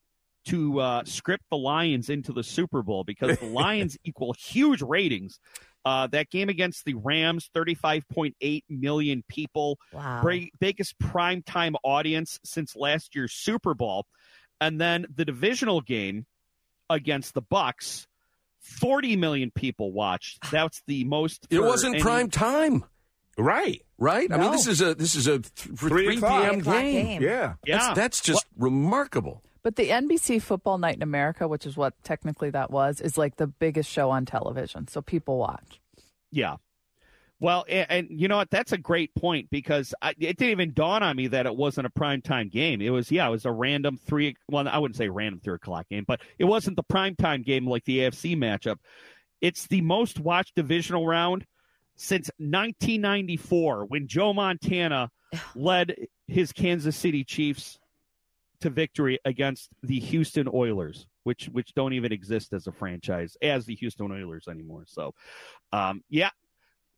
to 0.47 0.81
uh, 0.81 1.05
script 1.05 1.45
the 1.51 1.57
Lions 1.57 2.09
into 2.11 2.33
the 2.33 2.43
Super 2.43 2.83
Bowl 2.83 3.05
because 3.05 3.39
the 3.39 3.47
Lions 3.53 3.97
equal 4.05 4.33
huge 4.39 4.83
ratings. 4.83 5.39
Uh, 5.85 6.09
that 6.09 6.29
game 6.31 6.49
against 6.49 6.85
the 6.85 6.95
Rams, 6.95 7.49
35.8 7.55 8.63
million 8.69 9.23
people, 9.29 9.79
Wow. 9.93 10.21
Bra- 10.23 10.39
biggest 10.59 10.99
primetime 10.99 11.75
audience 11.85 12.41
since 12.45 12.75
last 12.75 13.15
year's 13.15 13.33
Super 13.33 13.73
Bowl. 13.75 14.05
And 14.61 14.81
then 14.81 15.07
the 15.15 15.25
divisional 15.25 15.81
game 15.81 16.27
against 16.91 17.35
the 17.35 17.43
Bucs, 17.43 18.07
40 18.61 19.17
million 19.17 19.53
people 19.55 19.93
watched. 19.93 20.51
That's 20.51 20.83
the 20.89 21.05
most. 21.05 21.47
it 21.51 21.61
wasn't 21.61 21.95
any- 21.97 22.03
prime 22.03 22.31
time, 22.31 22.85
Right. 23.39 23.83
right? 23.99 24.33
I 24.33 24.39
mean, 24.39 24.51
this 24.51 24.67
is 24.67 24.81
a 24.81 24.95
this 24.95 25.15
is 25.15 25.27
a 25.29 25.39
th- 25.41 25.45
Three 25.79 26.05
3 26.07 26.17
o'clock. 26.17 26.43
p.m. 26.43 26.59
Game. 26.61 27.05
game. 27.07 27.23
Yeah. 27.23 27.55
Yeah. 27.65 27.79
That's, 27.79 27.97
that's 27.97 28.21
just 28.23 28.45
remarkable. 28.59 29.43
But 29.67 29.75
the 29.75 29.89
NBC 29.89 30.41
Football 30.41 30.79
Night 30.79 30.95
in 30.95 31.03
America, 31.03 31.49
which 31.49 31.67
is 31.67 31.77
what 31.77 32.01
technically 32.05 32.51
that 32.51 32.71
was, 32.71 33.01
is 33.01 33.19
like 33.19 33.35
the 33.35 33.49
biggest 33.49 33.91
show 33.91 34.11
on 34.11 34.25
television. 34.25 34.87
So 34.87 35.03
people 35.03 35.39
watch. 35.39 35.81
Yeah. 36.31 36.59
Well, 37.41 37.65
and, 37.69 37.91
and 37.91 38.07
you 38.09 38.29
know 38.29 38.37
what? 38.37 38.49
That's 38.49 38.71
a 38.71 38.79
great 38.79 39.13
point 39.17 39.51
because 39.51 39.93
I, 40.01 40.11
it 40.11 40.39
didn't 40.39 40.51
even 40.51 40.73
dawn 40.73 41.03
on 41.03 41.17
me 41.17 41.27
that 41.27 41.47
it 41.47 41.57
wasn't 41.57 41.89
a 41.89 41.91
primetime 41.91 42.49
game. 42.49 42.81
It 42.81 42.91
was, 42.91 43.11
yeah, 43.11 43.27
it 43.27 43.33
was 43.33 43.45
a 43.45 43.51
random 43.51 43.97
three. 43.97 44.37
Well, 44.49 44.69
I 44.69 44.79
wouldn't 44.79 44.99
say 44.99 45.09
random 45.09 45.41
three 45.41 45.57
o'clock 45.57 45.89
game, 45.89 46.05
but 46.07 46.21
it 46.39 46.45
wasn't 46.45 46.77
the 46.77 46.85
primetime 46.85 47.45
game 47.45 47.67
like 47.67 47.85
the 47.87 47.99
AFC 47.99 48.37
matchup. 48.37 48.77
It's 49.41 49.67
the 49.67 49.81
most 49.81 50.21
watched 50.21 50.55
divisional 50.55 51.09
round 51.09 51.45
since 51.97 52.31
1994 52.39 53.87
when 53.87 54.07
Joe 54.07 54.33
Montana 54.33 55.11
led 55.57 56.07
his 56.29 56.53
Kansas 56.53 56.95
City 56.95 57.25
Chiefs 57.25 57.81
to 58.61 58.71
victory 58.71 59.19
against 59.25 59.71
the 59.83 59.99
Houston 60.01 60.49
Oilers, 60.53 61.07
which 61.25 61.47
which 61.47 61.75
don't 61.75 61.93
even 61.93 62.13
exist 62.13 62.53
as 62.53 62.67
a 62.67 62.73
franchise 62.73 63.37
as 63.43 63.67
the 63.67 63.75
Houston 63.77 64.11
Oilers 64.13 64.49
anymore. 64.49 64.85
So, 64.87 65.15
um, 65.73 66.03
yeah, 66.09 66.31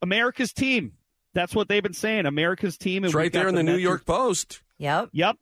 America's 0.01 0.53
team. 0.53 0.93
That's 1.33 1.53
what 1.53 1.67
they've 1.67 1.83
been 1.83 1.93
saying. 1.93 2.25
America's 2.25 2.77
team. 2.77 3.05
It's 3.05 3.13
right 3.13 3.31
there 3.31 3.47
in 3.47 3.55
the 3.55 3.63
New 3.63 3.77
York 3.77 4.05
Post. 4.05 4.61
Yep. 4.77 5.09
Yep. 5.13 5.35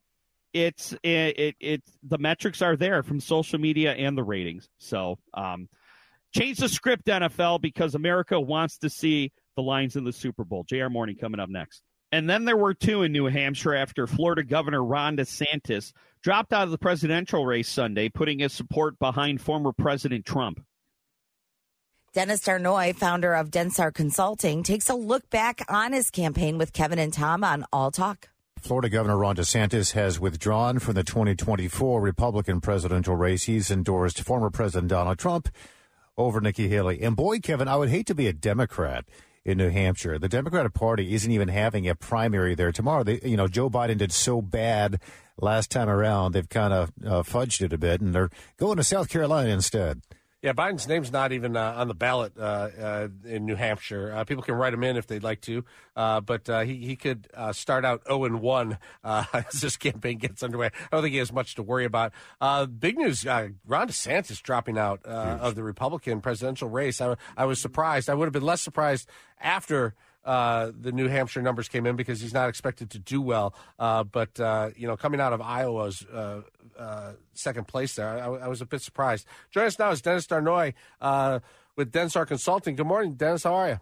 It's 0.54 0.94
it, 1.04 1.40
it 1.40 1.56
it 1.60 1.84
the 2.04 2.18
metrics 2.18 2.62
are 2.62 2.76
there 2.76 3.04
from 3.04 3.20
social 3.20 3.60
media 3.60 3.94
and 3.94 4.18
the 4.18 4.24
ratings. 4.24 4.68
So 4.80 5.20
um 5.34 5.70
change 6.34 6.58
the 6.58 6.70
script 6.70 7.06
NFL 7.06 7.62
because 7.62 7.96
America 7.96 8.40
wants 8.40 8.80
to 8.80 8.90
see 8.90 9.32
the 9.56 9.62
Lions 9.62 9.96
in 9.96 10.04
the 10.04 10.14
Super 10.14 10.44
Bowl. 10.44 10.64
JR 10.64 10.88
Morning 10.88 11.16
coming 11.16 11.40
up 11.40 11.50
next. 11.50 11.82
And 12.12 12.30
then 12.30 12.46
there 12.46 12.58
were 12.58 12.74
two 12.74 13.04
in 13.04 13.12
New 13.12 13.26
Hampshire 13.26 13.76
after 13.76 14.08
Florida 14.08 14.44
Governor 14.44 14.84
Ron 14.84 15.18
DeSantis 15.18 15.92
dropped 16.22 16.54
out 16.54 16.64
of 16.64 16.72
the 16.72 16.78
presidential 16.78 17.46
race 17.46 17.70
Sunday, 17.70 18.10
putting 18.10 18.40
his 18.40 18.54
support 18.54 18.98
behind 18.98 19.42
former 19.42 19.74
President 19.74 20.26
Trump. 20.26 20.64
Dennis 22.14 22.42
Darnoi, 22.42 22.96
founder 22.96 23.34
of 23.34 23.52
Densar 23.52 23.94
Consulting, 23.94 24.64
takes 24.64 24.90
a 24.90 24.96
look 24.96 25.30
back 25.30 25.62
on 25.70 25.94
his 25.94 26.10
campaign 26.10 26.58
with 26.58 26.74
Kevin 26.74 26.98
and 26.98 27.14
Tom 27.14 27.44
on 27.44 27.66
All 27.72 27.92
Talk. 27.92 28.30
Florida 28.60 28.90
Governor 28.90 29.18
Ron 29.18 29.36
DeSantis 29.36 29.92
has 29.92 30.20
withdrawn 30.20 30.80
from 30.80 30.96
the 30.96 31.04
2024 31.04 32.02
Republican 32.02 32.60
presidential 32.60 33.16
race. 33.16 33.44
He's 33.44 33.70
endorsed 33.70 34.22
former 34.22 34.50
President 34.50 34.90
Donald 34.90 35.20
Trump 35.20 35.50
over 36.18 36.42
Nikki 36.42 36.68
Haley. 36.68 37.02
And 37.02 37.16
boy, 37.16 37.40
Kevin, 37.40 37.68
I 37.68 37.76
would 37.76 37.90
hate 37.90 38.08
to 38.08 38.16
be 38.16 38.28
a 38.28 38.34
Democrat 38.34 39.06
in 39.48 39.58
New 39.58 39.70
Hampshire. 39.70 40.20
The 40.20 40.28
Democratic 40.28 40.74
Party 40.74 41.14
isn't 41.14 41.32
even 41.32 41.48
having 41.48 41.88
a 41.88 41.96
primary 41.96 42.54
there 42.54 42.74
tomorrow. 42.74 43.04
They, 43.04 43.22
you 43.24 43.38
know, 43.38 43.48
Joe 43.48 43.70
Biden 43.70 43.98
did 43.98 44.12
so 44.12 44.42
bad 44.42 45.00
last 45.40 45.72
time 45.72 45.88
around. 45.88 46.34
They've 46.34 46.50
kind 46.50 46.74
of 46.74 46.92
uh, 47.04 47.24
fudged 47.24 47.62
it 47.62 47.72
a 47.72 47.78
bit, 47.78 48.02
and 48.02 48.14
they're 48.14 48.30
going 48.58 48.76
to 48.76 48.84
South 48.84 49.08
Carolina 49.08 49.50
instead. 49.50 50.02
Yeah, 50.44 50.54
Biden's 50.54 50.88
name's 50.88 51.12
not 51.12 51.32
even 51.32 51.58
uh, 51.58 51.74
on 51.78 51.88
the 51.88 51.96
ballot 51.96 52.34
uh, 52.38 52.42
uh, 52.80 53.08
in 53.26 53.46
New 53.46 53.56
Hampshire. 53.56 54.14
Uh, 54.16 54.24
people 54.24 54.44
can 54.44 54.54
write 54.54 54.72
him 54.72 54.84
in 54.84 54.96
if 54.96 55.08
they'd 55.08 55.24
like 55.24 55.42
to, 55.42 55.66
uh, 55.96 56.22
but 56.22 56.48
uh, 56.48 56.60
he 56.60 56.76
he 56.76 56.96
could 56.96 57.28
uh, 57.34 57.52
start 57.54 57.84
out 57.84 58.04
zero 58.06 58.26
and 58.26 58.40
one 58.40 58.78
uh, 59.04 59.24
as 59.34 59.62
this 59.62 59.78
campaign 59.78 60.20
gets 60.20 60.44
underway. 60.44 60.68
I 60.68 60.88
don't 60.92 61.02
think 61.02 61.14
he 61.14 61.18
has 61.18 61.34
much 61.34 61.56
to 61.56 61.64
worry 61.64 61.86
about. 61.86 62.14
Uh, 62.40 62.68
big 62.68 62.98
news: 62.98 63.26
uh, 63.26 63.50
Ron 63.66 63.88
DeSantis 63.88 64.40
dropping 64.44 64.78
out 64.78 65.02
uh, 65.06 65.40
of 65.42 65.56
the 65.56 65.64
Republican 65.64 66.22
presidential 66.22 66.70
race. 66.70 67.02
I, 67.02 67.16
I 67.36 67.46
was 67.46 67.60
surprised. 67.60 68.08
I 68.08 68.14
would 68.14 68.26
have 68.26 68.34
been 68.34 68.44
less 68.44 68.62
surprised 68.62 69.10
after. 69.42 69.96
Uh, 70.28 70.74
the 70.78 70.92
New 70.92 71.08
Hampshire 71.08 71.42
numbers 71.42 71.70
came 71.70 71.86
in 71.86 71.96
because 71.96 72.20
he's 72.20 72.34
not 72.34 72.50
expected 72.50 72.90
to 72.90 73.00
do 73.00 73.22
well. 73.22 73.56
Uh, 73.80 74.04
but 74.04 74.38
uh, 74.42 74.72
you 74.76 74.86
know, 74.86 74.98
coming 74.98 75.22
out 75.22 75.32
of 75.32 75.40
Iowa's 75.40 76.06
uh, 76.06 76.42
uh, 76.78 77.14
second 77.34 77.66
place 77.70 77.96
there, 77.96 78.10
I, 78.10 78.26
I, 78.26 78.48
was 78.50 78.60
a 78.60 78.66
bit 78.66 78.82
surprised. 78.82 79.26
Join 79.52 79.68
us 79.68 79.80
now 79.80 79.90
is 79.92 80.02
Dennis 80.02 80.28
Darnoi 80.28 80.74
uh, 81.00 81.40
with 81.78 81.94
Densar 81.94 82.28
Consulting. 82.28 82.76
Good 82.76 82.88
morning, 82.88 83.14
Dennis. 83.14 83.44
How 83.44 83.56
are 83.56 83.70
you? 83.70 83.80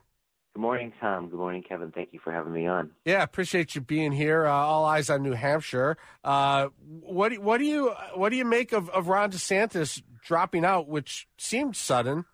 Good 0.54 0.62
morning, 0.62 0.94
Tom. 1.02 1.30
Good 1.30 1.40
morning, 1.40 1.64
Kevin. 1.64 1.92
Thank 1.92 2.14
you 2.14 2.20
for 2.20 2.32
having 2.32 2.54
me 2.54 2.68
on. 2.68 2.92
Yeah, 3.06 3.24
appreciate 3.24 3.74
you 3.74 3.82
being 3.82 4.12
here. 4.12 4.46
all 4.46 4.86
eyes 4.86 5.10
on 5.10 5.24
New 5.24 5.34
Hampshire. 5.34 5.98
what 6.22 7.30
do, 7.30 7.42
what 7.42 7.58
do 7.58 7.66
you 7.66 7.90
what 8.14 8.30
do 8.30 8.36
you 8.36 8.46
make 8.46 8.72
of, 8.72 8.88
of 8.92 9.08
Ron 9.08 9.32
DeSantis 9.32 10.04
dropping 10.24 10.64
out, 10.64 10.88
which 10.88 11.28
seemed 11.40 11.76
sudden? 11.76 12.26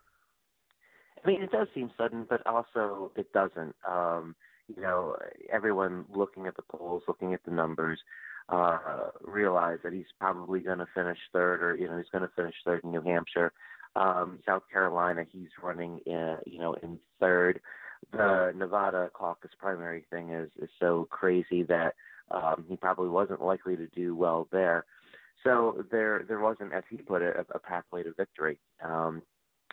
I 1.23 1.27
mean, 1.27 1.41
it 1.41 1.51
does 1.51 1.67
seem 1.75 1.91
sudden, 1.97 2.25
but 2.29 2.45
also 2.47 3.11
it 3.15 3.31
doesn't. 3.33 3.75
Um, 3.87 4.35
you 4.75 4.81
know, 4.81 5.15
everyone 5.51 6.05
looking 6.13 6.47
at 6.47 6.55
the 6.55 6.61
polls, 6.61 7.03
looking 7.07 7.33
at 7.33 7.43
the 7.45 7.51
numbers, 7.51 7.99
uh, 8.49 9.09
realize 9.21 9.79
that 9.83 9.93
he's 9.93 10.05
probably 10.19 10.59
going 10.59 10.79
to 10.79 10.87
finish 10.95 11.17
third, 11.33 11.61
or 11.61 11.75
you 11.75 11.87
know, 11.87 11.97
he's 11.97 12.09
going 12.11 12.23
to 12.23 12.33
finish 12.35 12.55
third 12.65 12.83
in 12.83 12.91
New 12.91 13.01
Hampshire. 13.01 13.51
Um, 13.95 14.39
South 14.45 14.63
Carolina, 14.71 15.25
he's 15.29 15.49
running, 15.61 15.99
in, 16.05 16.37
you 16.45 16.59
know, 16.59 16.73
in 16.75 16.97
third. 17.19 17.59
The 18.11 18.51
Nevada 18.55 19.09
caucus 19.13 19.51
primary 19.59 20.05
thing 20.09 20.31
is 20.31 20.49
is 20.59 20.69
so 20.79 21.07
crazy 21.11 21.63
that 21.63 21.93
um, 22.31 22.65
he 22.67 22.75
probably 22.75 23.09
wasn't 23.09 23.43
likely 23.43 23.75
to 23.75 23.87
do 23.87 24.15
well 24.15 24.47
there. 24.51 24.85
So 25.43 25.85
there 25.91 26.23
there 26.27 26.39
wasn't, 26.39 26.73
as 26.73 26.83
he 26.89 26.97
put 26.97 27.21
it, 27.21 27.35
a, 27.35 27.55
a 27.55 27.59
pathway 27.59 28.03
to 28.03 28.13
victory. 28.13 28.57
Um, 28.83 29.21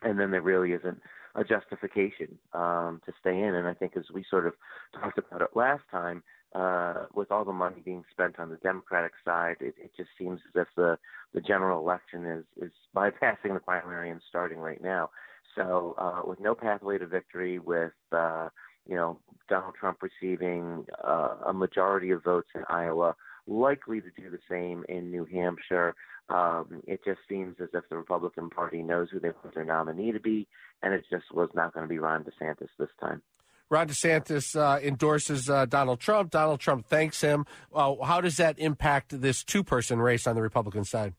and 0.03 0.19
then 0.19 0.31
there 0.31 0.43
really 0.43 0.73
isn't 0.73 1.01
a 1.35 1.45
justification 1.45 2.39
um, 2.53 3.01
to 3.07 3.13
stay 3.21 3.39
in. 3.39 3.55
And 3.55 3.69
I 3.69 3.75
think 3.75 3.97
as 3.97 4.05
we 4.13 4.25
sort 4.29 4.47
of 4.47 4.55
talked 4.99 5.19
about 5.19 5.43
it 5.43 5.51
last 5.55 5.83
time, 5.91 6.23
uh, 6.55 7.05
with 7.15 7.31
all 7.31 7.45
the 7.45 7.53
money 7.53 7.83
being 7.85 8.05
spent 8.11 8.39
on 8.39 8.49
the 8.49 8.57
Democratic 8.57 9.13
side, 9.25 9.57
it, 9.61 9.75
it 9.79 9.91
just 9.97 10.09
seems 10.19 10.41
as 10.49 10.63
if 10.63 10.69
the 10.77 10.99
the 11.35 11.41
general 11.43 11.79
election 11.79 12.25
is 12.25 12.45
is 12.61 12.73
bypassing 12.97 13.53
the 13.53 13.61
primary 13.61 14.11
and 14.11 14.21
starting 14.29 14.59
right 14.59 14.83
now. 14.83 15.11
So 15.55 15.95
uh, 15.99 16.23
with 16.25 16.41
no 16.41 16.55
pathway 16.55 16.99
to 16.99 17.07
victory, 17.07 17.59
with 17.59 17.93
uh, 18.13 18.49
you 18.87 18.95
know 18.95 19.19
Donald 19.49 19.75
Trump 19.79 19.99
receiving 20.03 20.87
uh, 21.05 21.37
a 21.47 21.53
majority 21.53 22.11
of 22.11 22.25
votes 22.25 22.49
in 22.55 22.63
Iowa, 22.69 23.15
likely 23.49 24.01
to 24.01 24.11
do 24.17 24.31
the 24.31 24.39
same 24.49 24.85
in 24.89 25.11
New 25.11 25.25
Hampshire. 25.25 25.95
Um, 26.29 26.83
it 26.87 27.01
just 27.05 27.21
seems 27.29 27.57
as 27.61 27.69
if 27.73 27.89
the 27.89 27.97
Republican 27.97 28.51
Party 28.51 28.83
knows 28.83 29.09
who 29.11 29.19
they 29.19 29.31
want 29.31 29.55
their 29.55 29.65
nominee 29.65 30.13
to 30.13 30.21
be, 30.21 30.47
and 30.83 30.93
it 30.93 31.05
just 31.11 31.25
was 31.33 31.49
not 31.55 31.73
going 31.73 31.85
to 31.85 31.89
be 31.89 31.99
Ron 31.99 32.25
DeSantis 32.25 32.69
this 32.79 32.91
time. 33.01 33.23
Ron 33.71 33.89
DeSantis 33.89 34.59
uh, 34.59 34.81
endorses 34.81 35.51
uh, 35.51 35.67
Donald 35.67 36.01
Trump. 36.01 36.31
Donald 36.31 36.61
Trump 36.61 36.87
thanks 36.87 37.21
him. 37.21 37.47
Uh, 37.75 37.95
how 38.03 38.21
does 38.21 38.37
that 38.37 38.59
impact 38.59 39.21
this 39.21 39.45
two 39.45 39.63
person 39.63 39.99
race 39.99 40.27
on 40.27 40.37
the 40.37 40.43
Republican 40.43 40.85
side? 40.85 41.15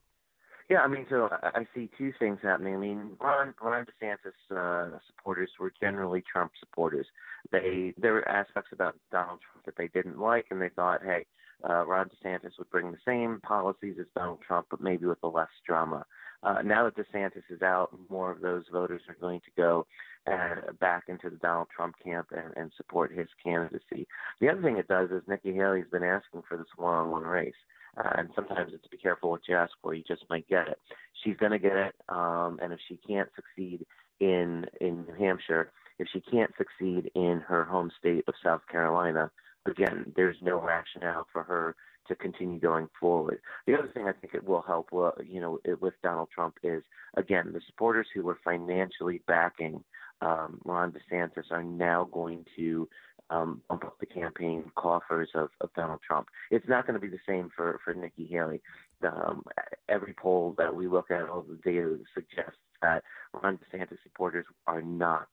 Yeah, 0.69 0.81
I 0.81 0.87
mean, 0.87 1.07
so 1.09 1.29
I 1.31 1.65
see 1.73 1.89
two 1.97 2.13
things 2.19 2.37
happening. 2.43 2.75
I 2.75 2.77
mean, 2.77 3.11
Ron, 3.19 3.55
Ron 3.59 3.87
DeSantis 3.87 4.55
uh, 4.55 4.99
supporters 5.07 5.49
were 5.59 5.73
generally 5.81 6.23
Trump 6.31 6.51
supporters. 6.59 7.07
They 7.51 7.95
there 7.97 8.13
were 8.13 8.27
aspects 8.27 8.69
about 8.71 8.95
Donald 9.11 9.39
Trump 9.41 9.65
that 9.65 9.75
they 9.77 9.87
didn't 9.87 10.19
like, 10.19 10.45
and 10.51 10.61
they 10.61 10.69
thought, 10.69 11.01
hey, 11.03 11.25
uh, 11.67 11.85
Ron 11.87 12.09
DeSantis 12.09 12.51
would 12.59 12.69
bring 12.69 12.91
the 12.91 12.99
same 13.03 13.39
policies 13.41 13.95
as 13.99 14.05
Donald 14.15 14.39
Trump, 14.45 14.67
but 14.69 14.79
maybe 14.79 15.07
with 15.07 15.17
a 15.23 15.27
less 15.27 15.49
drama. 15.65 16.05
Uh, 16.43 16.61
now 16.63 16.85
that 16.85 16.95
DeSantis 16.95 17.43
is 17.49 17.63
out, 17.63 17.89
more 18.09 18.31
of 18.31 18.39
those 18.39 18.63
voters 18.71 19.01
are 19.09 19.17
going 19.19 19.39
to 19.41 19.51
go 19.57 19.87
uh, 20.31 20.71
back 20.79 21.05
into 21.07 21.29
the 21.31 21.35
Donald 21.37 21.67
Trump 21.75 21.95
camp 22.03 22.27
and, 22.31 22.55
and 22.55 22.71
support 22.77 23.11
his 23.11 23.27
candidacy. 23.43 24.07
The 24.39 24.49
other 24.49 24.61
thing 24.61 24.77
it 24.77 24.87
does 24.87 25.09
is 25.09 25.23
Nikki 25.27 25.53
Haley's 25.53 25.89
been 25.91 26.03
asking 26.03 26.43
for 26.47 26.57
this 26.57 26.67
one-on-one 26.77 27.23
race. 27.23 27.53
Uh, 27.97 28.09
and 28.17 28.29
sometimes 28.35 28.71
it's 28.73 28.87
be 28.87 28.97
careful 28.97 29.29
what 29.29 29.41
you 29.47 29.55
ask 29.55 29.71
for. 29.81 29.93
You 29.93 30.03
just 30.07 30.23
might 30.29 30.47
get 30.47 30.67
it. 30.67 30.79
She's 31.23 31.37
going 31.37 31.51
to 31.51 31.59
get 31.59 31.75
it, 31.75 31.95
um, 32.09 32.59
and 32.61 32.71
if 32.73 32.79
she 32.87 32.97
can't 33.07 33.29
succeed 33.35 33.85
in 34.19 34.65
in 34.79 35.05
New 35.05 35.13
Hampshire, 35.17 35.71
if 35.97 36.07
she 36.11 36.21
can't 36.21 36.51
succeed 36.57 37.11
in 37.15 37.41
her 37.47 37.65
home 37.65 37.91
state 37.99 38.23
of 38.27 38.33
South 38.43 38.61
Carolina, 38.71 39.31
again, 39.65 40.11
there's 40.15 40.37
no 40.41 40.61
rationale 40.61 41.27
for 41.31 41.43
her 41.43 41.75
to 42.07 42.15
continue 42.15 42.59
going 42.59 42.89
forward. 42.99 43.39
The 43.67 43.75
other 43.75 43.89
thing 43.93 44.07
I 44.07 44.13
think 44.13 44.33
it 44.33 44.43
will 44.43 44.63
help, 44.63 44.89
well, 44.91 45.13
you 45.23 45.39
know, 45.39 45.59
it, 45.63 45.81
with 45.81 45.93
Donald 46.01 46.29
Trump 46.33 46.55
is 46.63 46.83
again 47.15 47.51
the 47.53 47.61
supporters 47.67 48.07
who 48.13 48.23
were 48.23 48.39
financially 48.43 49.21
backing 49.27 49.83
um, 50.21 50.59
Ron 50.65 50.91
DeSantis 50.91 51.51
are 51.51 51.63
now 51.63 52.07
going 52.11 52.45
to 52.57 52.89
um, 53.29 53.61
bump 53.69 53.85
up 53.85 53.97
the 53.99 54.05
campaign 54.05 54.71
coffers 54.75 55.29
of, 55.35 55.49
of 55.61 55.69
Donald 55.75 55.99
Trump. 56.05 56.27
It's 56.51 56.67
not 56.67 56.87
going 56.87 56.99
to 56.99 57.05
be 57.05 57.09
the 57.09 57.19
same 57.27 57.49
for 57.55 57.79
for 57.83 57.93
Nikki 57.93 58.25
Haley. 58.25 58.61
Um, 59.03 59.43
every 59.87 60.13
poll 60.13 60.55
that 60.57 60.75
we 60.75 60.87
look 60.87 61.11
at, 61.11 61.29
all 61.29 61.45
the 61.47 61.59
data 61.63 61.97
suggests 62.13 62.59
that 62.81 63.03
Ron 63.33 63.57
DeSantis 63.57 63.97
supporters 64.03 64.45
are 64.67 64.81
not 64.81 65.27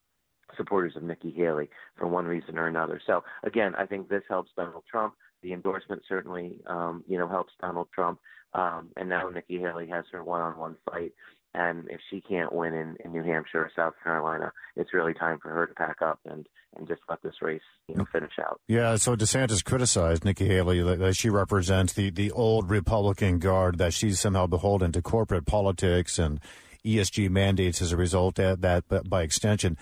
supporters 0.56 0.94
of 0.96 1.02
Nikki 1.02 1.32
Haley 1.32 1.68
for 1.96 2.06
one 2.06 2.26
reason 2.26 2.58
or 2.58 2.68
another. 2.68 3.00
So 3.06 3.24
again, 3.42 3.74
I 3.76 3.86
think 3.86 4.08
this 4.08 4.22
helps 4.28 4.50
Donald 4.56 4.84
Trump. 4.90 5.14
The 5.42 5.52
endorsement 5.52 6.02
certainly, 6.08 6.60
um, 6.66 7.04
you 7.06 7.18
know, 7.18 7.28
helps 7.28 7.52
Donald 7.60 7.88
Trump. 7.94 8.20
Um, 8.54 8.88
and 8.96 9.08
now 9.08 9.28
Nikki 9.28 9.58
Haley 9.58 9.88
has 9.88 10.04
her 10.12 10.24
one-on-one 10.24 10.76
fight. 10.90 11.12
And 11.56 11.88
if 11.88 12.00
she 12.10 12.20
can't 12.20 12.52
win 12.52 12.74
in, 12.74 12.96
in 13.02 13.12
New 13.12 13.22
Hampshire 13.22 13.60
or 13.60 13.70
South 13.74 13.94
Carolina, 14.04 14.52
it's 14.76 14.92
really 14.92 15.14
time 15.14 15.38
for 15.40 15.48
her 15.48 15.66
to 15.66 15.72
pack 15.72 16.02
up 16.02 16.20
and, 16.26 16.46
and 16.76 16.86
just 16.86 17.00
let 17.08 17.22
this 17.22 17.36
race, 17.40 17.62
you 17.88 17.94
know, 17.94 18.04
finish 18.12 18.34
out. 18.38 18.60
Yeah. 18.68 18.96
So 18.96 19.16
DeSantis 19.16 19.64
criticized 19.64 20.22
Nikki 20.22 20.46
Haley 20.46 20.82
that 20.82 21.16
she 21.16 21.30
represents 21.30 21.94
the, 21.94 22.10
the 22.10 22.30
old 22.30 22.68
Republican 22.68 23.38
guard, 23.38 23.78
that 23.78 23.94
she's 23.94 24.20
somehow 24.20 24.46
beholden 24.46 24.92
to 24.92 25.00
corporate 25.00 25.46
politics 25.46 26.18
and 26.18 26.40
ESG 26.84 27.30
mandates 27.30 27.80
as 27.80 27.90
a 27.90 27.96
result 27.96 28.38
of 28.38 28.60
that, 28.60 28.84
by 29.08 29.22
extension. 29.22 29.78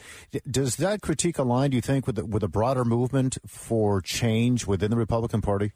Does 0.49 0.77
that 0.77 1.03
critique 1.03 1.39
align, 1.39 1.71
do 1.71 1.77
you 1.77 1.83
think, 1.83 2.07
with 2.07 2.15
the, 2.15 2.25
with 2.25 2.45
a 2.45 2.49
broader 2.49 2.85
movement 2.85 3.37
for 3.49 4.01
change 4.01 4.65
within 4.65 4.93
the 4.93 4.97
Republican 4.97 5.41
Party? 5.41 5.73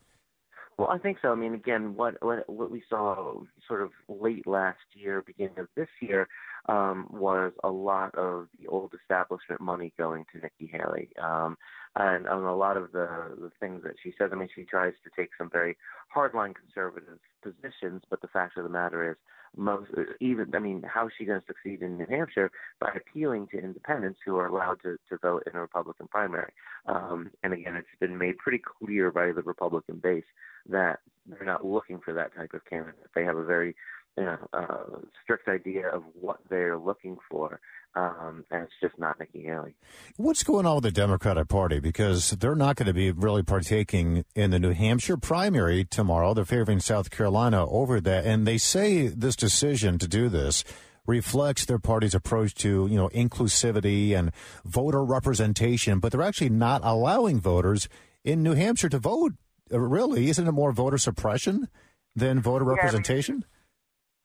Well, 0.78 0.90
I 0.90 0.98
think 0.98 1.18
so. 1.20 1.32
I 1.32 1.34
mean, 1.34 1.54
again, 1.54 1.96
what 1.96 2.14
what, 2.24 2.48
what 2.48 2.70
we 2.70 2.84
saw 2.88 3.40
sort 3.66 3.82
of 3.82 3.90
late 4.08 4.46
last 4.46 4.78
year, 4.94 5.22
beginning 5.26 5.58
of 5.58 5.66
this 5.74 5.88
year, 6.00 6.28
um, 6.68 7.08
was 7.10 7.52
a 7.64 7.68
lot 7.68 8.14
of 8.14 8.46
the 8.60 8.68
old 8.68 8.94
establishment 8.94 9.60
money 9.60 9.92
going 9.98 10.24
to 10.32 10.40
Nikki 10.40 10.70
Haley, 10.72 11.10
um, 11.20 11.56
and, 11.96 12.26
and 12.26 12.44
a 12.46 12.54
lot 12.54 12.76
of 12.76 12.92
the 12.92 13.08
the 13.40 13.50
things 13.58 13.82
that 13.82 13.94
she 14.04 14.12
says. 14.16 14.30
I 14.32 14.36
mean, 14.36 14.48
she 14.54 14.62
tries 14.62 14.94
to 15.02 15.10
take 15.20 15.30
some 15.36 15.50
very 15.50 15.76
hardline 16.14 16.54
conservative 16.54 17.18
positions, 17.42 18.02
but 18.08 18.20
the 18.20 18.28
fact 18.28 18.56
of 18.56 18.62
the 18.62 18.70
matter 18.70 19.10
is, 19.10 19.16
most 19.56 19.90
even 20.20 20.54
I 20.54 20.58
mean, 20.58 20.82
how 20.82 21.06
is 21.06 21.12
she 21.16 21.24
going 21.24 21.40
to 21.40 21.46
succeed 21.46 21.82
in 21.82 21.98
New 21.98 22.06
Hampshire 22.08 22.50
by 22.80 22.90
appealing 22.94 23.48
to 23.48 23.58
independents 23.58 24.20
who 24.24 24.36
are 24.36 24.46
allowed 24.46 24.80
to, 24.82 24.96
to 25.08 25.18
vote 25.18 25.44
in 25.46 25.56
a 25.56 25.60
Republican 25.60 26.08
primary? 26.08 26.52
Um, 26.86 27.30
and 27.42 27.52
again, 27.52 27.76
it's 27.76 27.88
been 28.00 28.18
made 28.18 28.38
pretty 28.38 28.62
clear 28.80 29.10
by 29.10 29.32
the 29.32 29.42
Republican 29.42 29.96
base 29.96 30.24
that 30.68 31.00
they're 31.26 31.44
not 31.44 31.64
looking 31.64 32.00
for 32.00 32.14
that 32.14 32.34
type 32.34 32.54
of 32.54 32.64
candidate. 32.64 33.06
They 33.14 33.24
have 33.24 33.36
a 33.36 33.44
very 33.44 33.74
you 34.16 34.24
know, 34.24 34.38
uh, 34.52 34.98
strict 35.22 35.48
idea 35.48 35.88
of 35.88 36.02
what 36.20 36.38
they're 36.50 36.78
looking 36.78 37.16
for. 37.30 37.60
Um, 37.94 38.44
and 38.50 38.62
it's 38.62 38.72
just 38.80 38.98
not 38.98 39.18
Nikki 39.18 39.42
Haley. 39.42 39.74
What's 40.16 40.44
going 40.44 40.66
on 40.66 40.76
with 40.76 40.84
the 40.84 40.90
Democratic 40.90 41.48
Party? 41.48 41.80
Because 41.80 42.30
they're 42.30 42.54
not 42.54 42.76
going 42.76 42.86
to 42.86 42.92
be 42.92 43.10
really 43.10 43.42
partaking 43.42 44.24
in 44.34 44.50
the 44.50 44.58
New 44.58 44.72
Hampshire 44.72 45.16
primary 45.16 45.84
tomorrow. 45.84 46.34
They're 46.34 46.44
favoring 46.44 46.80
South 46.80 47.10
Carolina 47.10 47.66
over 47.66 48.00
that. 48.00 48.26
And 48.26 48.46
they 48.46 48.58
say 48.58 49.08
this 49.08 49.34
decision 49.36 49.98
to 49.98 50.06
do 50.06 50.28
this 50.28 50.64
reflects 51.06 51.64
their 51.64 51.78
party's 51.78 52.14
approach 52.14 52.54
to, 52.54 52.86
you 52.86 52.96
know, 52.96 53.08
inclusivity 53.08 54.16
and 54.16 54.30
voter 54.64 55.02
representation, 55.02 55.98
but 55.98 56.12
they're 56.12 56.22
actually 56.22 56.50
not 56.50 56.82
allowing 56.84 57.40
voters 57.40 57.88
in 58.22 58.42
New 58.42 58.54
Hampshire 58.54 58.90
to 58.90 58.98
vote. 58.98 59.32
Uh, 59.72 59.80
really, 59.80 60.28
isn't 60.28 60.46
it 60.46 60.52
more 60.52 60.72
voter 60.72 60.98
suppression 60.98 61.68
than 62.14 62.40
voter 62.40 62.66
yeah, 62.66 62.72
representation? 62.72 63.34
I 63.34 63.36
mean, 63.36 63.44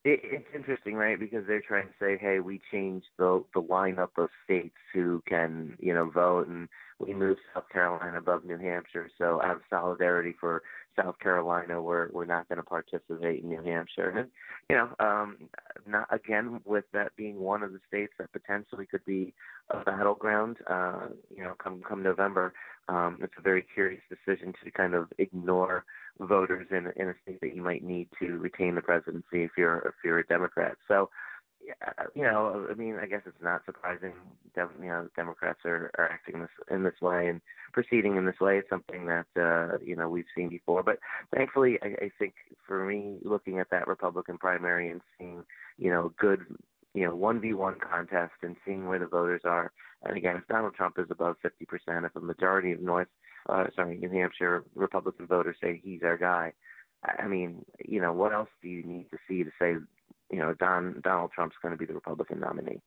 it, 0.04 0.20
it's 0.24 0.48
interesting, 0.54 0.96
right? 0.96 1.20
Because 1.20 1.46
they're 1.48 1.62
trying 1.62 1.88
to 1.88 1.94
say, 2.00 2.18
"Hey, 2.18 2.40
we 2.40 2.62
changed 2.72 3.08
the 3.18 3.44
the 3.54 3.62
lineup 3.62 4.10
of 4.18 4.30
states 4.44 4.76
who 4.94 5.24
can, 5.28 5.78
you 5.80 5.94
know, 5.94 6.10
vote, 6.10 6.48
and 6.48 6.68
we 7.00 7.14
moved 7.14 7.40
South 7.54 7.70
Carolina 7.70 8.18
above 8.18 8.46
New 8.46 8.58
Hampshire. 8.58 9.10
So 9.18 9.42
out 9.42 9.58
of 9.58 9.62
solidarity 9.70 10.36
for 10.40 10.64
South 10.96 11.20
Carolina, 11.20 11.82
we're 11.82 12.10
we're 12.12 12.26
not 12.26 12.48
going 12.50 12.58
to 12.58 12.64
participate 12.64 13.44
in 13.44 13.50
New 13.50 13.62
Hampshire." 13.62 14.10
And 14.10 14.30
you 14.70 14.76
know, 14.76 14.90
um, 15.00 15.38
not 15.88 16.08
again 16.12 16.62
with 16.66 16.86
that 16.94 17.16
being 17.16 17.40
one 17.40 17.64
of 17.64 17.74
the 17.74 17.80
states 17.88 18.14
that 18.20 18.32
potentially 18.32 18.86
could 18.86 19.06
be 19.06 19.34
a 19.70 19.84
battleground. 19.84 20.58
Uh, 20.68 21.08
you 21.36 21.44
know, 21.44 21.54
come 21.62 21.82
come 21.88 22.04
November, 22.04 22.54
um, 22.88 23.20
it's 23.22 23.34
a 23.38 23.42
very 23.42 23.66
curious 23.74 24.02
decision 24.10 24.54
to 24.64 24.72
kind 24.72 24.94
of 24.94 25.08
ignore 25.18 25.86
voters 26.20 26.68
in 26.72 26.92
in 26.96 27.10
a 27.10 27.16
state 27.24 27.40
that 27.42 27.56
you 27.56 27.62
might 27.62 27.84
need 27.84 28.08
to 28.20 28.38
retain 28.38 28.76
the 28.76 28.82
presidency 28.82 29.44
if 29.44 29.52
you're 29.58 29.80
if 29.80 29.96
you're 30.04 30.20
a 30.20 30.28
Democrat. 30.28 30.78
So 30.88 31.10
you 32.16 32.24
know, 32.24 32.68
I 32.70 32.74
mean, 32.74 32.98
I 33.02 33.06
guess 33.06 33.22
it's 33.26 33.42
not 33.42 33.66
surprising. 33.66 34.14
You 34.56 34.68
know, 34.82 35.08
Democrats 35.16 35.60
are, 35.66 35.92
are 35.98 36.10
acting 36.10 36.42
this 36.42 36.50
in 36.70 36.84
this 36.84 37.00
way 37.02 37.28
and 37.28 37.42
proceeding 37.72 38.18
in 38.18 38.26
this 38.26 38.40
way. 38.40 38.58
It's 38.58 38.70
something 38.70 39.06
that 39.08 39.26
uh, 39.38 39.78
you 39.84 39.96
know 39.96 40.10
we've 40.10 40.26
seen 40.36 40.50
before. 40.50 40.84
But 40.84 41.00
thankfully, 41.36 41.80
I, 41.82 42.06
I 42.06 42.12
think 42.20 42.34
for 42.66 42.86
me, 42.86 43.18
looking 43.24 43.60
at 43.60 43.70
that 43.72 43.88
Republican 43.88 44.38
primary 44.38 44.90
and 44.90 45.02
seeing 45.18 45.44
you 45.78 45.90
know 45.90 46.14
good 46.18 46.42
you 46.94 47.06
know 47.06 47.16
one 47.16 47.42
v 47.42 47.54
one 47.54 47.76
contest 47.80 48.34
and 48.42 48.56
seeing 48.66 48.88
where 48.88 49.00
the 49.00 49.08
voters 49.08 49.42
are. 49.46 49.72
And 50.04 50.18
again, 50.18 50.36
if 50.36 50.48
Donald 50.48 50.76
Trump 50.76 51.00
is 51.00 51.08
above 51.10 51.38
50 51.42 51.66
percent, 51.66 52.06
if 52.06 52.16
a 52.16 52.20
majority 52.20 52.72
of 52.72 52.82
North, 52.82 53.08
uh, 53.50 53.66
sorry, 53.76 53.98
New 53.98 54.10
Hampshire 54.10 54.64
Republican 54.76 55.28
voters 55.28 55.56
say 55.62 55.82
he's 55.84 56.04
our 56.04 56.18
guy, 56.18 56.54
I 57.06 57.28
mean, 57.28 57.66
you 57.84 58.02
know, 58.02 58.14
what 58.14 58.34
else 58.34 58.50
do 58.62 58.70
you 58.70 58.84
need 58.84 59.08
to 59.12 59.18
see 59.28 59.44
to 59.44 59.52
say 59.60 59.76
you 60.32 60.40
know, 60.40 60.54
Don 60.54 61.02
Donald 61.04 61.32
Trump's 61.34 61.56
going 61.62 61.74
to 61.74 61.78
be 61.78 61.86
the 61.86 61.94
Republican 61.94 62.40
nominee. 62.40 62.82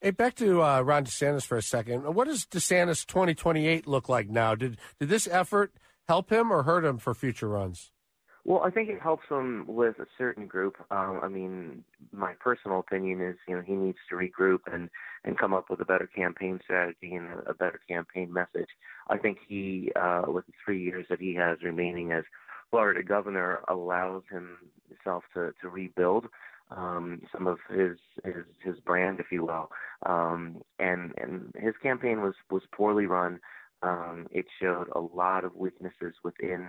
Hey, 0.00 0.12
back 0.12 0.36
to 0.36 0.62
uh, 0.62 0.80
Ron 0.80 1.04
DeSantis 1.04 1.44
for 1.44 1.58
a 1.58 1.62
second. 1.62 2.14
What 2.14 2.28
does 2.28 2.46
DeSantis 2.46 3.04
2028 3.04 3.88
look 3.88 4.08
like 4.08 4.28
now? 4.28 4.54
Did 4.54 4.78
did 5.00 5.08
this 5.08 5.26
effort 5.26 5.72
help 6.06 6.30
him 6.30 6.52
or 6.52 6.62
hurt 6.62 6.84
him 6.84 6.98
for 6.98 7.14
future 7.14 7.48
runs? 7.48 7.90
Well, 8.44 8.62
I 8.64 8.70
think 8.70 8.88
it 8.88 9.02
helps 9.02 9.28
him 9.28 9.66
with 9.66 9.98
a 9.98 10.06
certain 10.16 10.46
group. 10.46 10.76
Um, 10.90 11.20
I 11.22 11.28
mean, 11.28 11.84
my 12.12 12.32
personal 12.40 12.78
opinion 12.78 13.20
is, 13.20 13.36
you 13.46 13.54
know, 13.54 13.60
he 13.60 13.74
needs 13.74 13.98
to 14.08 14.16
regroup 14.16 14.60
and 14.72 14.88
and 15.24 15.36
come 15.36 15.52
up 15.52 15.68
with 15.68 15.80
a 15.80 15.84
better 15.84 16.06
campaign 16.06 16.60
strategy 16.62 17.14
and 17.14 17.28
a, 17.28 17.50
a 17.50 17.54
better 17.54 17.80
campaign 17.88 18.32
message. 18.32 18.70
I 19.10 19.18
think 19.18 19.38
he, 19.46 19.92
uh, 20.00 20.22
with 20.28 20.46
the 20.46 20.52
three 20.64 20.82
years 20.82 21.06
that 21.10 21.20
he 21.20 21.34
has 21.34 21.58
remaining 21.62 22.12
as 22.12 22.24
Florida 22.70 23.02
governor, 23.02 23.60
allows 23.68 24.22
himself 24.30 25.24
to 25.34 25.52
to 25.60 25.68
rebuild 25.68 26.28
um, 26.70 27.22
some 27.32 27.46
of 27.46 27.58
his 27.70 27.96
his 28.24 28.44
his 28.62 28.78
brand, 28.80 29.20
if 29.20 29.26
you 29.30 29.44
will. 29.46 29.70
Um, 30.06 30.62
and 30.78 31.12
and 31.16 31.52
his 31.58 31.74
campaign 31.82 32.20
was 32.22 32.34
was 32.50 32.62
poorly 32.72 33.06
run. 33.06 33.40
Um, 33.82 34.26
it 34.30 34.46
showed 34.60 34.88
a 34.94 35.00
lot 35.00 35.44
of 35.44 35.54
weaknesses 35.54 36.14
within 36.24 36.68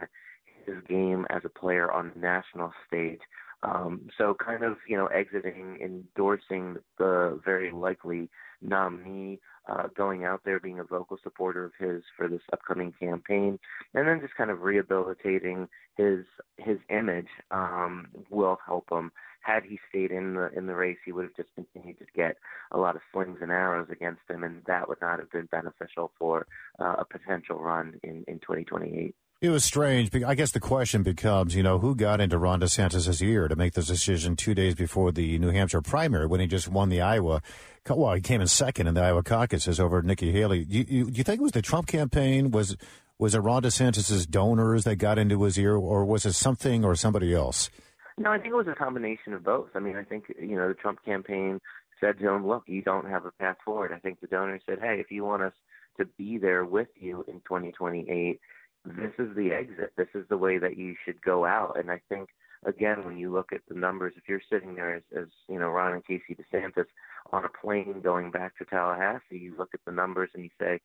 his 0.65 0.75
game 0.87 1.25
as 1.29 1.41
a 1.43 1.59
player 1.59 1.91
on 1.91 2.11
the 2.13 2.19
national 2.19 2.71
stage. 2.87 3.21
Um, 3.63 4.09
so 4.17 4.33
kind 4.33 4.63
of 4.63 4.77
you 4.87 4.97
know 4.97 5.07
exiting, 5.07 5.79
endorsing 5.83 6.77
the 6.97 7.39
very 7.43 7.71
likely 7.71 8.29
nominee, 8.61 9.39
uh, 9.67 9.87
going 9.95 10.23
out 10.25 10.41
there 10.45 10.59
being 10.59 10.79
a 10.79 10.83
vocal 10.83 11.17
supporter 11.21 11.65
of 11.65 11.71
his 11.77 12.03
for 12.15 12.27
this 12.27 12.41
upcoming 12.53 12.93
campaign, 12.99 13.59
and 13.93 14.07
then 14.07 14.21
just 14.21 14.35
kind 14.35 14.49
of 14.49 14.61
rehabilitating 14.61 15.67
his 15.95 16.25
his 16.57 16.77
image 16.89 17.27
um, 17.51 18.07
will 18.29 18.57
help 18.65 18.89
him 18.91 19.11
had 19.41 19.63
he 19.63 19.79
stayed 19.89 20.11
in 20.11 20.35
the 20.35 20.49
in 20.55 20.67
the 20.67 20.75
race, 20.75 20.97
he 21.05 21.11
would 21.11 21.25
have 21.25 21.35
just 21.35 21.53
continued 21.55 21.97
to 21.99 22.05
get 22.15 22.37
a 22.71 22.77
lot 22.77 22.95
of 22.95 23.01
slings 23.11 23.39
and 23.41 23.51
arrows 23.51 23.87
against 23.91 24.21
him, 24.29 24.43
and 24.43 24.61
that 24.67 24.87
would 24.87 25.01
not 25.01 25.19
have 25.19 25.31
been 25.31 25.47
beneficial 25.47 26.11
for 26.19 26.45
uh, 26.79 26.95
a 26.99 27.05
potential 27.05 27.57
run 27.59 27.99
in 28.03 28.23
in 28.27 28.39
2028. 28.39 29.15
It 29.41 29.51
was 29.51 29.63
strange. 29.63 30.13
I 30.21 30.35
guess 30.35 30.51
the 30.51 30.59
question 30.59 31.01
becomes, 31.01 31.55
you 31.55 31.63
know, 31.63 31.79
who 31.79 31.95
got 31.95 32.19
into 32.19 32.37
Ron 32.37 32.59
DeSantis' 32.59 33.21
ear 33.21 33.47
to 33.47 33.55
make 33.55 33.71
this 33.71 33.87
decision 33.87 34.35
two 34.35 34.53
days 34.53 34.75
before 34.75 35.13
the 35.13 35.39
New 35.39 35.51
Hampshire 35.51 35.81
primary 35.81 36.27
when 36.27 36.41
he 36.41 36.47
just 36.47 36.67
won 36.67 36.89
the 36.89 36.99
Iowa? 36.99 37.41
Well, 37.89 38.13
he 38.15 38.19
came 38.19 38.41
in 38.41 38.47
second 38.47 38.87
in 38.87 38.95
the 38.95 39.01
Iowa 39.01 39.23
caucuses 39.23 39.79
over 39.79 40.01
Nikki 40.01 40.33
Haley. 40.33 40.65
Do 40.65 40.79
you, 40.79 40.85
you, 40.89 41.11
you 41.13 41.23
think 41.23 41.39
it 41.39 41.43
was 41.43 41.53
the 41.53 41.61
Trump 41.61 41.87
campaign? 41.87 42.51
Was 42.51 42.75
was 43.17 43.33
it 43.33 43.39
Ron 43.39 43.63
DeSantis' 43.63 44.29
donors 44.29 44.83
that 44.83 44.97
got 44.97 45.17
into 45.17 45.41
his 45.43 45.57
ear, 45.57 45.75
or 45.77 46.03
was 46.03 46.25
it 46.25 46.33
something 46.33 46.83
or 46.83 46.95
somebody 46.95 47.33
else? 47.33 47.69
No, 48.17 48.31
I 48.31 48.39
think 48.39 48.49
it 48.49 48.57
was 48.57 48.67
a 48.67 48.75
combination 48.75 49.33
of 49.33 49.45
both. 49.45 49.69
I 49.73 49.79
mean, 49.79 49.95
I 49.95 50.03
think 50.03 50.25
you 50.37 50.57
know 50.57 50.67
the 50.67 50.73
Trump 50.73 51.05
campaign 51.05 51.61
said 52.01 52.19
to 52.19 52.29
him, 52.29 52.45
"Look, 52.45 52.63
you 52.67 52.81
don't 52.81 53.09
have 53.09 53.25
a 53.25 53.31
path 53.31 53.57
forward." 53.63 53.93
I 53.93 53.99
think 53.99 54.19
the 54.19 54.27
donors 54.27 54.63
said, 54.65 54.79
"Hey, 54.81 54.99
if 54.99 55.11
you 55.11 55.23
want 55.23 55.43
us 55.43 55.53
to 55.97 56.05
be 56.17 56.37
there 56.37 56.65
with 56.65 56.89
you 56.99 57.23
in 57.29 57.35
2028, 57.41 58.41
this 58.85 59.13
is 59.17 59.35
the 59.35 59.51
exit. 59.51 59.93
This 59.97 60.07
is 60.13 60.25
the 60.29 60.37
way 60.37 60.57
that 60.57 60.77
you 60.77 60.95
should 61.05 61.21
go 61.21 61.45
out." 61.45 61.77
And 61.77 61.91
I 61.91 62.01
think 62.09 62.29
again, 62.65 63.05
when 63.05 63.17
you 63.17 63.31
look 63.31 63.53
at 63.53 63.61
the 63.67 63.75
numbers, 63.75 64.13
if 64.17 64.23
you're 64.27 64.41
sitting 64.49 64.75
there 64.75 64.95
as, 64.95 65.03
as 65.15 65.27
you 65.47 65.59
know 65.59 65.69
Ron 65.69 65.93
and 65.93 66.05
Casey 66.05 66.35
DeSantis 66.35 66.85
on 67.31 67.45
a 67.45 67.49
plane 67.49 68.01
going 68.01 68.31
back 68.31 68.57
to 68.57 68.65
Tallahassee, 68.65 69.37
you 69.37 69.55
look 69.57 69.69
at 69.73 69.81
the 69.85 69.91
numbers 69.91 70.29
and 70.33 70.43
you 70.43 70.49
say, 70.59 70.79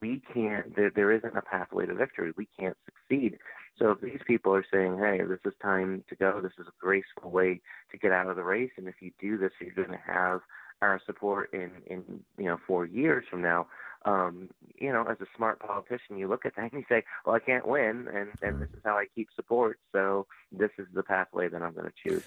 we 0.00 0.22
can't. 0.32 0.74
There, 0.74 0.90
there 0.90 1.12
isn't 1.12 1.36
a 1.36 1.42
pathway 1.42 1.86
to 1.86 1.94
victory. 1.94 2.32
We 2.36 2.48
can't 2.58 2.76
succeed. 2.84 3.38
So 3.78 3.90
if 3.90 4.00
these 4.00 4.20
people 4.26 4.54
are 4.54 4.64
saying, 4.72 4.98
"Hey, 4.98 5.20
this 5.22 5.40
is 5.44 5.52
time 5.60 6.04
to 6.08 6.16
go. 6.16 6.40
This 6.40 6.52
is 6.58 6.66
a 6.66 6.80
graceful 6.80 7.30
way 7.30 7.60
to 7.90 7.98
get 7.98 8.12
out 8.12 8.28
of 8.28 8.36
the 8.36 8.44
race," 8.44 8.70
and 8.76 8.88
if 8.88 8.94
you 9.00 9.10
do 9.20 9.36
this, 9.36 9.52
you're 9.60 9.74
going 9.74 9.96
to 9.96 10.04
have 10.12 10.40
our 10.82 11.00
support 11.06 11.52
in 11.52 11.70
in 11.86 12.02
you 12.38 12.44
know 12.44 12.58
four 12.66 12.86
years 12.86 13.24
from 13.30 13.42
now. 13.42 13.66
Um, 14.06 14.50
you 14.78 14.92
know, 14.92 15.06
as 15.08 15.16
a 15.22 15.26
smart 15.34 15.60
politician, 15.60 16.18
you 16.18 16.28
look 16.28 16.44
at 16.44 16.56
that 16.56 16.72
and 16.72 16.80
you 16.80 16.84
say, 16.88 17.04
"Well, 17.24 17.34
I 17.34 17.38
can't 17.38 17.66
win, 17.66 18.08
and 18.12 18.28
and 18.42 18.60
this 18.60 18.68
is 18.74 18.80
how 18.84 18.96
I 18.98 19.06
keep 19.14 19.28
support. 19.34 19.78
So 19.92 20.26
this 20.52 20.70
is 20.78 20.86
the 20.92 21.02
pathway 21.02 21.48
that 21.48 21.62
I'm 21.62 21.72
going 21.72 21.86
to 21.86 22.10
choose." 22.10 22.22